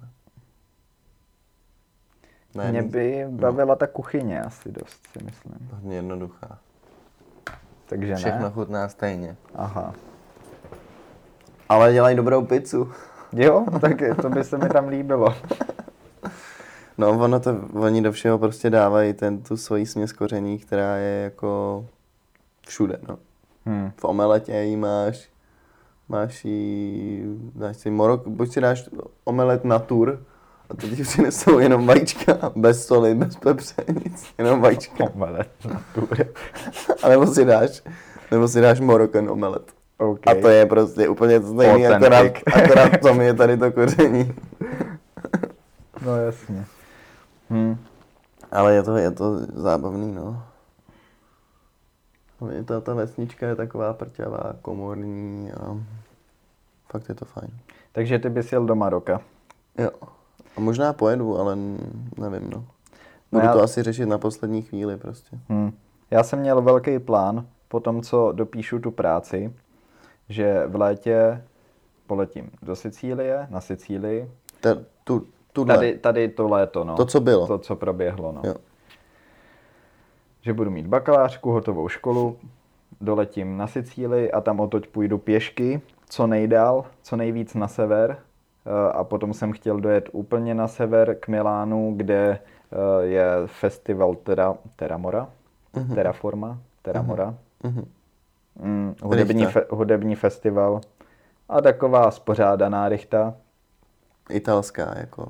Ne, 2.56 2.72
Mě 2.72 2.84
by 2.84 3.26
bavila 3.30 3.76
ta 3.76 3.88
kuchyně 3.88 4.42
asi 4.42 4.72
dost, 4.72 5.08
si 5.08 5.24
myslím. 5.24 5.70
Hodně 5.74 5.96
jednoduchá. 5.96 6.60
Takže 7.90 8.16
Všechno 8.16 8.42
ne? 8.42 8.52
chutná 8.54 8.90
stejně. 8.90 9.36
Aha. 9.56 9.94
Ale 11.70 11.94
dělají 11.94 12.16
dobrou 12.16 12.46
pizzu. 12.46 12.92
Jo, 13.34 13.66
tak 13.82 13.94
to 14.22 14.30
by 14.30 14.44
se 14.44 14.58
mi 14.58 14.70
tam 14.70 14.88
líbilo. 14.88 15.36
No, 16.98 17.10
ono 17.10 17.40
to, 17.40 17.56
oni 17.74 18.02
do 18.02 18.12
všeho 18.12 18.38
prostě 18.38 18.70
dávají 18.70 19.14
ten, 19.14 19.42
tu 19.42 19.58
svoji 19.58 19.86
směs 19.86 20.14
koření, 20.14 20.58
která 20.58 20.96
je 20.96 21.24
jako 21.24 21.86
všude, 22.68 23.00
no. 23.08 23.18
Hm. 23.66 23.92
V 23.98 24.06
omeletě 24.06 24.54
ji 24.54 24.78
máš, 24.78 25.30
máš 26.10 26.46
ji, 26.46 27.24
dáš 27.56 27.78
si 27.78 27.90
morok, 27.90 28.28
buď 28.28 28.52
si 28.52 28.62
dáš 28.62 28.90
omelet 29.24 29.66
natur, 29.66 30.24
a 30.70 30.76
to 30.76 30.88
ti 30.88 31.04
přinesou 31.04 31.60
jenom 31.60 31.88
vajíčka, 31.88 32.52
bez 32.56 32.88
soli, 32.88 33.16
bez 33.16 33.36
pepře, 33.36 33.84
nic, 34.06 34.26
jenom 34.38 34.62
vajíčka. 34.62 35.04
Omelet 35.14 35.50
na. 35.66 35.82
A 37.04 37.10
nebo 37.10 37.28
si 37.28 37.46
dáš, 37.46 37.84
nebo 38.32 38.48
si 38.48 38.62
dáš 38.62 38.80
moroken 38.80 39.30
omelet. 39.30 39.74
OK. 39.98 40.28
A 40.28 40.36
to 40.42 40.48
je 40.48 40.66
prostě 40.66 41.10
úplně 41.10 41.40
to 41.40 41.54
stejný, 41.54 41.88
akorát, 41.88 42.26
akorát 42.54 42.94
v 42.94 43.02
tom 43.02 43.22
je 43.22 43.34
tady 43.34 43.58
to 43.58 43.72
koření. 43.72 44.36
No 46.06 46.16
jasně. 46.16 46.66
Hm. 47.50 47.78
Ale 48.52 48.74
je 48.74 48.84
to, 48.84 48.98
je 48.98 49.12
to 49.12 49.40
zábavný, 49.40 50.16
no. 50.16 50.44
Ta, 52.66 52.82
ta 52.82 52.94
vesnička 52.94 53.48
je 53.48 53.56
taková 53.56 53.94
prťavá, 53.94 54.56
komorní 54.62 55.52
a 55.52 55.78
fakt 56.92 57.10
je 57.10 57.16
to 57.16 57.26
fajn. 57.26 57.50
Takže 57.92 58.20
ty 58.20 58.30
bys 58.30 58.52
jel 58.52 58.66
do 58.66 58.76
Maroka. 58.76 59.22
Jo. 59.78 59.90
A 60.60 60.62
možná 60.62 60.94
pojedu, 60.94 61.40
ale 61.40 61.56
nevím, 62.18 62.50
no. 62.50 62.58
No 63.32 63.40
Budu 63.40 63.46
já- 63.46 63.54
to 63.54 63.64
asi 63.64 63.84
řešit 63.84 64.06
na 64.06 64.18
poslední 64.18 64.62
chvíli 64.62 64.98
prostě. 64.98 65.38
Hm. 65.50 65.72
Já 66.12 66.24
jsem 66.24 66.40
měl 66.40 66.62
velký 66.62 67.00
plán 67.00 67.46
po 67.68 67.80
tom, 67.80 68.02
co 68.02 68.32
dopíšu 68.32 68.80
tu 68.80 68.92
práci, 68.92 69.54
že 70.30 70.64
v 70.68 70.76
létě 70.76 71.44
poletím 72.08 72.52
do 72.62 72.76
Sicílie, 72.76 73.48
na 73.50 73.62
Sicílii. 73.62 74.32
Ta, 74.62 74.70
tu, 75.04 75.26
tuhle, 75.54 75.76
Tady, 75.76 75.98
tady 75.98 76.28
to 76.30 76.48
léto, 76.48 76.84
no. 76.84 76.96
to, 76.96 77.06
co 77.06 77.20
bylo. 77.20 77.48
To, 77.48 77.58
co 77.58 77.76
proběhlo, 77.76 78.32
no. 78.32 78.42
Jo. 78.46 78.56
Že 80.42 80.54
budu 80.54 80.72
mít 80.72 80.88
bakalářku, 80.88 81.52
hotovou 81.52 81.88
školu, 81.90 82.38
doletím 83.02 83.58
na 83.58 83.68
Sicílii 83.68 84.32
a 84.32 84.42
tam 84.42 84.60
otoď 84.60 84.88
půjdu 84.88 85.18
pěšky, 85.18 85.82
co 86.10 86.28
nejdál, 86.28 86.86
co 87.04 87.16
nejvíc 87.16 87.54
na 87.54 87.68
sever. 87.68 88.18
Eh, 88.70 88.92
A 88.92 89.04
potom 89.04 89.34
jsem 89.34 89.52
chtěl 89.52 89.80
dojet 89.80 90.10
úplně 90.12 90.56
na 90.56 90.68
sever 90.68 91.16
k 91.20 91.28
Milánu, 91.28 91.94
kde 91.98 92.40
eh, 92.72 93.06
je 93.06 93.26
festival 93.46 94.16
Terra, 94.16 94.54
Terramora, 94.76 95.28
Mhm. 95.76 95.96
Terraforma, 95.96 96.58
Terramora. 96.82 97.34
Mhm. 97.64 97.88
Mm, 98.62 98.96
hudební, 99.04 99.46
Richta. 99.46 99.60
fe, 99.60 99.66
hudební 99.76 100.16
festival. 100.16 100.82
A 101.50 101.62
taková 101.62 102.12
spořádaná 102.12 102.90
rychta. 102.90 103.34
Italská, 104.30 104.94
jako 104.98 105.28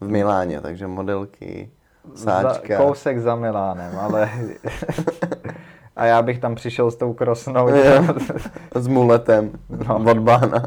v 0.00 0.08
Miláně, 0.08 0.60
takže 0.60 0.86
modelky, 0.86 1.70
Za, 2.14 2.42
sáčka. 2.42 2.76
kousek 2.76 3.18
za 3.20 3.34
Milánem, 3.36 3.98
ale... 3.98 4.30
A 5.96 6.04
já 6.04 6.22
bych 6.22 6.38
tam 6.38 6.54
přišel 6.54 6.90
s 6.90 6.96
tou 6.96 7.12
krosnou. 7.12 7.68
S 8.74 8.86
muletem 8.88 9.52
No. 9.88 10.10
od 10.10 10.18
bána. 10.18 10.62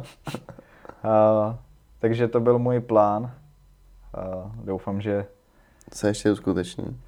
A, 1.03 1.57
takže 2.03 2.27
to 2.27 2.39
byl 2.39 2.59
můj 2.59 2.79
plán. 2.79 3.31
A 4.13 4.51
doufám, 4.63 5.01
že... 5.01 5.25
Se 5.93 6.07
ještě 6.07 6.31
uskuteční. 6.31 7.01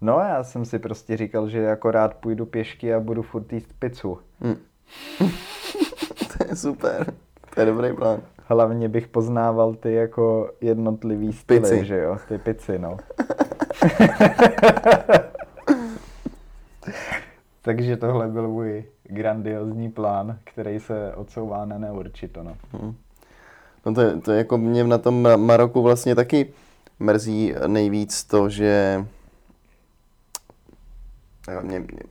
No 0.00 0.18
já 0.18 0.44
jsem 0.44 0.64
si 0.64 0.78
prostě 0.78 1.16
říkal, 1.16 1.48
že 1.48 1.70
akorát 1.70 2.14
půjdu 2.14 2.46
pěšky 2.46 2.94
a 2.94 3.00
budu 3.00 3.22
furt 3.22 3.52
jíst 3.52 3.72
pizzu. 3.78 4.18
Hm. 4.40 4.56
to 6.38 6.44
je 6.48 6.56
super. 6.56 7.14
To 7.54 7.60
je 7.60 7.66
dobrý 7.66 7.92
plán. 7.92 8.20
Hlavně 8.44 8.88
bych 8.88 9.08
poznával 9.08 9.74
ty 9.74 9.92
jako 9.92 10.50
jednotlivý 10.60 11.32
styly, 11.32 11.60
Pici. 11.60 11.84
že 11.84 11.98
jo? 11.98 12.18
Ty 12.28 12.38
pici, 12.38 12.78
no. 12.78 12.96
Takže 17.62 17.96
tohle 17.96 18.28
byl 18.28 18.48
můj 18.48 18.84
grandiozní 19.04 19.90
plán, 19.90 20.38
který 20.44 20.80
se 20.80 21.14
odsouvá 21.14 21.64
na 21.64 21.78
neurčito, 21.78 22.42
no. 22.42 22.56
No 23.86 23.94
to, 23.94 24.20
to 24.20 24.32
jako 24.32 24.58
mě 24.58 24.84
na 24.84 24.98
tom 24.98 25.22
Ma- 25.22 25.36
Maroku 25.36 25.82
vlastně 25.82 26.14
taky 26.14 26.52
mrzí 26.98 27.54
nejvíc 27.66 28.24
to, 28.24 28.48
že 28.48 29.04
mě, 31.62 31.80
mě, 31.80 32.02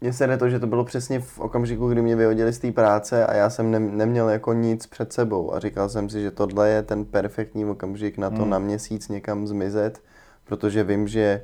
mně 0.00 0.12
se 0.12 0.36
to, 0.38 0.48
že 0.48 0.58
to 0.60 0.66
bylo 0.66 0.84
přesně 0.84 1.20
v 1.20 1.38
okamžiku, 1.38 1.88
kdy 1.88 2.02
mě 2.02 2.16
vyhodili 2.16 2.52
z 2.52 2.58
té 2.58 2.72
práce 2.72 3.26
a 3.26 3.34
já 3.34 3.50
jsem 3.50 3.70
ne, 3.70 3.78
neměl 3.78 4.28
jako 4.28 4.52
nic 4.52 4.86
před 4.86 5.12
sebou 5.12 5.54
a 5.54 5.58
říkal 5.60 5.88
jsem 5.88 6.08
si, 6.10 6.22
že 6.22 6.30
tohle 6.30 6.68
je 6.68 6.82
ten 6.82 7.04
perfektní 7.04 7.64
okamžik 7.64 8.18
na 8.18 8.30
to 8.30 8.36
Hmm. 8.42 8.50
na 8.50 8.58
měsíc 8.58 9.08
někam 9.08 9.46
zmizet, 9.46 10.02
protože 10.44 10.84
vím, 10.84 11.08
že 11.08 11.42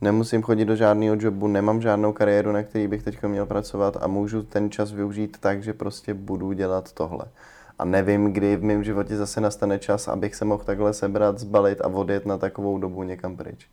nemusím 0.00 0.42
chodit 0.42 0.64
do 0.64 0.76
žádného 0.76 1.16
jobu, 1.18 1.48
nemám 1.48 1.80
žádnou 1.80 2.12
kariéru, 2.12 2.52
na 2.52 2.62
který 2.62 2.88
bych 2.88 3.02
teď 3.02 3.22
měl 3.22 3.46
pracovat 3.46 3.96
a 4.00 4.06
můžu 4.06 4.42
ten 4.42 4.70
čas 4.70 4.92
využít 4.92 5.36
tak, 5.40 5.62
že 5.62 5.72
prostě 5.72 6.14
budu 6.14 6.52
dělat 6.52 6.92
tohle. 6.92 7.24
A 7.78 7.84
nevím, 7.84 8.32
kdy 8.32 8.56
v 8.56 8.64
mém 8.64 8.84
životě 8.84 9.16
zase 9.16 9.40
nastane 9.40 9.78
čas, 9.78 10.08
abych 10.08 10.34
se 10.34 10.44
mohl 10.44 10.64
takhle 10.64 10.94
sebrat, 10.94 11.38
zbalit 11.38 11.80
a 11.80 11.88
odjet 11.88 12.26
na 12.26 12.38
takovou 12.38 12.78
dobu 12.78 13.02
někam 13.02 13.36
pryč. 13.36 13.66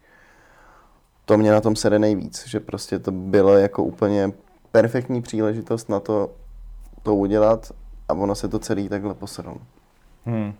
To 1.25 1.37
mě 1.37 1.51
na 1.51 1.61
tom 1.61 1.75
sede 1.75 1.99
nejvíc, 1.99 2.47
že 2.47 2.59
prostě 2.59 2.99
to 2.99 3.11
bylo 3.11 3.57
jako 3.57 3.83
úplně 3.83 4.31
perfektní 4.71 5.21
příležitost 5.21 5.89
na 5.89 5.99
to, 5.99 6.31
to 7.03 7.15
udělat 7.15 7.71
a 8.09 8.13
ono 8.13 8.35
se 8.35 8.47
to 8.47 8.59
celý 8.59 8.89
takhle 8.89 9.13
posedlo. 9.13 9.57
Hmm. 10.25 10.53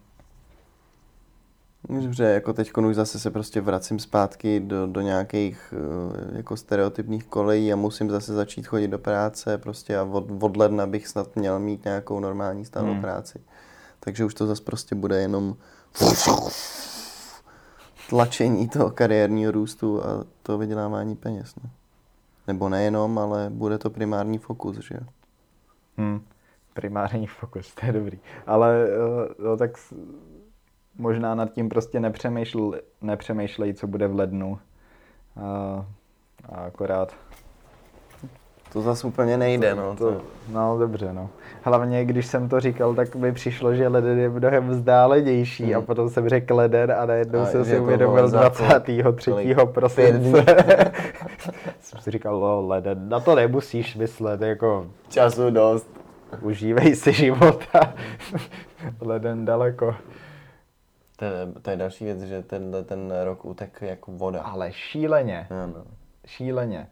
Dobře, 1.90 2.24
jako 2.24 2.54
teď 2.54 2.72
už 2.78 2.96
zase 2.96 3.20
se 3.20 3.32
prostě 3.32 3.62
vracím 3.62 4.00
zpátky 4.00 4.60
do, 4.60 4.88
do 4.88 5.02
nějakých 5.02 5.74
eh, 5.74 6.38
jako 6.38 6.58
stereotypních 6.58 7.24
kolejí 7.26 7.74
a 7.74 7.76
musím 7.76 8.10
zase 8.10 8.34
začít 8.34 8.68
chodit 8.68 8.88
do 8.88 9.00
práce 9.00 9.58
prostě 9.58 9.98
a 9.98 10.04
od, 10.04 10.44
od 10.44 10.58
ledna 10.58 10.88
bych 10.88 11.08
snad 11.08 11.36
měl 11.36 11.60
mít 11.60 11.86
nějakou 11.86 12.20
normální 12.20 12.66
stálou 12.66 12.92
Hmm. 12.92 13.02
práci. 13.02 13.40
Takže 14.00 14.26
už 14.26 14.34
to 14.34 14.48
zase 14.48 14.64
prostě 14.64 14.96
bude 14.96 15.22
jenom 15.22 15.56
tlačení 18.10 18.70
toho 18.70 18.92
kariérního 18.92 19.52
růstu 19.52 20.06
a 20.06 20.26
toho 20.44 20.58
vydělávání 20.58 21.16
peněz. 21.16 21.54
No. 21.64 21.70
Nebo 22.48 22.70
nejenom, 22.70 23.20
ale 23.20 23.50
bude 23.50 23.78
to 23.78 23.90
primární 23.90 24.38
fokus, 24.38 24.78
že 24.78 24.96
jo. 24.96 25.08
Hmm. 25.98 26.22
Primární 26.74 27.28
fokus, 27.28 27.74
to 27.76 27.86
je 27.86 27.92
dobrý. 27.92 28.20
Ale 28.48 28.88
eh, 28.88 29.44
no, 29.44 29.58
tak 29.58 29.72
možná 30.98 31.36
nad 31.36 31.52
tím 31.52 31.70
prostě 31.70 32.00
nepřemýšl, 32.00 32.72
nepřemýšlej, 33.02 33.74
co 33.74 33.88
bude 33.88 34.08
v 34.08 34.16
lednu. 34.16 34.60
A, 35.42 35.86
a 36.50 36.56
akorát 36.56 37.14
To 38.74 38.82
zase 38.82 39.08
úplně 39.08 39.38
nejde, 39.38 39.76
no. 39.76 39.96
To, 39.96 40.22
no 40.52 40.78
dobře, 40.80 41.14
no. 41.14 41.30
Hlavně, 41.64 42.06
když 42.06 42.26
jsem 42.26 42.50
to 42.50 42.60
říkal, 42.60 42.96
tak 42.96 43.16
mi 43.16 43.32
přišlo, 43.32 43.76
že 43.76 43.88
leden 43.88 44.20
je 44.20 44.30
mnohem 44.30 44.70
vzdálenější 44.70 45.64
Hmm. 45.64 45.76
a 45.76 45.82
potom 45.82 46.10
jsem 46.10 46.30
řekl 46.30 46.56
leden 46.56 46.92
a 46.92 47.06
najednou 47.06 47.40
A 47.40 47.46
jsem 47.46 47.66
si 47.66 47.76
to 47.76 47.84
uvědomil 47.84 48.16
bylo 48.16 48.28
za 48.28 48.40
kolik- 48.50 48.58
23. 48.58 49.32
kolik? 49.32 49.58
prosince. 49.74 50.46
jsem 51.82 52.02
si 52.02 52.12
říkal, 52.12 52.40
no 52.40 52.68
leden, 52.68 53.10
na 53.10 53.20
to 53.20 53.36
nemusíš 53.36 53.96
myslet, 53.96 54.42
jako 54.42 54.88
Času 55.10 55.50
dost. 55.52 55.90
užívej 56.42 56.96
si 56.96 57.14
života. 57.14 57.94
leden 59.02 59.46
daleko. 59.46 59.96
To 61.22 61.26
je, 61.26 61.32
to 61.62 61.70
je 61.70 61.78
další 61.78 62.06
věc, 62.06 62.22
že 62.22 62.44
tenhle 62.44 62.84
ten 62.84 63.14
rok 63.24 63.46
utek 63.46 63.82
jako 63.82 64.12
voda. 64.12 64.42
Ale 64.42 64.72
šíleně. 64.74 65.48
Ano. 65.64 65.84
šíleně. 66.26 66.88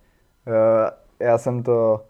Eh, 0.48 1.26
Já 1.26 1.38
jsem 1.38 1.64
to, 1.64 2.06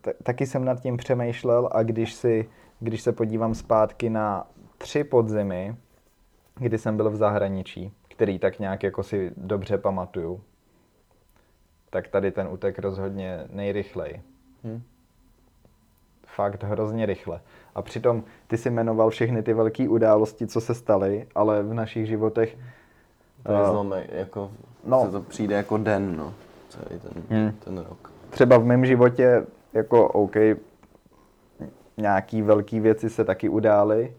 t- 0.00 0.14
taky 0.22 0.46
jsem 0.46 0.64
nad 0.64 0.80
tím 0.80 0.96
přemýšlel 0.96 1.68
a 1.72 1.82
když, 1.82 2.12
si, 2.14 2.48
když 2.80 3.02
se 3.02 3.12
podívám 3.12 3.54
zpátky 3.54 4.10
na 4.10 4.46
tři 4.78 5.04
podzimy, 5.04 5.76
kdy 6.54 6.78
jsem 6.78 6.96
byl 6.96 7.10
v 7.10 7.16
zahraničí, 7.16 7.92
který 8.08 8.38
tak 8.38 8.58
nějak 8.58 8.82
jako 8.82 9.02
si 9.02 9.32
dobře 9.36 9.78
pamatuju, 9.78 10.40
tak 11.90 12.08
tady 12.08 12.32
ten 12.32 12.48
útek 12.48 12.78
rozhodně 12.78 13.44
nejrychleji. 13.50 14.22
Hm. 14.64 14.82
Fakt 16.26 16.62
hrozně 16.62 17.06
rychle. 17.06 17.40
A 17.74 17.82
přitom 17.82 18.22
ty 18.46 18.56
si 18.56 18.70
jmenoval 18.70 19.10
všechny 19.10 19.42
ty 19.42 19.52
velké 19.54 19.88
události, 19.88 20.46
co 20.46 20.60
se 20.60 20.74
staly, 20.74 21.26
ale 21.34 21.62
v 21.62 21.74
našich 21.74 22.06
životech 22.06 22.56
To 23.42 23.52
je 23.52 23.58
eh, 23.62 23.66
zlomek, 23.70 24.10
jako 24.12 24.50
no. 24.84 25.04
no. 25.04 25.10
to 25.12 25.20
přijde 25.20 25.54
jako 25.56 25.78
den, 25.78 26.16
no. 26.16 26.34
Celý 26.68 27.00
ten, 27.00 27.22
Hmm. 27.38 27.52
ten 27.64 27.78
rok. 27.78 28.10
třeba 28.30 28.58
v 28.58 28.64
mém 28.64 28.86
životě, 28.86 29.46
jako 29.72 30.08
OK, 30.08 30.36
nějaký 31.96 32.42
velký 32.42 32.80
věci 32.80 33.10
se 33.10 33.24
taky 33.24 33.48
udály, 33.48 34.12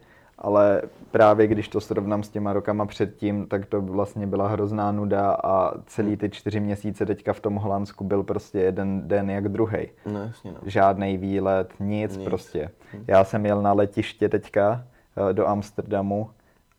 ale 0.44 0.82
právě 1.12 1.48
když 1.48 1.68
to 1.68 1.82
srovnám 1.82 2.24
s 2.24 2.30
těma 2.30 2.54
rokama 2.54 2.86
předtím, 2.86 3.48
tak 3.48 3.66
to 3.66 3.82
vlastně 3.82 4.28
byla 4.28 4.48
hrozná 4.48 4.92
nuda 4.92 5.32
a 5.44 5.74
celý 5.86 6.18
ty 6.18 6.30
čtyři 6.30 6.60
měsíce 6.60 7.06
teďka 7.06 7.34
v 7.34 7.40
tom 7.40 7.56
Holandsku 7.56 8.04
byl 8.04 8.24
prostě 8.24 8.60
jeden 8.60 9.08
den 9.08 9.30
jak 9.30 9.50
druhý. 9.50 9.88
No 10.06 10.20
jasně, 10.20 10.52
no. 10.52 10.58
Žádný 10.66 11.18
výlet, 11.18 11.74
nic, 11.80 12.18
Nic. 12.18 12.26
prostě. 12.26 12.70
Já 13.08 13.24
jsem 13.24 13.46
jel 13.46 13.62
na 13.62 13.74
letiště 13.74 14.30
teďka 14.30 14.84
eh, 15.30 15.34
do 15.34 15.48
Amsterdamu 15.48 16.30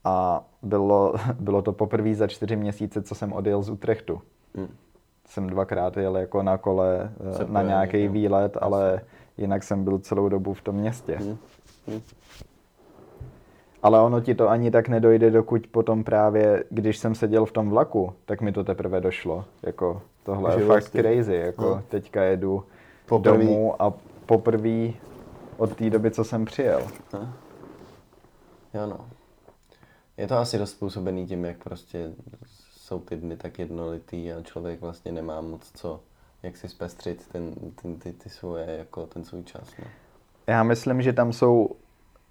a 0.05 0.45
bylo, 0.62 1.15
bylo 1.41 1.62
to 1.62 1.73
poprvé 1.73 2.15
za 2.15 2.27
čtyři 2.27 2.57
měsíce, 2.57 3.03
co 3.03 3.15
jsem 3.15 3.33
odjel 3.33 3.62
z 3.62 3.71
Utrechtu. 3.71 4.21
Hm. 4.57 4.75
Jsem 5.27 5.47
dvakrát 5.47 5.97
jel 5.97 6.17
jako 6.17 6.43
na 6.43 6.59
kole 6.59 7.12
eh, 7.31 7.33
Se 7.33 7.47
na 7.49 7.62
nějaký 7.62 8.09
výlet, 8.09 8.57
ale 8.61 9.01
jinak 9.39 9.62
jsem 9.62 9.85
byl 9.85 9.99
celou 9.99 10.29
dobu 10.29 10.55
v 10.55 10.62
tom 10.62 10.75
městě. 10.75 11.19
Hm. 11.21 11.37
Hm. 11.89 12.01
Ale 13.85 14.01
ono 14.01 14.20
ti 14.20 14.35
to 14.35 14.49
ani 14.49 14.70
tak 14.70 14.89
nedojde, 14.89 15.30
dokud 15.30 15.66
potom 15.66 16.05
právě, 16.05 16.64
když 16.70 16.99
jsem 16.99 17.14
seděl 17.14 17.47
v 17.47 17.53
tom 17.53 17.70
vlaku, 17.70 18.12
tak 18.24 18.41
mi 18.41 18.53
to 18.53 18.64
teprve 18.64 19.01
došlo. 19.01 19.45
Jako 19.62 20.03
tohle 20.22 20.51
je 20.51 20.57
fakt 20.57 20.66
vlastně- 20.66 21.03
crazy. 21.03 21.35
Jako 21.35 21.62
no. 21.62 21.82
teďka 21.89 22.22
jedu 22.22 22.64
Poprvý. 23.07 23.47
domů 23.47 23.82
a 23.82 23.93
poprvé 24.26 24.89
od 25.57 25.76
té 25.76 25.91
doby, 25.91 26.11
co 26.11 26.24
jsem 26.24 26.45
přijel. 26.45 26.82
Jo 28.74 28.87
no. 28.87 29.01
Je 30.16 30.26
to 30.26 30.37
asi 30.37 30.59
dost 30.59 30.70
způsobený 30.70 31.26
tím, 31.26 31.45
jak 31.45 31.57
prostě 31.57 32.12
jsou 32.76 33.01
ty 33.01 33.16
dny 33.16 33.37
tak 33.37 33.59
jednolitý 33.59 34.32
a 34.32 34.43
člověk 34.43 34.80
vlastně 34.80 35.12
nemá 35.12 35.41
moc 35.41 35.70
co, 35.74 36.01
jak 36.43 36.57
si 36.57 36.68
zpestřit 36.68 37.28
ten, 37.32 37.55
ten, 37.82 37.97
ty, 37.97 38.12
ty 38.12 38.28
svoje, 38.30 38.66
jako 38.78 39.07
ten 39.07 39.24
svůj 39.24 39.43
čas. 39.43 39.74
No. 39.78 39.85
Já 40.47 40.62
myslím, 40.62 41.03
že 41.03 41.12
tam 41.12 41.32
jsou 41.32 41.70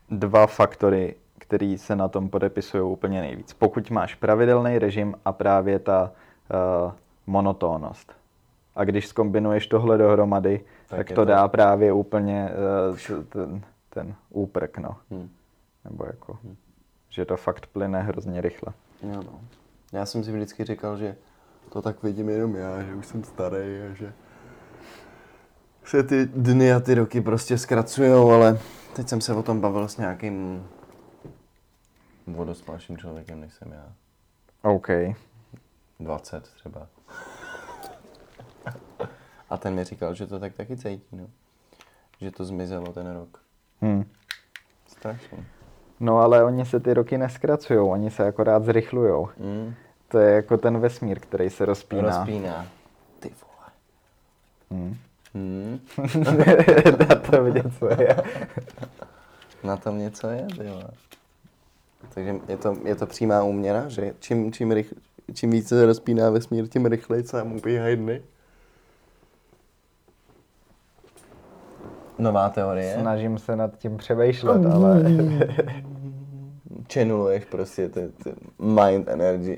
dva 0.09 0.47
faktory, 0.47 1.15
které 1.37 1.75
se 1.77 1.95
na 1.95 2.07
tom 2.07 2.29
podepisují 2.29 2.83
úplně 2.83 3.21
nejvíc. 3.21 3.53
Pokud 3.53 3.91
máš 3.91 4.15
pravidelný 4.15 4.79
režim 4.79 5.15
a 5.25 5.31
právě 5.31 5.79
ta 5.79 6.11
uh, 6.85 6.91
monotónnost. 7.27 8.13
A 8.75 8.83
když 8.83 9.07
skombinuješ 9.07 9.67
tohle 9.67 9.97
dohromady, 9.97 10.61
Tak 10.87 10.97
tak, 10.97 11.07
to 11.07 11.15
to- 11.15 11.25
dá 11.25 11.47
právě 11.47 11.93
úplně 11.93 12.49
uh, 13.17 13.23
ten, 13.23 13.61
ten 13.89 14.15
úprk, 14.29 14.77
no. 14.77 14.95
Hm. 15.11 15.29
Nebo 15.85 16.05
jako, 16.05 16.37
že 17.09 17.25
to 17.25 17.37
fakt 17.37 17.67
plyne 17.67 18.01
hrozně 18.01 18.41
rychle. 18.41 18.73
Jo 19.03 19.23
no. 19.23 19.39
Já 19.91 20.05
jsem 20.05 20.23
si 20.23 20.31
vždycky 20.31 20.63
říkal, 20.63 20.97
že 20.97 21.15
to 21.69 21.81
tak 21.81 22.03
vidím 22.03 22.29
jenom 22.29 22.55
já, 22.55 22.83
že 22.83 22.95
už 22.95 23.05
jsem 23.05 23.23
starý 23.23 23.57
a 23.57 23.93
že 23.93 24.13
se 25.85 26.03
ty 26.03 26.25
dny 26.25 26.73
a 26.73 26.79
ty 26.79 26.93
roky 26.95 27.21
prostě 27.21 27.57
zkracujou, 27.57 28.31
ale 28.31 28.59
teď 28.95 29.09
jsem 29.09 29.21
se 29.21 29.33
o 29.33 29.43
tom 29.43 29.61
bavil 29.61 29.87
s 29.87 29.97
nějakým 29.97 30.67
vodospalším 32.27 32.97
člověkem, 32.97 33.41
než 33.41 33.53
jsem 33.53 33.71
já. 33.71 33.93
OK. 34.61 34.87
20 35.99 36.43
třeba. 36.43 36.87
A 39.49 39.57
ten 39.57 39.75
mi 39.75 39.83
říkal, 39.83 40.13
že 40.13 40.27
to 40.27 40.39
tak 40.39 40.53
taky 40.53 40.77
cítí, 40.77 41.03
no. 41.11 41.27
Že 42.21 42.31
to 42.31 42.45
zmizelo 42.45 42.93
ten 42.93 43.13
rok. 43.13 43.39
Hm. 43.81 44.03
Strašně. 44.87 45.45
No 45.99 46.19
ale 46.19 46.43
oni 46.43 46.65
se 46.65 46.79
ty 46.79 46.93
roky 46.93 47.17
neskracují, 47.17 47.79
oni 47.79 48.11
se 48.11 48.27
akorát 48.27 48.65
zrychlujou. 48.65 49.29
Mm. 49.37 49.73
To 50.07 50.19
je 50.19 50.35
jako 50.35 50.57
ten 50.57 50.79
vesmír, 50.79 51.19
který 51.19 51.49
se 51.49 51.65
rozpíná. 51.65 52.17
Rozpíná. 52.17 52.67
Ty 53.19 53.31
vole. 53.41 53.69
Hm. 54.71 54.97
Hmm. 55.33 55.79
Na 57.09 57.15
to 57.15 57.43
vidět, 57.43 57.65
co 57.79 58.01
je. 58.01 58.17
Na 59.63 59.77
tom 59.77 59.99
něco 59.99 60.29
je, 60.29 60.45
ty 60.57 60.63
vole. 60.63 60.89
Takže 62.13 62.35
je 62.47 62.57
to, 62.57 62.77
je 62.83 62.95
to 62.95 63.05
přímá 63.05 63.43
úměra, 63.43 63.87
že 63.87 64.13
čím, 64.19 64.51
čím, 64.51 64.71
rych, 64.71 64.93
čím 65.33 65.51
více 65.51 65.75
se 65.75 65.85
rozpíná 65.85 66.29
vesmír, 66.29 66.67
tím 66.67 66.85
rychleji 66.85 67.23
se 67.23 67.43
mu 67.43 67.57
ubíhají 67.57 67.95
dny. 67.95 68.21
Nová 72.19 72.49
teorie. 72.49 72.97
Snažím 73.01 73.37
se 73.37 73.55
nad 73.55 73.77
tím 73.77 73.97
přemýšlet, 73.97 74.65
ale 74.65 75.03
Channeluješ 76.93 77.45
prostě 77.45 77.89
ty, 77.89 78.09
ty 78.23 78.33
mind 78.59 79.07
energy. 79.07 79.57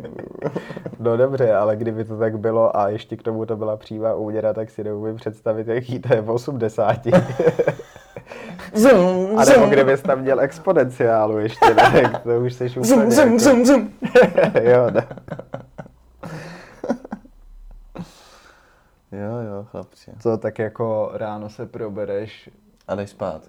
no 1.00 1.16
dobře, 1.16 1.54
ale 1.54 1.76
kdyby 1.76 2.04
to 2.04 2.18
tak 2.18 2.38
bylo 2.38 2.76
a 2.76 2.88
ještě 2.88 3.16
k 3.16 3.22
tomu 3.22 3.46
to 3.46 3.56
byla 3.56 3.76
přímá 3.76 4.14
úměra, 4.14 4.52
tak 4.52 4.70
si 4.70 4.84
neumím 4.84 5.16
představit, 5.16 5.68
jaký 5.68 5.98
to 5.98 6.14
je 6.14 6.20
v 6.20 6.30
80. 6.30 7.06
Zum, 8.74 9.38
A 9.38 9.44
nebo 9.44 9.66
kdybys 9.66 10.02
tam 10.02 10.20
měl 10.20 10.40
exponenciálu 10.40 11.38
ještě, 11.38 11.74
ne? 11.74 11.74
tak 12.02 12.22
to 12.22 12.40
už 12.40 12.52
seš 12.54 12.76
úplně 12.76 12.88
zum, 12.88 13.10
zum, 13.10 13.24
jako... 13.26 13.38
zum, 13.38 13.64
zum. 13.64 13.92
jo, 14.62 14.90
ne. 14.90 15.06
Jo, 19.12 19.36
jo, 19.48 19.64
chlapče. 19.70 20.12
Co, 20.18 20.36
tak 20.38 20.58
jako 20.58 21.10
ráno 21.14 21.48
se 21.50 21.66
probereš, 21.66 22.50
A 22.88 22.94
jdeš 22.94 23.10
spát. 23.10 23.42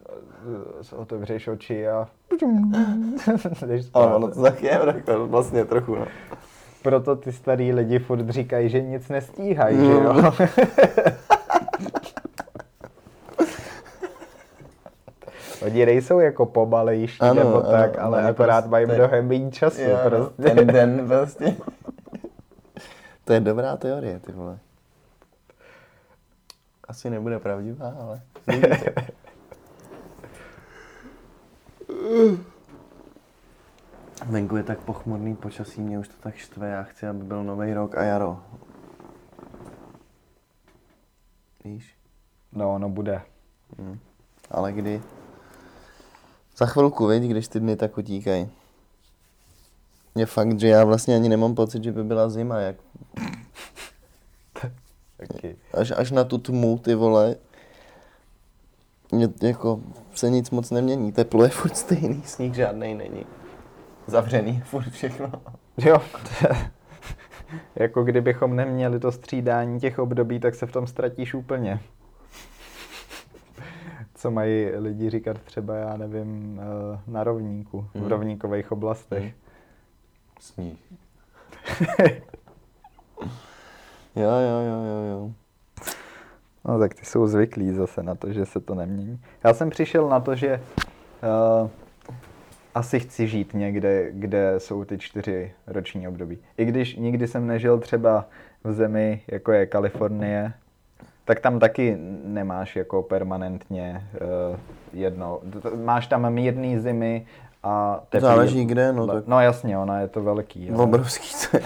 otevřeš 0.95 1.47
oči 1.47 1.87
a... 1.87 2.07
jdeš 3.65 3.85
spát. 3.85 4.01
Ale 4.01 4.15
ono 4.15 4.31
to 4.31 4.41
tak 4.41 4.63
je, 4.63 4.79
tak 4.79 5.17
vlastně 5.17 5.65
trochu, 5.65 5.95
no. 5.95 6.05
Proto 6.83 7.15
ty 7.15 7.31
starý 7.31 7.73
lidi 7.73 7.99
furt 7.99 8.29
říkají, 8.29 8.69
že 8.69 8.81
nic 8.81 9.09
nestíhají, 9.09 9.77
že 9.77 9.83
No. 9.83 10.13
jo? 10.13 10.31
Oni 15.61 15.85
nejsou 15.85 16.19
jako 16.19 16.45
pomalejší 16.45 17.19
Ano, 17.19 17.33
nebo 17.33 17.63
ano, 17.63 17.71
tak, 17.71 17.97
ale 17.97 18.17
oni 18.17 18.27
akorát 18.27 18.55
prostě- 18.55 18.69
mají 18.69 18.85
mnohem 18.85 19.27
méně 19.27 19.51
času. 19.51 19.81
Jo, 19.81 19.97
no, 20.03 20.09
prostě. 20.09 20.41
ten 20.41 20.67
den 20.67 21.07
prostě. 21.07 21.55
to 23.25 23.33
je 23.33 23.39
dobrá 23.39 23.77
teorie, 23.77 24.19
ty 24.19 24.31
vole. 24.31 24.59
Asi 26.87 27.09
nebude 27.09 27.39
pravdivá, 27.39 27.93
ale... 28.01 28.21
Venku 34.25 34.57
je 34.57 34.63
tak 34.63 34.79
pochmurný 34.79 35.35
počasí, 35.35 35.81
mě 35.81 35.99
už 35.99 36.07
to 36.07 36.13
tak 36.19 36.35
štve, 36.35 36.69
já 36.69 36.83
chci, 36.83 37.07
aby 37.07 37.23
byl 37.23 37.43
nový 37.43 37.73
rok 37.73 37.97
a 37.97 38.03
jaro. 38.03 38.39
Víš? 41.63 41.97
No, 42.51 42.73
ono 42.73 42.89
bude. 42.89 43.21
Hm. 43.77 43.99
Ale 44.51 44.73
kdy? 44.73 45.01
Za 46.57 46.65
chvilku, 46.65 47.07
viď, 47.07 47.23
když 47.23 47.47
ty 47.47 47.59
dny 47.59 47.75
tak 47.75 47.97
utíkají. 47.97 48.49
Je 50.15 50.25
fakt, 50.25 50.59
že 50.59 50.67
já 50.67 50.85
vlastně 50.85 51.15
ani 51.15 51.29
nemám 51.29 51.55
pocit, 51.55 51.83
že 51.83 51.91
by 51.91 52.03
byla 52.03 52.29
zima, 52.29 52.59
jak 52.59 52.75
Taky. 55.17 55.55
až, 55.73 55.93
až 55.97 56.11
na 56.11 56.23
tu 56.23 56.37
tmu, 56.37 56.77
ty 56.77 56.95
vole, 56.95 57.35
mě, 59.11 59.29
jako 59.41 59.79
se 60.15 60.29
nic 60.29 60.49
moc 60.49 60.71
nemění, 60.71 61.11
teplo 61.11 61.43
je 61.43 61.49
furt 61.49 61.77
stejný, 61.77 62.23
sníh 62.25 62.53
žádnej 62.53 62.95
není. 62.95 63.25
Zavřený, 64.07 64.61
furt 64.65 64.89
všechno. 64.89 65.31
Jo. 65.77 66.01
jako 67.75 68.03
kdybychom 68.03 68.55
neměli 68.55 68.99
to 68.99 69.11
střídání 69.11 69.79
těch 69.79 69.99
období, 69.99 70.39
tak 70.39 70.55
se 70.55 70.65
v 70.65 70.71
tom 70.71 70.87
ztratíš 70.87 71.33
úplně. 71.33 71.79
Co 74.17 74.31
mají 74.31 74.65
lidi 74.65 75.09
říkat 75.09 75.37
třeba, 75.41 75.75
já 75.75 75.97
nevím, 75.97 76.61
eh, 76.63 76.99
na 77.07 77.23
rovníku, 77.23 77.81
v 77.93 77.95
Hmm. 77.99 78.07
rovníkových 78.07 78.71
oblastech. 78.71 79.23
Hmm. 79.23 79.31
Sníh. 80.39 80.77
jo, 84.15 84.29
jo, 84.29 84.59
jo, 84.67 84.83
jo, 84.83 85.03
jo. 85.11 85.31
No 86.65 86.79
tak 86.79 86.93
ty 86.93 87.05
jsou 87.05 87.27
zvyklí 87.27 87.73
zase 87.73 88.03
na 88.03 88.15
to, 88.15 88.33
že 88.33 88.45
se 88.45 88.59
to 88.59 88.75
nemění. 88.75 89.19
Já 89.43 89.53
jsem 89.53 89.69
přišel 89.69 90.09
na 90.09 90.19
to, 90.19 90.35
že 90.35 90.61
uh, 91.61 91.69
asi 92.75 92.99
chci 92.99 93.27
žít 93.27 93.53
někde, 93.53 94.11
kde 94.11 94.55
jsou 94.57 94.85
ty 94.85 94.97
čtyři 94.97 95.53
roční 95.67 96.07
období. 96.07 96.37
I 96.57 96.65
když 96.65 96.95
nikdy 96.95 97.27
jsem 97.27 97.47
nežil 97.47 97.79
třeba 97.79 98.25
v 98.63 98.73
zemi, 98.73 99.21
jako 99.27 99.51
je 99.51 99.65
Kalifornie, 99.65 100.53
tak 101.27 101.39
tam 101.39 101.59
taky 101.59 101.97
nemáš 102.25 102.75
jako 102.75 103.03
permanentně 103.03 104.01
uh, 104.51 104.57
jedno. 104.93 105.39
Máš 105.83 106.07
tam 106.07 106.33
mírný 106.33 106.79
zimy 106.79 107.25
a 107.63 108.01
teplý. 108.09 108.27
Záleží 108.27 108.65
kde, 108.65 108.93
no 108.93 109.05
le- 109.05 109.13
tak- 109.13 109.27
No 109.27 109.41
jasně, 109.41 109.77
ona 109.77 109.99
je 109.99 110.07
to 110.07 110.23
velký. 110.23 110.69
ale- 110.69 110.83
Obrovský 110.83 111.27
to 111.51 111.57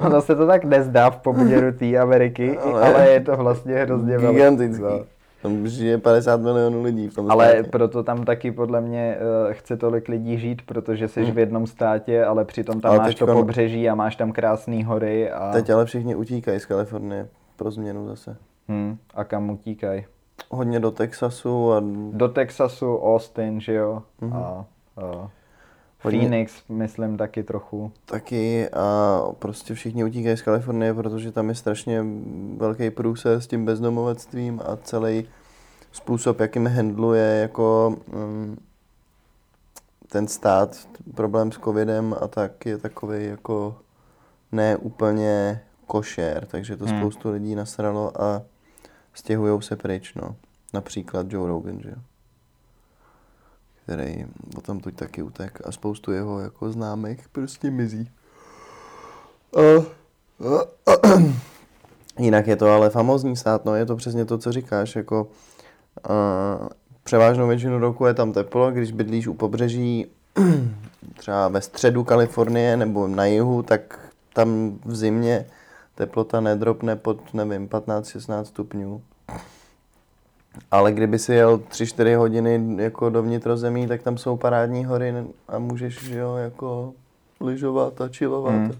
ono 0.06 0.20
se 0.20 0.34
to 0.36 0.46
tak 0.46 0.64
nezdá 0.64 1.10
v 1.10 1.16
poměru 1.16 1.72
té 1.72 1.98
Ameriky, 1.98 2.58
Ale- 2.64 2.82
ale, 2.94 3.08
je 3.10 3.20
to 3.20 3.36
vlastně 3.36 3.74
hrozně 3.74 4.18
velký. 4.18 4.34
Gigantický. 4.36 4.82
No. 4.82 5.00
Tam 5.42 5.68
žije 5.68 5.98
50 5.98 6.40
milionů 6.40 6.82
lidí 6.82 7.08
v 7.08 7.14
tom 7.14 7.30
Ale 7.30 7.48
státě. 7.50 7.68
proto 7.68 8.02
tam 8.02 8.24
taky 8.24 8.52
podle 8.52 8.80
mě 8.80 9.16
uh, 9.46 9.52
chce 9.52 9.76
tolik 9.76 10.08
lidí 10.08 10.38
žít, 10.38 10.62
protože 10.66 11.08
jsi 11.08 11.24
v 11.32 11.38
jednom 11.38 11.66
státě, 11.66 12.24
ale 12.24 12.44
přitom 12.44 12.80
tam 12.80 12.90
Hmm. 12.90 13.00
Ale 13.00 13.08
máš 13.08 13.14
to 13.14 13.26
teďkon- 13.26 13.34
pobřeží 13.34 13.88
a 13.90 13.94
máš 13.94 14.16
tam 14.16 14.32
krásné 14.32 14.84
hory. 14.84 15.30
A... 15.30 15.52
Teď 15.52 15.70
ale 15.70 15.84
všichni 15.84 16.14
utíkají 16.14 16.60
z 16.60 16.66
Kalifornie 16.66 17.28
pro 17.56 17.70
změnu 17.70 18.06
zase. 18.08 18.36
Hmm. 18.70 18.98
A 19.14 19.24
kam 19.24 19.50
utíkají? 19.50 20.06
Hodně 20.50 20.80
do 20.80 20.90
Texasu 20.90 21.72
a 21.72 21.82
Do 22.12 22.28
Texasu, 22.28 22.96
Austin, 22.98 23.60
že 23.60 23.74
jo? 23.74 24.02
Mhm. 24.20 24.32
A, 24.36 24.40
a 24.96 25.30
Hodně- 26.02 26.18
Phoenix, 26.20 26.52
myslím, 26.68 27.16
taky 27.16 27.42
trochu. 27.42 27.92
taky 28.04 28.68
a 28.70 29.18
prostě 29.38 29.74
všichni 29.74 30.04
utíkají 30.04 30.36
z 30.36 30.42
Kalifornie, 30.42 30.94
protože 30.94 31.32
tam 31.32 31.48
je 31.48 31.54
strašně 31.54 32.04
velký 32.56 32.90
průser 32.90 33.40
s 33.40 33.46
tím 33.46 33.64
bezdomovectvím 33.64 34.60
a 34.64 34.76
celý 34.76 35.28
způsob, 35.92 36.40
jakým 36.40 36.66
handluje 36.66 37.38
jako 37.40 37.96
mm, 38.14 38.56
ten 40.08 40.28
stát 40.28 40.76
problém 41.14 41.52
s 41.52 41.58
covidem 41.58 42.14
a 42.20 42.28
tak 42.28 42.66
je 42.66 42.78
takový 42.78 43.24
jako 43.26 43.76
ne 44.52 44.76
úplně 44.76 45.60
košer, 45.86 46.46
takže 46.46 46.76
to 46.76 46.84
Hmm. 46.86 46.98
spoustu 47.00 47.30
lidí 47.30 47.54
nasralo 47.54 48.22
a 48.22 48.42
stěhujou 49.14 49.60
se 49.60 49.76
pryč, 49.76 50.14
no. 50.14 50.36
Například 50.74 51.32
Joe 51.32 51.48
Rogan, 51.48 51.80
že. 51.80 51.94
Který 53.82 54.26
o 54.56 54.60
tom 54.60 54.80
tuď 54.80 54.94
taky 54.94 55.22
utek 55.22 55.60
a 55.64 55.72
spoustu 55.72 56.12
jeho 56.12 56.40
jako 56.40 56.72
známých 56.72 57.28
prostě 57.28 57.70
mizí. 57.70 58.10
A, 59.56 59.84
a, 60.46 60.92
a, 60.92 61.22
jinak 62.18 62.46
je 62.46 62.56
to 62.56 62.66
ale 62.66 62.90
famózní 62.90 63.36
stát, 63.36 63.64
no 63.64 63.74
je 63.74 63.86
to 63.86 63.96
přesně 63.96 64.24
to, 64.24 64.38
co 64.38 64.52
říkáš, 64.52 64.96
jako 64.96 65.28
a, 66.08 66.68
převážnou 67.04 67.48
většinu 67.48 67.78
roku 67.78 68.06
je 68.06 68.14
tam 68.14 68.32
teplo, 68.32 68.70
když 68.70 68.92
bydlíš 68.92 69.26
u 69.26 69.34
pobřeží 69.34 70.06
třeba 71.16 71.48
ve 71.48 71.60
středu 71.60 72.04
Kalifornie 72.04 72.76
nebo 72.76 73.08
na 73.08 73.24
jihu, 73.24 73.62
tak 73.62 73.98
tam 74.32 74.78
v 74.84 74.96
zimě 74.96 75.46
teplota 76.00 76.40
nedropne 76.40 76.96
pod, 76.96 77.34
nevím, 77.34 77.68
15-16 77.68 78.44
stupňů. 78.44 79.02
Ale 80.70 80.92
kdyby 80.92 81.18
si 81.18 81.34
jel 81.34 81.58
3-4 81.58 82.16
hodiny 82.16 82.82
jako 82.82 83.10
do 83.10 83.22
vnitrozemí, 83.22 83.86
tak 83.86 84.02
tam 84.02 84.18
jsou 84.18 84.36
parádní 84.36 84.84
hory 84.84 85.14
a 85.48 85.58
můžeš, 85.58 86.04
že 86.04 86.18
jo, 86.18 86.36
jako 86.36 86.94
lyžovat 87.40 88.00
a 88.00 88.08
chillovat. 88.08 88.54
Hmm. 88.54 88.72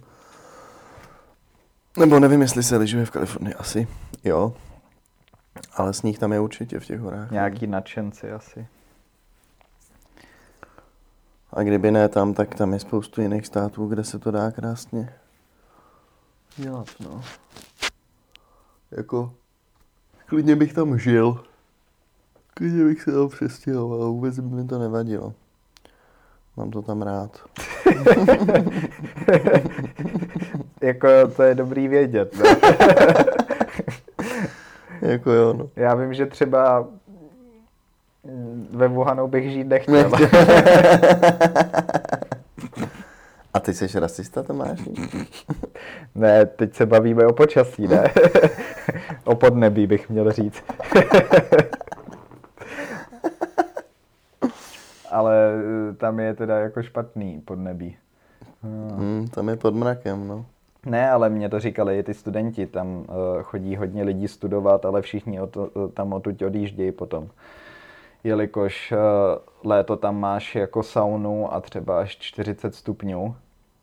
Nebo 1.98 2.20
nevím, 2.20 2.42
jestli 2.42 2.62
se 2.62 2.76
lyžuje 2.76 3.04
v 3.04 3.10
Kalifornii, 3.10 3.54
asi 3.54 3.88
jo. 4.24 4.54
Ale 5.76 5.92
sníh 5.92 6.18
tam 6.18 6.32
je 6.32 6.40
určitě 6.40 6.80
v 6.80 6.86
těch 6.86 7.00
horách. 7.00 7.30
Nějaký 7.30 7.66
nadšenci 7.66 8.32
asi. 8.32 8.66
A 11.52 11.62
kdyby 11.62 11.90
ne 11.90 12.08
tam, 12.08 12.34
tak 12.34 12.54
tam 12.54 12.72
je 12.72 12.78
spoustu 12.78 13.22
jiných 13.22 13.46
států, 13.46 13.86
kde 13.86 14.04
se 14.04 14.18
to 14.18 14.30
dá 14.30 14.50
krásně 14.50 15.19
dělat, 16.60 16.86
no. 17.00 17.22
Jako, 18.90 19.32
klidně 20.26 20.56
bych 20.56 20.72
tam 20.72 20.98
žil. 20.98 21.44
Klidně 22.54 22.84
bych 22.84 23.02
se 23.02 23.12
tam 23.12 23.28
přestěhoval, 23.28 24.12
vůbec 24.12 24.40
by 24.40 24.56
mi 24.56 24.64
to 24.68 24.78
nevadilo. 24.78 25.34
Mám 26.56 26.70
to 26.70 26.82
tam 26.82 27.02
rád. 27.02 27.40
jako 30.82 31.08
to 31.36 31.42
je 31.42 31.54
dobrý 31.54 31.88
vědět. 31.88 32.38
No. 32.38 32.44
Jako 35.02 35.32
jo, 35.32 35.52
no. 35.52 35.68
Já 35.76 35.94
vím, 35.94 36.14
že 36.14 36.26
třeba 36.26 36.88
mm, 38.24 38.68
ve 38.70 38.88
Wuhanu 38.88 39.28
bych 39.28 39.52
žít 39.52 39.64
nechtěl. 39.64 40.10
A 43.54 43.60
ty 43.60 43.74
jsi 43.74 44.00
rasista, 44.00 44.42
Tomáš? 44.42 44.88
ne, 46.14 46.46
teď 46.46 46.74
se 46.74 46.86
bavíme 46.86 47.26
o 47.26 47.32
počasí, 47.32 47.88
ne? 47.88 48.04
o 49.24 49.34
podnebí 49.34 49.86
bych 49.86 50.10
měl 50.10 50.32
říct. 50.32 50.64
Ale 55.10 55.52
eh, 55.90 55.94
tam 55.94 56.20
je 56.20 56.34
teda 56.34 56.58
jako 56.58 56.82
špatný 56.82 57.40
podnebí. 57.40 57.96
Hmm, 58.62 59.28
tam 59.28 59.48
je 59.48 59.56
pod 59.56 59.74
mrakem, 59.74 60.28
no. 60.28 60.46
Ne, 60.86 61.10
ale 61.10 61.30
mě 61.30 61.48
to 61.48 61.60
říkali 61.60 61.98
i 61.98 62.02
ty 62.02 62.14
studenti, 62.14 62.66
tam 62.66 62.86
uh, 62.96 63.04
chodí 63.42 63.76
hodně 63.76 64.02
lidí 64.02 64.28
studovat, 64.28 64.84
ale 64.84 65.02
všichni 65.02 65.40
o 65.40 65.46
to, 65.46 65.88
tam 65.88 66.12
odtud 66.12 66.42
odjíždějí 66.42 66.92
potom. 66.92 67.28
Jelikož 68.24 68.92
uh, 68.92 68.98
léto 69.70 69.96
tam 69.96 70.20
máš 70.20 70.54
jako 70.54 70.82
saunu 70.82 71.54
a 71.54 71.60
třeba 71.60 72.00
až 72.00 72.16
40 72.16 72.74
stupňů, 72.74 73.36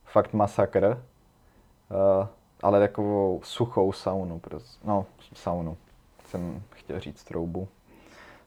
fakt 0.05 0.33
masakr, 0.33 0.85
uh, 0.87 2.27
ale 2.63 2.79
takovou 2.79 3.41
suchou 3.43 3.91
saunu, 3.91 4.41
no 4.83 5.05
saunu, 5.33 5.77
jsem 6.25 6.63
chtěl 6.69 6.99
říct 6.99 7.23
troubu. 7.23 7.67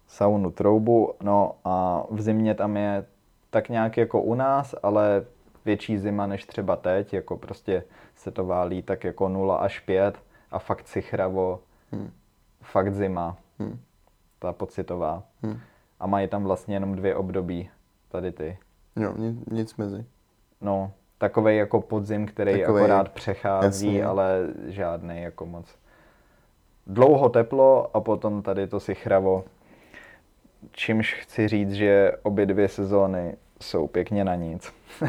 Saunu, 0.07 0.51
troubu, 0.51 1.15
no 1.23 1.55
a 1.65 2.03
v 2.11 2.21
zimě 2.21 2.55
tam 2.55 2.77
je 2.77 3.07
tak 3.51 3.69
nějak 3.69 3.97
jako 3.97 4.23
u 4.23 4.35
nás, 4.35 4.75
ale 4.83 5.25
větší 5.65 5.99
zima 5.99 6.27
než 6.27 6.45
třeba 6.45 6.77
teď, 6.77 7.13
jako 7.13 7.37
prostě 7.37 7.85
se 8.17 8.31
to 8.31 8.47
válí 8.47 8.83
tak 8.83 9.05
jako 9.05 9.29
0 9.29 9.57
až 9.57 9.81
5 9.81 10.19
a 10.51 10.59
fakt 10.59 10.89
si 10.89 11.03
chravo, 11.03 11.61
Hmm. 11.93 12.11
fakt 12.63 12.95
zima, 12.95 13.37
Hmm. 13.59 13.81
ta 14.39 14.53
pocitová. 14.53 15.23
Hmm. 15.43 15.61
A 16.01 16.07
mají 16.07 16.29
tam 16.29 16.45
vlastně 16.45 16.77
jenom 16.77 16.95
dvě 16.97 17.15
období, 17.15 17.71
tady 18.09 18.33
ty. 18.33 18.59
Jo, 18.97 19.15
nic, 19.17 19.37
nic 19.51 19.77
mezi. 19.77 20.05
No, 20.61 20.93
takovej 21.19 21.57
jako 21.57 21.81
podzim, 21.81 22.27
který 22.27 22.61
Takovej, 22.61 22.85
akorát 22.85 23.09
přechází, 23.09 23.87
jasně. 23.87 24.05
ale 24.05 24.47
žádný 24.67 25.23
jako 25.23 25.47
moc. 25.47 25.67
Dlouho 26.87 27.29
teplo 27.29 27.97
a 27.97 28.01
potom 28.01 28.43
tady 28.43 28.67
to 28.67 28.81
si 28.81 28.95
chravo. 28.95 29.45
Čímž 30.73 31.15
chci 31.15 31.49
říct, 31.49 31.73
že 31.73 32.13
obě 32.23 32.47
dvě 32.47 32.69
sezóny 32.69 33.37
jsou 33.61 33.87
pěkně 33.87 34.25
na 34.25 34.35
nic. 34.35 34.73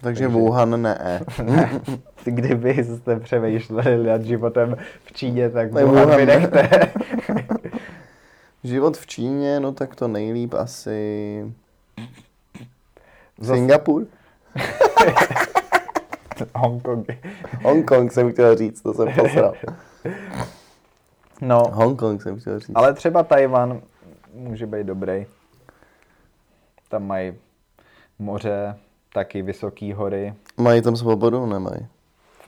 Takže, 0.00 0.24
Takže- 0.24 0.28
Wuhan 0.28 0.82
ne. 0.82 1.20
Ne, 1.44 1.70
kdybyste 2.24 3.20
přemýšleli 3.20 4.06
nad 4.06 4.22
životem 4.22 4.76
v 5.04 5.12
Číně, 5.12 5.50
tak 5.50 5.72
Ne, 5.72 5.84
Wuhan 5.84 6.04
Wuhan 6.04 6.08
ne. 6.18 6.26
vynechte. 6.26 6.68
Život 8.64 8.96
v 8.96 9.06
Číně, 9.06 9.60
no 9.60 9.72
tak 9.72 9.96
to 9.96 10.08
nejlíp 10.08 10.54
asi... 10.54 11.52
Zas- 13.40 13.56
Singapur? 13.56 14.06
Hongkong. 16.54 17.06
Hongkong 17.62 18.12
jsem 18.12 18.32
chtěl 18.32 18.56
říct, 18.56 18.80
to 18.82 18.94
jsem 18.94 19.08
posral. 19.16 19.54
No, 21.40 21.62
Hongkong 21.72 22.22
jsem 22.22 22.40
chtěl 22.40 22.58
říct. 22.58 22.70
ale 22.74 22.94
třeba 22.94 23.22
Tajvan 23.22 23.80
může 24.34 24.66
být 24.66 24.86
dobrý. 24.86 25.26
Tam 26.88 27.06
mají 27.06 27.32
moře, 28.18 28.76
taky 29.12 29.42
vysoké 29.42 29.94
hory 29.94 30.34
Mají 30.56 30.82
tam 30.82 30.96
svobodu? 30.96 31.46
Nemají. 31.46 31.86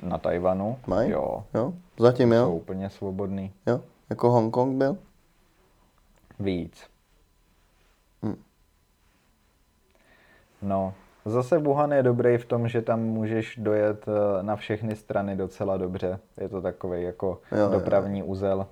na 0.03 0.19
Tajvanu. 0.19 0.79
Mají? 0.87 1.11
Jo, 1.11 1.45
Jo? 1.55 1.73
Zatím 1.99 2.31
jsou 2.31 2.37
jo? 2.37 2.51
úplně 2.51 2.91
svobodný. 2.91 3.53
Jo? 3.67 3.81
Jako 4.11 4.31
Hongkong 4.31 4.77
byl? 4.77 4.97
Víc. 6.41 6.87
Hm. 8.23 8.43
No, 10.63 10.95
zase 11.25 11.59
Wuhan 11.59 11.93
je 11.93 12.03
dobrý 12.03 12.39
v 12.39 12.45
tom, 12.45 12.69
že 12.69 12.83
tam 12.83 13.01
můžeš 13.01 13.57
dojet 13.57 14.05
eh, 14.09 14.43
na 14.43 14.57
všechny 14.57 14.97
strany 14.97 15.37
docela 15.37 15.77
dobře. 15.77 16.19
Je 16.41 16.49
to 16.49 16.63
takový 16.63 17.03
jako 17.03 17.41
Jo, 17.53 17.59
jo, 17.59 17.65
jo. 17.65 17.71
dopravní 17.71 18.23
uzel. 18.23 18.67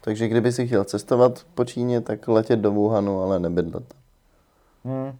Takže 0.00 0.28
kdyby 0.28 0.52
si 0.52 0.66
chtěl 0.66 0.84
cestovat 0.84 1.46
po 1.54 1.64
Číně, 1.64 2.00
tak 2.00 2.28
letět 2.28 2.60
do 2.60 2.70
Wuhanu, 2.72 3.22
ale 3.22 3.40
nebydlet. 3.40 3.94
Hmm. 4.84 5.12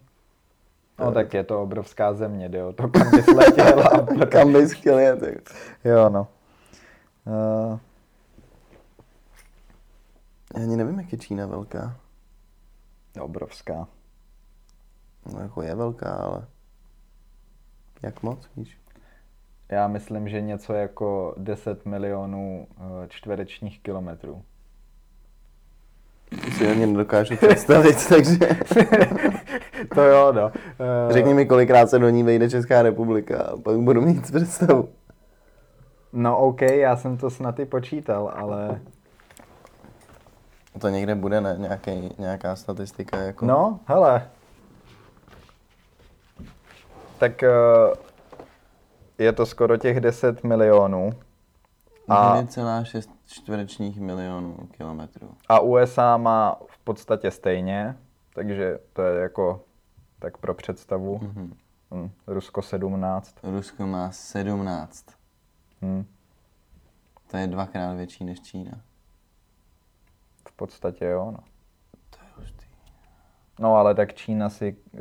No 0.99 1.11
tak 1.11 1.33
je 1.33 1.43
to 1.43 1.61
obrovská 1.61 2.13
země, 2.13 2.49
jde 2.49 2.63
o 2.63 2.73
to, 2.73 2.87
kam 2.87 3.11
bys 3.11 3.27
letěl 3.27 3.79
a 3.79 4.25
Kam 4.25 4.53
bys 4.53 4.71
chtěl 4.71 4.99
jet? 4.99 5.19
Jo, 5.85 6.09
no. 6.09 6.27
Uh, 7.27 7.79
Já 10.55 10.61
ani 10.63 10.77
nevím, 10.77 10.99
jak 10.99 11.11
je 11.11 11.17
Čína 11.17 11.45
velká. 11.45 11.97
obrovská. 13.21 13.87
No 15.33 15.39
jako 15.41 15.61
je 15.61 15.75
velká, 15.75 16.09
ale... 16.09 16.47
Jak 18.01 18.23
moc, 18.23 18.49
víš? 18.57 18.77
Já 19.69 19.87
myslím, 19.87 20.29
že 20.29 20.41
něco 20.41 20.73
jako 20.73 21.35
10 21.37 21.85
milionů 21.85 22.67
eh, 22.77 23.07
čtverečních 23.07 23.79
kilometrů. 23.79 24.43
To 26.29 26.51
si 26.51 26.67
ani 26.67 26.85
nedokážu 26.85 27.35
představit, 27.37 27.97
takže... 28.09 28.39
to 29.95 30.01
jo, 30.01 30.33
no. 30.33 30.51
Eh, 30.55 31.13
Řekni 31.13 31.33
mi, 31.33 31.45
kolikrát 31.45 31.89
se 31.89 31.99
do 31.99 32.09
ní 32.09 32.23
vejde 32.23 32.49
Česká 32.49 32.81
republika 32.81 33.43
a 33.43 33.57
pak 33.57 33.79
budu 33.79 34.01
mít 34.01 34.21
představu. 34.21 34.89
No 36.13 36.37
OK, 36.37 36.61
já 36.61 36.95
jsem 36.95 37.17
to 37.17 37.29
snad 37.29 37.59
i 37.59 37.65
počítal, 37.65 38.33
ale... 38.35 38.81
To 40.79 40.89
někde 40.89 41.15
bude, 41.15 41.41
ne? 41.41 41.55
Nějaký, 41.57 42.09
nějaká 42.17 42.55
statistika, 42.55 43.17
jako... 43.17 43.45
No, 43.45 43.79
hele. 43.85 44.29
Tak 47.17 47.43
eh, 47.43 47.49
je 49.17 49.31
to 49.31 49.45
skoro 49.45 49.77
těch 49.77 49.99
10 49.99 50.43
milionů. 50.43 51.11
A 52.09 52.41
9,6 52.41 53.09
čtverečních 53.25 53.99
milionů 53.99 54.57
kilometrů. 54.71 55.29
A 55.49 55.59
USA 55.59 56.17
má 56.17 56.59
v 56.67 56.77
podstatě 56.77 57.31
stejně, 57.31 57.97
takže 58.33 58.79
to 58.93 59.01
je 59.01 59.21
jako 59.21 59.61
tak 60.19 60.37
pro 60.37 60.53
představu. 60.53 61.19
Mhm. 61.21 61.53
Hm, 61.91 62.09
Rusko 62.27 62.61
17. 62.61 63.35
Rusko 63.43 63.87
má 63.87 64.11
17. 64.11 65.05
Hm, 65.81 66.05
To 67.31 67.37
je 67.37 67.47
dvakrát 67.47 67.93
větší 67.93 68.23
než 68.23 68.41
Čína. 68.41 68.71
V 70.55 70.57
podstatě 70.57 71.05
jo, 71.05 71.25
no. 71.31 71.39
To 72.09 72.17
je 72.21 72.29
hustý. 72.37 72.65
No 73.59 73.75
ale 73.75 73.95
tak 73.95 74.13
Čína 74.13 74.49
si 74.49 74.75
uh, 74.93 74.99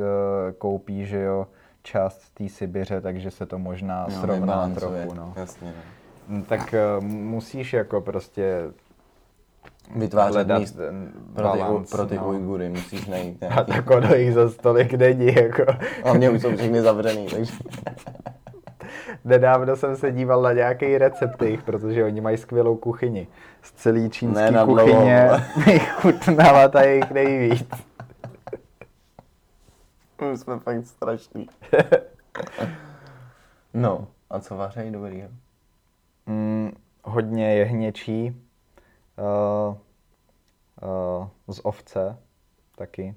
koupí, 0.58 1.06
že 1.06 1.20
jo, 1.20 1.46
část 1.82 2.30
té 2.34 2.48
Sibiře, 2.48 3.00
takže 3.00 3.30
se 3.30 3.46
to 3.46 3.58
možná 3.58 4.06
Jo, 4.10 4.20
srovná 4.20 4.68
trochu, 4.68 5.14
no. 5.14 5.32
Jasně, 5.36 5.68
no. 5.76 5.82
Hm, 6.28 6.42
Tak 6.42 6.74
uh, 6.98 7.04
musíš 7.04 7.72
jako 7.72 8.00
prostě 8.00 8.72
Vytvářet 9.96 10.48
míst 10.48 10.76
pro 11.34 11.52
ty, 11.52 11.58
balans, 11.58 11.90
pro 11.90 12.06
ty 12.06 12.16
no. 12.16 12.28
Ujgury, 12.28 12.68
musíš 12.68 13.06
najít 13.06 13.42
A 13.42 13.46
nějaký. 13.46 13.72
tak 13.72 13.90
ono 13.90 14.14
jich 14.14 14.34
za 14.34 14.50
stolik 14.50 14.92
není, 14.92 15.34
jako. 15.34 15.64
Hlavně 16.04 16.30
už 16.30 16.42
jsou 16.42 16.56
všechny 16.56 16.82
zavřený, 16.82 17.26
takže... 17.30 17.52
Nedávno 19.24 19.76
jsem 19.76 19.96
se 19.96 20.12
díval 20.12 20.42
na 20.42 20.52
nějaký 20.52 20.98
recept 20.98 21.42
jejich, 21.42 21.62
protože 21.62 22.04
oni 22.04 22.20
mají 22.20 22.36
skvělou 22.36 22.76
kuchyni. 22.76 23.28
Z 23.62 23.72
celý 23.72 24.02
Ne 24.02 24.10
čínský 24.10 24.54
dlouho, 24.54 24.76
kuchyně 24.76 25.28
chutnala 25.78 26.68
ta 26.68 26.82
jejich 26.82 27.10
nejvíc. 27.10 27.68
My 30.30 30.38
jsme 30.38 30.58
fakt 30.58 30.86
strašný. 30.86 31.46
no, 33.74 34.06
a 34.30 34.40
co 34.40 34.56
vařejí 34.56 34.92
dobrýho? 34.92 35.28
Mm, 36.26 36.72
hodně 37.04 37.54
jehněčí. 37.54 38.42
Uh, 39.18 39.76
uh, 40.82 41.28
z 41.54 41.60
ovce 41.62 42.18
taky. 42.76 43.14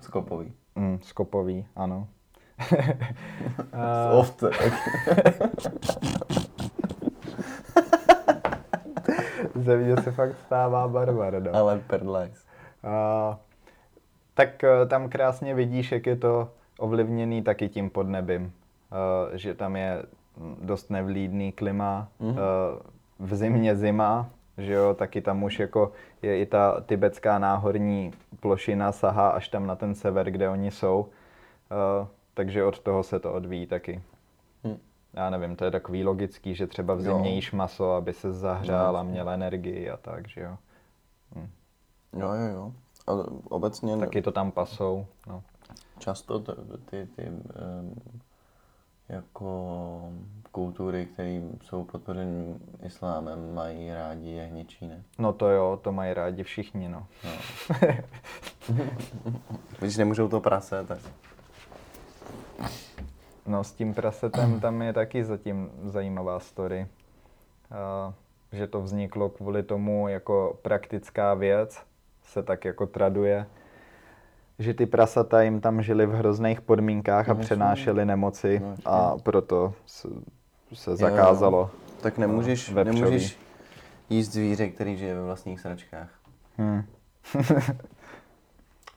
Skopový. 0.00 0.52
Mm, 0.74 1.00
skopový, 1.02 1.66
ano. 1.76 2.08
Z 4.10 4.12
ovce. 4.12 4.50
Ze 9.54 9.76
mě 9.76 9.96
se 9.96 10.12
fakt 10.12 10.36
stává 10.46 10.88
barbar, 10.88 11.42
no. 11.42 11.54
Ale 11.54 11.80
perlajs. 11.86 12.44
A, 12.84 13.38
tak 14.34 14.64
eh, 14.64 14.86
tam 14.86 15.08
krásně 15.08 15.54
vidíš, 15.54 15.92
jak 15.92 16.06
je 16.06 16.16
to 16.16 16.48
ovlivněný 16.78 17.42
taky 17.42 17.68
tím 17.68 17.90
podnebím. 17.90 18.52
Eh, 19.32 19.38
Že 19.38 19.54
tam 19.54 19.76
je 19.76 20.02
dost 20.62 20.90
nevlídný 20.90 21.52
klima, 21.52 22.08
Mhm. 22.20 22.30
eh, 22.38 22.38
v 23.18 23.34
zimě 23.34 23.76
zima, 23.76 24.28
že 24.58 24.72
jo, 24.72 24.94
taky 24.94 25.20
tam 25.20 25.42
už 25.42 25.58
jako 25.58 25.92
je 26.22 26.38
i 26.38 26.46
ta 26.46 26.80
tibetská 26.80 27.38
náhorní 27.38 28.12
plošina 28.40 28.92
sahá 28.92 29.28
až 29.28 29.48
tam 29.48 29.66
na 29.66 29.74
ten 29.76 29.94
sever, 29.94 30.30
kde 30.30 30.48
oni 30.48 30.70
jsou. 30.70 31.06
Eh, 31.70 32.06
Takže 32.36 32.64
od 32.64 32.78
toho 32.78 33.02
se 33.02 33.18
to 33.18 33.32
odvíjí 33.32 33.66
taky. 33.66 34.02
Hm. 34.64 34.78
Já 35.12 35.30
nevím, 35.30 35.56
to 35.56 35.64
je 35.64 35.70
takový 35.70 36.04
logický, 36.04 36.54
že 36.54 36.66
třeba 36.66 36.94
v 36.94 37.00
zimě 37.00 37.34
jíš 37.34 37.52
maso, 37.52 37.92
aby 37.92 38.12
se 38.12 38.32
zahřál 38.32 38.96
a 38.96 38.98
jasně. 38.98 39.12
měl 39.12 39.30
energii 39.30 39.90
a 39.90 39.96
tak, 39.96 40.28
že 40.28 40.40
jo. 40.40 40.56
Jo, 42.12 42.32
jo, 42.32 42.52
jo. 42.54 42.72
A 43.06 43.12
obecně 43.48 43.96
Taky 43.96 44.22
to 44.22 44.32
tam 44.32 44.50
pasou, 44.52 45.06
no. 45.26 45.42
často 45.98 46.40
to, 46.40 46.54
ty, 46.78 47.08
ty 47.16 47.22
um, 47.22 47.94
jako 49.08 50.12
kultury, 50.52 51.06
které 51.06 51.42
jsou 51.62 51.84
podpořeny 51.84 52.54
islámem, 52.86 53.54
mají 53.54 53.94
rádi 53.94 54.30
jehněčí, 54.30 54.86
ne? 54.86 55.02
No 55.18 55.32
to 55.32 55.48
jo, 55.48 55.80
to 55.82 55.92
mají 55.92 56.14
rádi 56.14 56.42
všichni, 56.42 56.88
no. 56.88 57.06
No. 57.24 57.30
Když 59.78 59.96
nemůžou 59.96 60.28
to 60.28 60.40
prase, 60.40 60.84
tak... 60.84 60.98
No 63.46 63.64
s 63.64 63.72
tím 63.72 63.94
prasetem 63.94 64.60
tam 64.60 64.82
je 64.82 64.92
taky 64.92 65.24
zatím 65.24 65.70
zajímavá 65.84 66.40
story. 66.40 66.86
A, 67.70 68.12
že 68.52 68.66
to 68.66 68.80
vzniklo 68.82 69.28
kvůli 69.28 69.62
tomu 69.62 70.08
jako 70.08 70.58
praktická 70.62 71.34
věc, 71.34 71.82
se 72.22 72.42
tak 72.42 72.64
jako 72.64 72.86
traduje, 72.86 73.46
že 74.58 74.74
ty 74.74 74.86
prasata 74.86 75.42
jim 75.42 75.60
tam 75.60 75.82
žili 75.82 76.06
v 76.06 76.14
hrozných 76.14 76.60
podmínkách 76.60 77.28
a 77.28 77.34
přenášeli 77.34 78.04
nemoci 78.04 78.60
No, 78.60 78.74
a 78.84 79.16
proto 79.18 79.74
se, 79.86 80.08
se 80.74 80.96
zakázalo. 80.96 81.70
Tak 82.00 82.18
nemůžeš, 82.18 82.72
Vepřový. 82.72 83.00
nemůžeš 83.00 83.38
jíst 84.10 84.32
zvíře, 84.32 84.68
který 84.68 84.96
žije 84.96 85.14
ve 85.14 85.22
vlastních 85.22 85.60
sračkách. 85.60 86.08
Hm. 86.58 86.82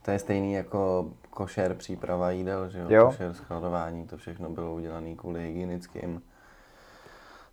To 0.05 0.11
je 0.11 0.19
stejný 0.19 0.53
jako 0.53 1.09
košer 1.39 1.73
příprava 1.73 2.31
jídel, 2.31 2.69
že 2.69 2.79
jo? 2.79 2.85
Jo. 2.89 3.05
Košer 3.05 3.33
skladování, 3.33 4.07
to 4.07 4.17
všechno 4.17 4.49
bylo 4.49 4.73
udělané 4.73 5.15
kvůli 5.15 5.47
hygienickým 5.47 6.21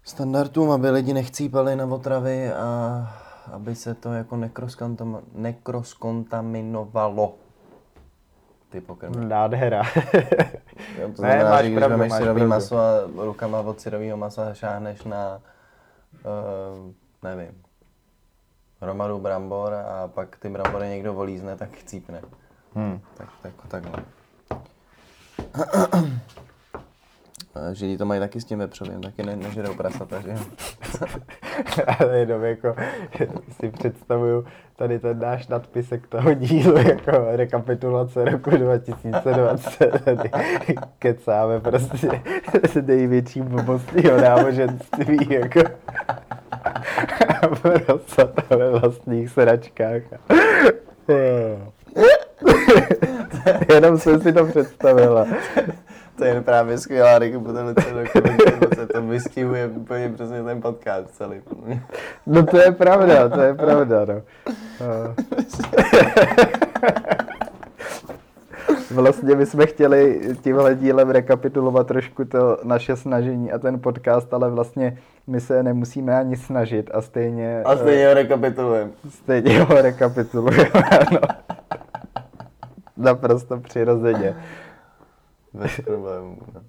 standardům, 0.02 0.70
aby 0.70 0.90
lidi 0.90 1.12
nechcípali 1.14 1.76
na 1.76 1.84
otravy 1.84 2.52
a 2.52 2.68
aby 3.52 3.74
se 3.74 3.94
to 3.94 4.12
jako 4.12 4.36
nekroskontaminovalo. 5.34 7.34
Ty 8.70 8.80
pokrmy. 8.80 9.26
Nádhera. 9.26 9.82
Jo, 10.98 11.08
to 11.16 11.22
Ne, 11.22 11.24
znamená, 11.38 11.50
máš 11.50 11.64
že 11.64 11.70
když 11.70 11.78
pravdu, 11.78 11.96
máš 11.98 12.12
syrový 12.12 12.40
pravdu. 12.40 12.48
maso 12.48 12.78
a 12.78 12.90
rukama 13.16 13.60
od 13.60 13.80
syrového 13.80 14.16
masa 14.16 14.54
šáhneš 14.54 15.04
na, 15.04 15.40
uh, 16.26 16.92
nevím, 17.22 17.62
hromadu 18.80 19.18
brambor 19.18 19.74
a 19.74 20.08
pak 20.08 20.36
ty 20.36 20.48
brambory 20.48 20.88
někdo 20.88 21.14
volízne, 21.14 21.56
tak 21.56 21.70
chcípne. 21.70 22.22
Hm. 22.76 23.00
Tak, 23.16 23.28
tak, 23.42 23.52
takhle. 23.68 24.02
Židi 27.72 27.98
to 27.98 28.04
mají 28.04 28.20
taky 28.20 28.40
s 28.40 28.44
tím 28.44 28.58
vepřovým, 28.58 29.00
taky 29.00 29.22
ne, 29.22 29.36
nežerou 29.36 29.74
prasata, 29.74 30.20
že? 30.20 30.34
Ale 31.98 32.18
jenom 32.18 32.44
jako 32.44 32.76
si 33.60 33.70
představuju 33.70 34.44
tady 34.76 34.98
ten 34.98 35.18
náš 35.18 35.48
nadpisek 35.48 36.06
toho 36.06 36.34
dílu 36.34 36.76
jako 36.76 37.26
rekapitulace 37.30 38.24
roku 38.24 38.50
2020. 38.50 40.04
Tady 40.04 40.30
kecáme 40.98 41.60
prostě 41.60 42.22
s 42.68 42.74
největší 42.74 43.40
blbostí 43.40 44.10
o 44.10 44.16
náboženství 44.16 45.28
jako 45.30 45.60
prosata 47.62 48.56
ve 48.56 48.70
vlastních 48.70 49.30
sračkách. 49.30 50.02
Jenom 53.74 53.98
jsem 53.98 54.20
si 54.20 54.32
to 54.32 54.44
představila. 54.46 55.26
To 56.18 56.24
je 56.24 56.40
právě 56.40 56.78
skvělá 56.78 57.18
2020, 57.18 58.92
to 58.92 59.02
vystihuje 59.02 59.66
úplně 59.66 60.08
přesně 60.14 60.42
ten 60.42 60.60
podcast 60.62 61.10
celý. 61.10 61.36
No 62.26 62.46
to 62.46 62.58
je 62.58 62.72
pravda, 62.72 63.28
to 63.28 63.40
je 63.40 63.54
pravda, 63.54 64.04
no. 64.08 64.22
A- 64.86 65.14
Vlastně 68.90 69.34
my 69.34 69.46
jsme 69.46 69.66
chtěli 69.66 70.20
tímhle 70.42 70.74
dílem 70.74 71.10
rekapitulovat 71.10 71.86
trošku 71.86 72.24
to 72.24 72.58
naše 72.64 72.96
snažení 72.96 73.52
a 73.52 73.58
ten 73.58 73.80
podcast, 73.80 74.34
ale 74.34 74.50
vlastně 74.50 74.98
my 75.26 75.40
se 75.40 75.62
nemusíme 75.62 76.18
ani 76.18 76.36
snažit 76.36 76.90
a 76.94 77.00
stejně, 77.02 77.62
A 77.64 77.76
stejně 77.76 78.08
ho 78.08 78.14
rekapitulujeme. 78.14 78.90
eh, 79.06 79.10
stejně 79.10 79.60
ho 79.60 79.82
rekapitulujeme, 79.82 80.70
ano. 81.00 81.20
Naprosto 82.96 83.60
přirozeně. 83.60 84.36
Bez 85.52 85.80
problémů. 85.84 86.38
No. 86.54 86.60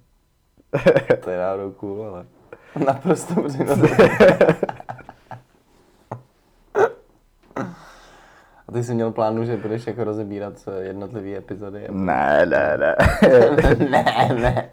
To 1.24 1.30
je 1.30 1.38
náhodou 1.38 1.70
cool, 1.70 2.04
ale 2.04 2.26
naprosto 2.86 3.42
přirozeně. 3.42 3.96
A 8.68 8.72
ty 8.72 8.84
jsi 8.84 8.94
měl 8.94 9.12
plánu, 9.12 9.44
že 9.44 9.56
budeš 9.56 9.86
jako 9.86 10.04
rozebírat 10.04 10.54
jednotlivé 10.80 11.36
epizody? 11.36 11.86
Ne, 11.90 12.46
ne, 12.46 12.78
ne. 12.78 12.96
ne, 13.90 14.28
ne. 14.40 14.70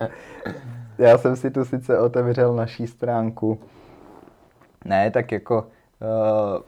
Já 0.98 1.18
jsem 1.18 1.36
si 1.36 1.52
tu 1.52 1.66
sice 1.66 2.00
otevřel 2.00 2.56
naší 2.56 2.88
stránku. 2.88 3.60
Ne, 4.86 5.12
tak 5.12 5.32
jako 5.32 5.58
uh, 5.58 6.62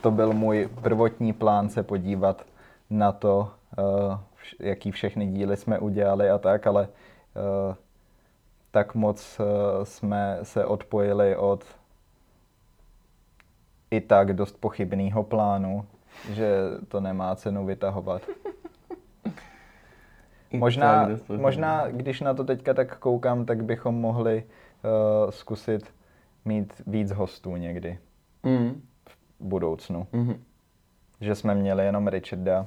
to 0.00 0.10
byl 0.10 0.32
můj 0.32 0.68
prvotní 0.82 1.32
plán 1.32 1.68
se 1.68 1.82
podívat 1.82 2.42
na 2.90 3.12
to, 3.12 3.50
jaký 4.60 4.90
všechny 4.90 5.26
díly 5.26 5.56
jsme 5.56 5.78
udělali 5.78 6.30
a 6.30 6.38
tak, 6.38 6.66
ale 6.66 6.88
uh, 6.88 7.74
tak 8.70 8.94
moc 8.94 9.40
uh, 9.40 9.46
jsme 9.84 10.38
se 10.42 10.64
odpojili 10.64 11.36
od 11.36 11.64
i 13.90 14.00
tak 14.00 14.32
dost 14.32 14.60
pochybného 14.60 15.22
plánu, 15.22 15.86
že 16.30 16.56
to 16.88 17.00
nemá 17.00 17.36
cenu 17.36 17.66
vytahovat. 17.66 18.22
Možná, 20.52 21.08
možná, 21.36 21.86
když 21.90 22.20
na 22.20 22.34
to 22.34 22.44
teďka 22.44 22.74
tak 22.74 22.98
koukám, 22.98 23.46
tak 23.46 23.64
bychom 23.64 23.94
mohli 23.94 24.44
uh, 24.44 25.30
zkusit 25.30 25.94
mít 26.44 26.82
víc 26.86 27.12
hostů 27.12 27.56
někdy. 27.56 27.98
Mm. 28.42 28.82
v 29.08 29.16
budoucnu. 29.40 30.06
Mm. 30.12 30.44
Že 31.20 31.34
jsme 31.34 31.54
měli 31.54 31.84
jenom 31.84 32.08
Richarda 32.08 32.66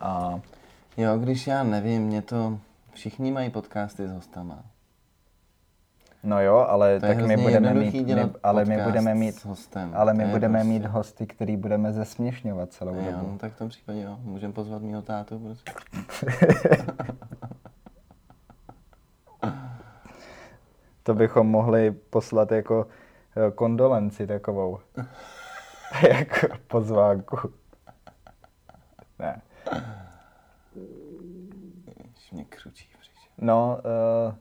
a 0.00 0.40
Jo, 0.96 1.18
když 1.18 1.46
já 1.46 1.62
nevím, 1.62 2.02
mě 2.02 2.22
to... 2.22 2.58
Všichni 2.92 3.30
mají 3.32 3.50
podcasty 3.50 4.08
s 4.08 4.12
hostama. 4.12 4.58
no 6.22 6.40
jo, 6.42 6.56
ale 6.56 7.00
To 7.00 7.06
tak 7.06 7.18
my 7.26 7.36
budeme 7.36 7.74
mít, 7.74 8.06
my, 8.06 8.30
ale 8.42 8.64
my 8.64 8.78
budeme 8.82 9.14
mít, 9.14 9.32
s 9.34 9.44
hostem. 9.44 9.92
ale 9.94 10.14
my 10.14 10.24
budeme 10.26 10.58
prostě- 10.58 10.68
mít 10.68 10.84
hosty, 10.86 11.26
který 11.26 11.56
budeme 11.56 11.92
zesměšňovat 11.92 12.72
celou 12.72 12.94
Jo, 12.94 13.12
dobu. 13.12 13.32
no 13.32 13.38
tak 13.38 13.52
v 13.52 13.58
tom 13.58 13.68
případě 13.68 14.00
jo. 14.02 14.18
Můžeme 14.22 14.52
pozvat 14.52 14.82
mýho 14.82 15.02
tátu, 15.02 15.38
prostě. 15.38 15.72
To 21.02 21.14
bychom 21.14 21.46
mohli 21.46 21.90
poslat 21.90 22.52
jako 22.52 22.86
eh, 23.36 23.50
kondolenci 23.50 24.26
takovou. 24.26 24.78
jako 26.08 26.46
pozvánku. 26.66 27.36
Ne. 29.18 29.40
Ježiš, 31.86 32.30
mě 32.32 32.44
břiše. 32.98 33.28
No, 33.38 33.80
uh, 34.28 34.34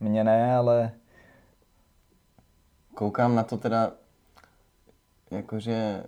mě 0.00 0.24
ne, 0.24 0.56
ale 0.56 0.92
Koukám 2.94 3.34
na 3.34 3.42
to 3.42 3.56
teda, 3.56 3.92
jakože 5.30 6.04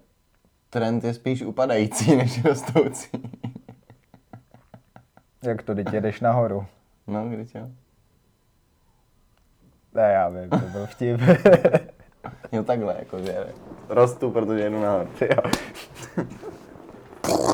trend 0.71 1.05
je 1.05 1.15
spíš 1.15 1.43
upadající 1.43 2.17
než 2.17 2.45
rostoucí. 2.45 3.09
jak 5.43 5.63
to, 5.63 5.75
teď 5.75 5.93
jedeš 5.93 6.21
nahoru. 6.21 6.67
No, 7.07 7.29
když 7.29 7.55
jo. 7.55 7.69
Ne, 9.95 10.03
já 10.13 10.29
vím, 10.29 10.51
to 10.51 10.57
byl 10.57 10.87
vtip. 10.87 11.21
Jo, 12.53 12.63
takhle, 12.63 12.97
jakože 12.99 13.47
rostu, 13.89 14.31
protože 14.31 14.61
jedu 14.61 14.81
nahoru. 14.83 15.11
jo. 15.21 15.43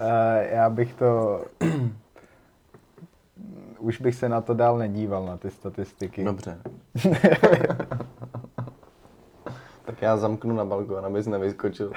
Eh, 0.00 0.48
já 0.52 0.70
bych 0.70 0.94
to... 0.94 1.42
Už 3.78 4.00
bych 4.00 4.14
se 4.14 4.28
na 4.28 4.40
to 4.40 4.54
dál 4.54 4.78
nedíval, 4.78 5.26
na 5.26 5.36
ty 5.36 5.50
statistiky. 5.50 6.24
Dobře. 6.24 6.58
tak 9.84 10.02
já 10.02 10.16
zamknu 10.16 10.54
na 10.56 10.64
balkon, 10.64 11.06
abys 11.06 11.26
nevyskočil. 11.26 11.92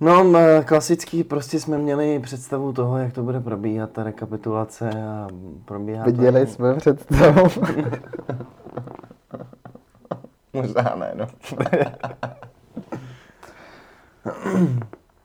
No, 0.00 0.32
klasický, 0.64 1.24
prostě 1.24 1.60
jsme 1.60 1.78
měli 1.78 2.18
představu 2.18 2.72
toho, 2.72 2.98
jak 2.98 3.12
to 3.12 3.22
bude 3.22 3.40
probíhat, 3.40 3.90
ta 3.90 4.02
rekapitulace 4.02 4.90
a 4.90 5.28
probíhá 5.64 6.04
Viděli 6.04 6.46
to... 6.46 6.52
jsme 6.52 6.74
představu. 6.74 7.48
Možná 10.62 10.94
ne, 10.96 11.12
no. 11.14 11.26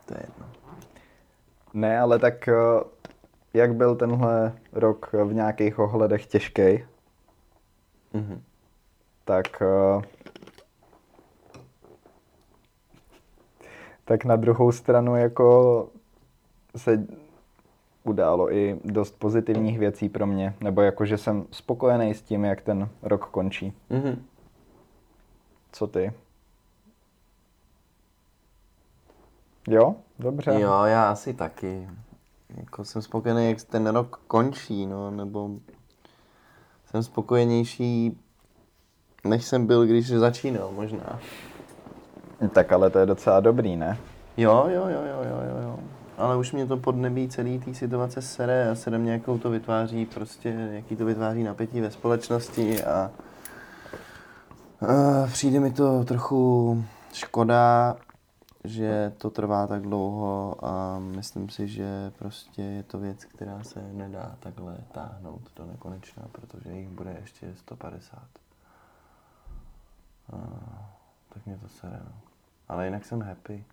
to 0.06 0.14
je 0.14 0.20
jedno. 0.22 0.46
ne, 1.74 2.00
ale 2.00 2.20
tak 2.20 2.48
eh, 2.48 2.54
jak 3.54 3.76
byl 3.76 3.96
tenhle 3.96 4.54
rok 4.74 5.10
v 5.24 5.34
nějakých 5.34 5.80
ohledech 5.80 6.26
těžký, 6.26 6.84
Mhm. 8.14 8.42
tak 9.26 9.62
eh, 9.62 10.02
tak 14.06 14.26
na 14.26 14.36
druhou 14.36 14.72
stranu 14.72 15.16
jako 15.16 15.88
se 16.76 17.06
událo 18.04 18.54
i 18.54 18.80
dost 18.84 19.20
pozitivních 19.20 19.80
věcí 19.80 20.10
pro 20.10 20.26
mě, 20.28 20.54
nebo 20.62 20.82
jako, 20.82 21.06
že 21.06 21.18
jsem 21.18 21.46
spokojený 21.52 22.14
s 22.14 22.22
tím, 22.22 22.46
jak 22.46 22.62
ten 22.62 22.90
rok 23.02 23.26
končí. 23.30 23.74
Mhm. 23.90 24.24
Co 25.74 25.88
ty? 25.88 26.14
Jo? 29.68 29.96
Dobře. 30.20 30.60
Jo, 30.60 30.84
já 30.84 31.12
asi 31.12 31.34
taky. 31.34 31.90
Jako 32.58 32.86
jsem 32.86 33.02
spokojený, 33.02 33.50
jak 33.50 33.64
ten 33.64 33.88
rok 33.88 34.22
končí, 34.28 34.86
no, 34.86 35.12
nebo 35.12 35.50
jsem 36.86 37.04
spokojenější, 37.04 38.18
než 39.24 39.46
jsem 39.46 39.68
byl, 39.68 39.86
když 39.86 40.10
začínal, 40.10 40.72
možná. 40.72 41.20
Tak 42.54 42.72
ale 42.72 42.90
to 42.90 43.00
je 43.00 43.06
docela 43.06 43.40
dobrý, 43.40 43.76
ne? 43.76 43.98
Jo, 44.38 44.66
jo, 44.68 44.88
jo, 44.88 45.02
jo, 45.06 45.24
jo, 45.24 45.42
jo, 45.50 45.64
jo. 45.64 45.80
Ale 46.18 46.38
už 46.38 46.52
mě 46.52 46.66
to 46.66 46.78
podnebí 46.78 47.30
celý 47.30 47.60
té 47.60 47.74
situace 47.74 48.22
sere 48.22 48.70
a 48.70 48.76
sere 48.76 48.98
mě, 48.98 49.12
jakou 49.12 49.38
to 49.38 49.50
vytváří, 49.50 50.06
prostě, 50.06 50.50
jaký 50.50 50.96
to 50.96 51.06
vytváří 51.06 51.44
napětí 51.44 51.82
ve 51.82 51.92
společnosti 51.92 52.84
a, 52.84 53.12
a 54.88 55.28
přijde 55.28 55.60
mi 55.60 55.72
to 55.72 56.04
trochu 56.04 56.84
škoda, 57.14 57.96
že 58.64 59.14
to 59.18 59.30
trvá 59.30 59.68
tak 59.68 59.82
dlouho 59.82 60.56
a 60.66 61.00
myslím 61.00 61.50
si, 61.50 61.68
že 61.68 62.12
prostě 62.20 62.62
je 62.62 62.84
to 62.84 63.00
věc, 63.00 63.26
která 63.26 63.64
se 63.64 63.94
nedá 63.94 64.36
takhle 64.40 64.78
táhnout 64.92 65.42
do 65.56 65.66
nekonečna, 65.66 66.24
protože 66.32 66.72
jich 66.72 66.90
bude 66.90 67.18
ještě 67.22 67.54
150. 67.56 68.20
A, 70.34 70.38
tak 71.34 71.46
mě 71.46 71.58
to 71.58 71.68
sere, 71.68 72.00
no. 72.06 72.12
Ale 72.70 72.86
jinak 72.86 73.06
jsem 73.06 73.22
happy. 73.22 73.64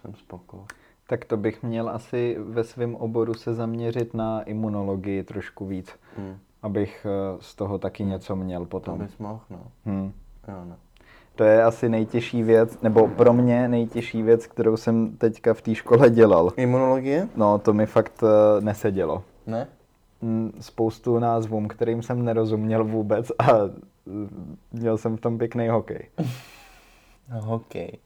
Jsem 0.00 0.14
spoko. 0.14 0.66
Tak 1.06 1.24
to 1.24 1.36
bych 1.36 1.62
měl 1.62 1.90
asi 1.90 2.36
ve 2.38 2.64
svém 2.64 2.94
oboru 2.94 3.34
se 3.34 3.54
zaměřit 3.54 4.14
na 4.14 4.42
imunologii 4.42 5.22
trošku 5.22 5.66
víc, 5.66 5.90
Hmm. 6.16 6.38
Abych 6.64 7.06
eh, 7.06 7.36
z 7.40 7.54
toho 7.54 7.78
taky 7.78 8.04
něco 8.04 8.36
měl 8.36 8.60
To 8.60 8.66
potom. 8.66 8.98
bys 8.98 9.18
mohl, 9.18 9.40
no. 9.50 9.58
Hmm. 9.84 10.12
Jo, 10.48 10.54
no. 10.64 10.76
To 11.36 11.44
je 11.44 11.62
asi 11.64 11.88
nejtěžší 11.88 12.42
věc, 12.42 12.78
nebo 12.82 13.08
pro 13.08 13.32
mě 13.32 13.68
nejtěžší 13.68 14.22
věc, 14.22 14.46
kterou 14.46 14.76
jsem 14.76 15.16
teďka 15.16 15.54
v 15.54 15.62
té 15.62 15.74
škole 15.74 16.10
dělal. 16.10 16.52
Imunologie? 16.56 17.28
No, 17.36 17.58
to 17.58 17.72
mi 17.72 17.86
fakt 17.86 18.22
eh, 18.22 18.60
nesedělo. 18.60 19.22
Ne? 19.46 19.66
Mm, 20.22 20.52
Spoustu 20.60 21.18
názvům, 21.18 21.68
kterým 21.68 22.02
jsem 22.02 22.24
nerozuměl 22.24 22.84
vůbec 22.84 23.32
a 23.38 23.50
eh, 23.52 23.70
měl 24.72 24.98
jsem 24.98 25.16
v 25.16 25.20
tom 25.20 25.38
pěkný 25.38 25.68
hokej. 25.68 26.08
Hokej. 27.28 27.98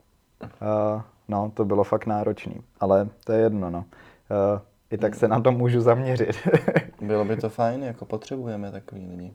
Uh, 0.43 1.03
no, 1.29 1.51
to 1.55 1.65
bylo 1.65 1.85
fakt 1.85 2.07
náročný, 2.07 2.61
ale 2.81 3.09
to 3.25 3.33
je 3.33 3.41
jedno, 3.41 3.71
no. 3.71 3.79
Uh, 3.79 4.61
I 4.91 4.99
tak 4.99 5.15
se 5.15 5.29
na 5.29 5.41
to 5.41 5.53
můžu 5.53 5.81
zaměřit. 5.81 6.37
Bylo 7.01 7.25
by 7.25 7.37
to 7.37 7.49
fajn, 7.49 7.83
jako 7.83 8.05
potřebujeme 8.05 8.71
takový 8.71 9.07
lidi. 9.07 9.35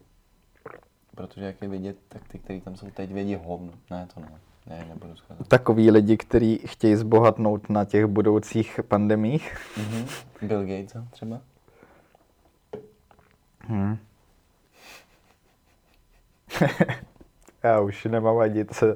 Protože 1.16 1.46
jak 1.46 1.62
je 1.62 1.68
vidět, 1.68 1.98
tak 2.10 2.28
ty, 2.28 2.40
kteří 2.40 2.62
tam 2.62 2.76
jsou 2.76 2.90
teď, 2.90 3.12
vědí 3.12 3.36
hovno. 3.36 3.74
Ne, 3.92 4.08
to 4.14 4.20
ne. 4.20 4.32
Ne, 4.68 4.86
nebudu 4.90 5.16
skazat. 5.16 5.48
Takový 5.48 5.92
lidi, 5.92 6.18
kteří 6.18 6.58
chtějí 6.66 6.96
zbohatnout 6.96 7.70
na 7.70 7.86
těch 7.86 8.06
budoucích 8.06 8.80
pandemích. 8.88 9.58
Mhm. 9.78 10.06
Bill 10.42 10.62
Gates 10.66 11.04
třeba? 11.12 11.42
Hmm. 13.60 13.98
Já 17.64 17.82
už 17.82 18.06
nemám 18.06 18.38
ani 18.38 18.66
co, 18.66 18.96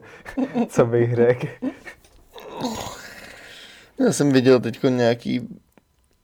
co 0.67 0.85
bych 0.85 1.15
řekl. 1.15 1.47
Já 3.99 4.11
jsem 4.13 4.31
viděl 4.31 4.59
teď 4.59 4.83
nějaký 4.83 5.59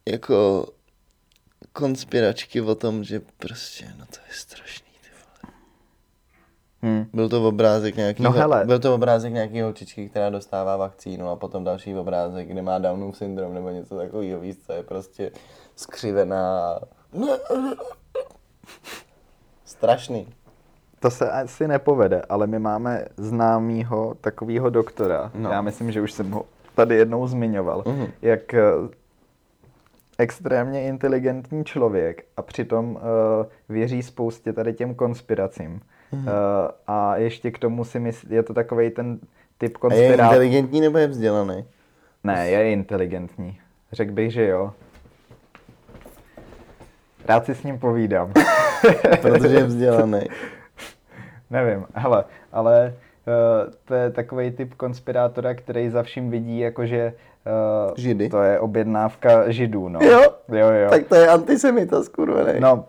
jako 0.10 0.68
konspiračky 1.74 2.62
o 2.62 2.76
tom, 2.76 3.04
že 3.04 3.22
prostě, 3.38 3.86
no 4.00 4.06
to 4.06 4.18
je 4.28 4.34
strašný, 4.36 4.88
ty 5.02 5.10
vole. 5.24 5.54
Hmm. 6.82 7.06
Byl 7.14 7.30
to 7.30 7.48
obrázek 7.48 7.96
nějaký, 7.96 8.24
No 8.24 8.32
hele. 8.32 8.66
byl 8.66 8.80
to 8.80 8.96
obrázek 8.96 9.34
nějaký 9.34 9.62
holčičky, 9.62 10.10
která 10.10 10.30
dostává 10.30 10.78
vakcínu 10.78 11.30
a 11.30 11.36
potom 11.36 11.64
další 11.64 11.96
obrázek, 11.96 12.48
kde 12.48 12.62
má 12.62 12.80
Downův 12.80 13.18
syndrom 13.18 13.54
nebo 13.54 13.70
něco 13.70 13.98
takového, 13.98 14.40
víc, 14.40 14.66
co 14.66 14.74
je 14.74 14.84
prostě 14.84 15.32
skřivená. 15.76 16.80
Strašný. 19.66 20.28
To 21.00 21.12
se 21.12 21.32
asi 21.32 21.68
nepovede, 21.68 22.22
ale 22.30 22.48
my 22.48 22.60
máme 22.60 23.06
známýho 23.18 24.16
takového 24.22 24.70
doktora. 24.70 25.32
No. 25.36 25.50
Já 25.52 25.62
myslím, 25.62 25.92
že 25.92 26.02
už 26.02 26.12
jsem 26.12 26.32
ho 26.32 26.46
tady 26.76 26.96
jednou 26.96 27.28
zmiňoval. 27.28 27.84
Mhm. 27.88 28.08
Jak 28.22 28.54
eh, 28.54 28.62
extrémně 30.18 30.84
inteligentní 30.84 31.66
člověk 31.66 32.26
a 32.38 32.42
přitom 32.42 32.96
uh, 32.96 33.02
věří 33.70 34.04
spoustě 34.04 34.54
tady 34.54 34.74
těm 34.74 34.96
konspiracím. 34.96 35.82
Mhm. 36.12 36.28
Uh, 36.28 36.34
a 36.88 37.18
ještě 37.18 37.52
k 37.52 37.60
tomu 37.60 37.84
si 37.84 38.00
myslí, 38.00 38.36
je 38.36 38.44
to 38.44 38.54
takový 38.54 38.90
ten 38.90 39.20
typ 39.58 39.78
A 39.90 39.94
je 39.94 40.14
inteligentní 40.14 40.82
nebo 40.82 40.98
je 40.98 41.08
vzdělaný? 41.08 41.66
Ne, 42.24 42.50
je 42.50 42.72
inteligentní. 42.72 43.60
Řekl 43.92 44.12
bych, 44.12 44.32
že 44.32 44.48
jo. 44.48 44.74
Rád 47.26 47.46
si 47.46 47.56
s 47.56 47.64
ním 47.64 47.80
povídám. 47.80 48.34
Protože 49.22 49.56
je 49.56 49.64
vzdělaný. 49.64 50.22
Nevím, 51.50 51.86
hele, 51.94 52.26
ale 52.52 52.94
uh, 53.28 53.74
to 53.86 53.94
je 53.94 54.10
takový 54.10 54.52
typ 54.52 54.74
konspirátora, 54.74 55.54
který 55.54 55.90
za 55.90 56.04
vším 56.04 56.30
vidí, 56.30 56.60
jakože 56.60 57.14
uh, 57.46 57.94
Židy? 57.98 58.30
to 58.30 58.42
je 58.42 58.60
objednávka 58.60 59.52
židů, 59.52 59.90
no. 59.90 60.00
Jo? 60.04 60.22
Jo, 60.50 60.68
jo. 60.72 60.90
Tak 60.90 61.08
to 61.08 61.16
je 61.16 61.28
antisemita 61.28 62.04
skurvený. 62.04 62.60
No, 62.60 62.86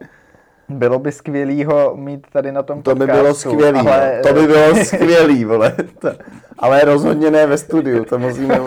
Bylo 0.68 0.98
by 0.98 1.12
skvělý 1.12 1.64
ho 1.64 1.96
mít 1.96 2.26
tady 2.32 2.52
na 2.52 2.62
tom 2.62 2.82
To 2.82 2.94
by 2.94 3.06
podcastu, 3.06 3.22
bylo 3.22 3.34
skvělý, 3.34 3.78
ale, 3.78 4.20
to 4.22 4.34
by 4.34 4.46
bylo 4.46 4.84
skvělý, 4.84 5.44
vole. 5.44 5.76
To, 5.98 6.10
ale 6.58 6.84
rozhodně 6.84 7.30
ne 7.30 7.46
ve 7.46 7.58
studiu, 7.58 8.04
to 8.04 8.18
musíme, 8.18 8.60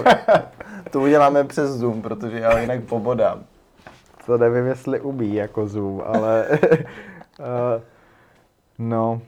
to 0.92 1.02
uděláme 1.02 1.44
přes 1.44 1.70
Zoom, 1.70 2.02
protože 2.02 2.40
já 2.40 2.60
jinak 2.60 2.84
pobodám. 2.84 3.44
To 4.26 4.38
nevím, 4.38 4.66
jestli 4.66 5.02
umí 5.02 5.36
jako 5.36 5.68
Zoom, 5.68 6.04
ale... 6.06 6.48
uh, 7.40 7.82
no, 8.90 9.22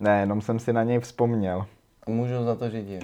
ne, 0.00 0.20
jenom 0.20 0.40
jsem 0.40 0.58
si 0.58 0.72
na 0.72 0.82
něj 0.82 1.00
vzpomněl. 1.00 1.66
Můžu 2.06 2.44
za 2.44 2.54
to 2.54 2.70
říct, 2.70 2.88
jo. 2.88 3.00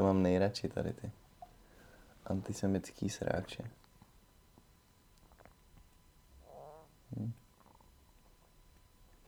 To 0.00 0.04
mám 0.04 0.22
nejradši 0.22 0.68
tady 0.68 0.92
ty 0.92 1.10
antisemický 2.24 3.10
sráče. 3.10 3.70
Hm. 7.16 7.32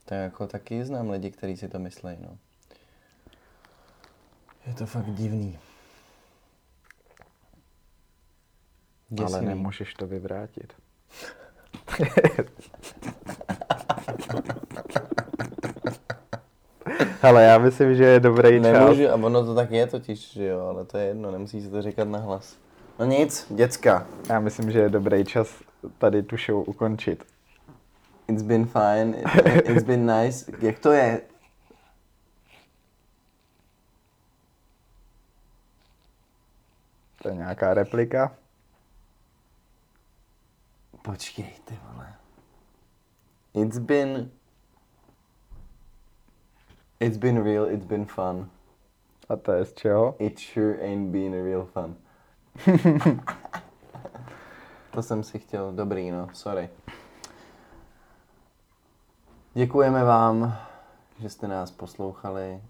To 0.05 0.15
jako 0.15 0.47
taky 0.47 0.85
znám 0.85 1.11
lidi, 1.11 1.31
kteří 1.31 1.57
si 1.57 1.69
to 1.69 1.79
myslí, 1.79 2.17
no. 2.21 2.39
Je 4.67 4.75
to 4.75 4.87
fakt 4.87 5.15
divný. 5.15 5.59
Ale 9.19 9.27
Děsivý. 9.27 9.47
nemůžeš 9.47 9.95
to 9.95 10.07
vyvrátit. 10.07 10.73
Hele, 17.25 17.45
já 17.45 17.59
myslím, 17.59 17.95
že 17.95 18.05
je 18.05 18.21
dobrý 18.21 18.63
čas. 18.63 18.73
Nemůžu, 18.73 19.09
a 19.09 19.15
ono 19.15 19.45
to 19.45 19.55
tak 19.55 19.71
je 19.71 19.87
totiž, 19.87 20.33
že 20.33 20.47
jo, 20.47 20.61
ale 20.61 20.85
to 20.85 20.99
je 20.99 21.07
jedno, 21.07 21.31
nemusí 21.31 21.63
se 21.63 21.71
to 21.71 21.83
říkat 21.83 22.09
na 22.09 22.19
hlas. 22.19 22.57
No 22.99 23.05
nic, 23.05 23.47
děcka. 23.51 24.07
Já 24.29 24.41
myslím, 24.41 24.71
že 24.71 24.79
je 24.79 24.89
dobrý 24.89 25.25
čas 25.25 25.63
tady 25.99 26.23
tu 26.23 26.37
show 26.37 26.69
ukončit. 26.69 27.25
It's 28.29 28.43
been 28.43 28.67
fine, 28.67 29.23
it's 29.65 29.83
been 29.83 30.07
nice. 30.07 30.53
Jak 30.59 30.79
to 30.79 30.93
je? 30.93 31.21
To 37.23 37.29
je 37.29 37.35
nějaká 37.35 37.75
replika. 37.75 38.33
Počkej, 41.03 41.53
ty 41.65 41.79
vole. 41.93 42.15
It's 43.55 43.79
been... 43.79 44.31
It's 47.03 47.17
been 47.17 47.43
real, 47.43 47.65
it's 47.65 47.85
been 47.85 48.05
fun. 48.05 48.49
A 49.29 49.37
to 49.37 49.53
je 49.53 49.65
z 49.65 49.73
čeho? 49.73 50.15
It 50.19 50.39
sure 50.39 50.79
ain't 50.83 51.11
been 51.11 51.35
a 51.35 51.43
real 51.43 51.65
fun. 51.65 51.95
to 54.91 55.03
jsem 55.03 55.23
si 55.23 55.39
chtěl, 55.39 55.73
dobrý 55.73 56.11
no, 56.11 56.29
sorry. 56.33 56.69
Děkujeme 59.55 60.05
vám, 60.05 60.59
že 61.19 61.29
jste 61.29 61.49
nás 61.49 61.71
poslouchali. 61.71 62.61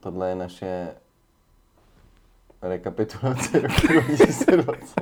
Tohle 0.00 0.28
je 0.28 0.34
naše 0.34 0.94
rekapitulace 2.62 3.60
roku 3.60 3.86
2020. 3.86 5.00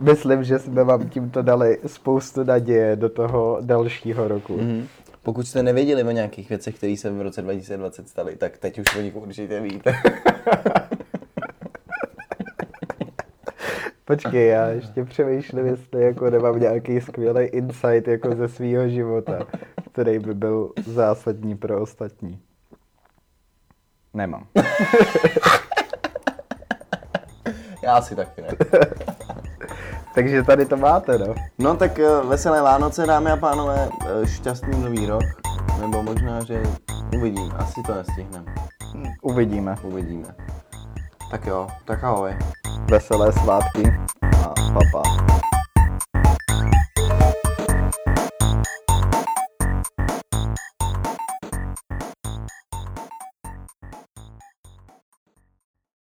Myslím, 0.00 0.44
že 0.44 0.58
jsme 0.58 0.84
vám 0.84 1.08
tímto 1.08 1.42
dali 1.42 1.78
spoustu 1.86 2.44
naděje 2.44 2.96
do 2.96 3.08
toho 3.08 3.58
dalšího 3.60 4.28
roku. 4.28 4.56
Mhm. 4.56 4.88
Pokud 5.24 5.46
jste 5.46 5.62
nevěděli 5.62 6.04
o 6.04 6.10
nějakých 6.10 6.48
věcech, 6.48 6.76
které 6.76 6.96
se 6.96 7.10
v 7.10 7.20
roce 7.22 7.42
2020 7.42 8.08
staly, 8.08 8.36
tak 8.36 8.58
teď 8.58 8.78
už 8.78 8.96
o 8.96 9.00
nich 9.00 9.16
určitě 9.16 9.60
víte. 9.60 9.94
Počkej, 14.04 14.48
já 14.48 14.66
ještě 14.66 15.04
přemýšlím, 15.04 15.66
jestli 15.66 16.02
jako 16.02 16.30
nemám 16.30 16.60
nějaký 16.60 17.00
skvělý 17.00 17.44
insight 17.44 18.08
jako 18.08 18.34
ze 18.34 18.48
svého 18.48 18.88
života, 18.88 19.46
který 19.92 20.18
by 20.18 20.34
byl 20.34 20.72
zásadní 20.86 21.56
pro 21.56 21.82
ostatní. 21.82 22.40
Nemám. 24.14 24.46
Já 27.82 28.02
si 28.02 28.16
taky 28.16 28.42
ne. 28.42 28.48
Takže 30.14 30.42
tady 30.42 30.66
to 30.66 30.76
máte, 30.76 31.18
no. 31.18 31.34
No 31.58 31.76
tak 31.76 31.98
eh, 31.98 32.20
veselé 32.28 32.62
Vánoce, 32.62 33.06
dámy 33.06 33.30
a 33.30 33.36
pánové, 33.36 33.88
eh, 34.06 34.26
šťastný 34.26 34.80
nový 34.84 35.06
rok, 35.06 35.22
nebo 35.80 36.02
možná, 36.02 36.44
že 36.44 36.62
uvidíme, 37.16 37.54
asi 37.56 37.82
to 37.86 37.94
nestihneme, 37.94 38.54
Uvidíme. 39.22 39.74
uvidíme. 39.82 40.28
Tak 41.30 41.46
jo, 41.46 41.66
tak 41.84 42.04
ahoj. 42.04 42.36
Veselé 42.90 43.32
svátky 43.32 43.82
a 44.44 44.54
papa. 44.72 45.02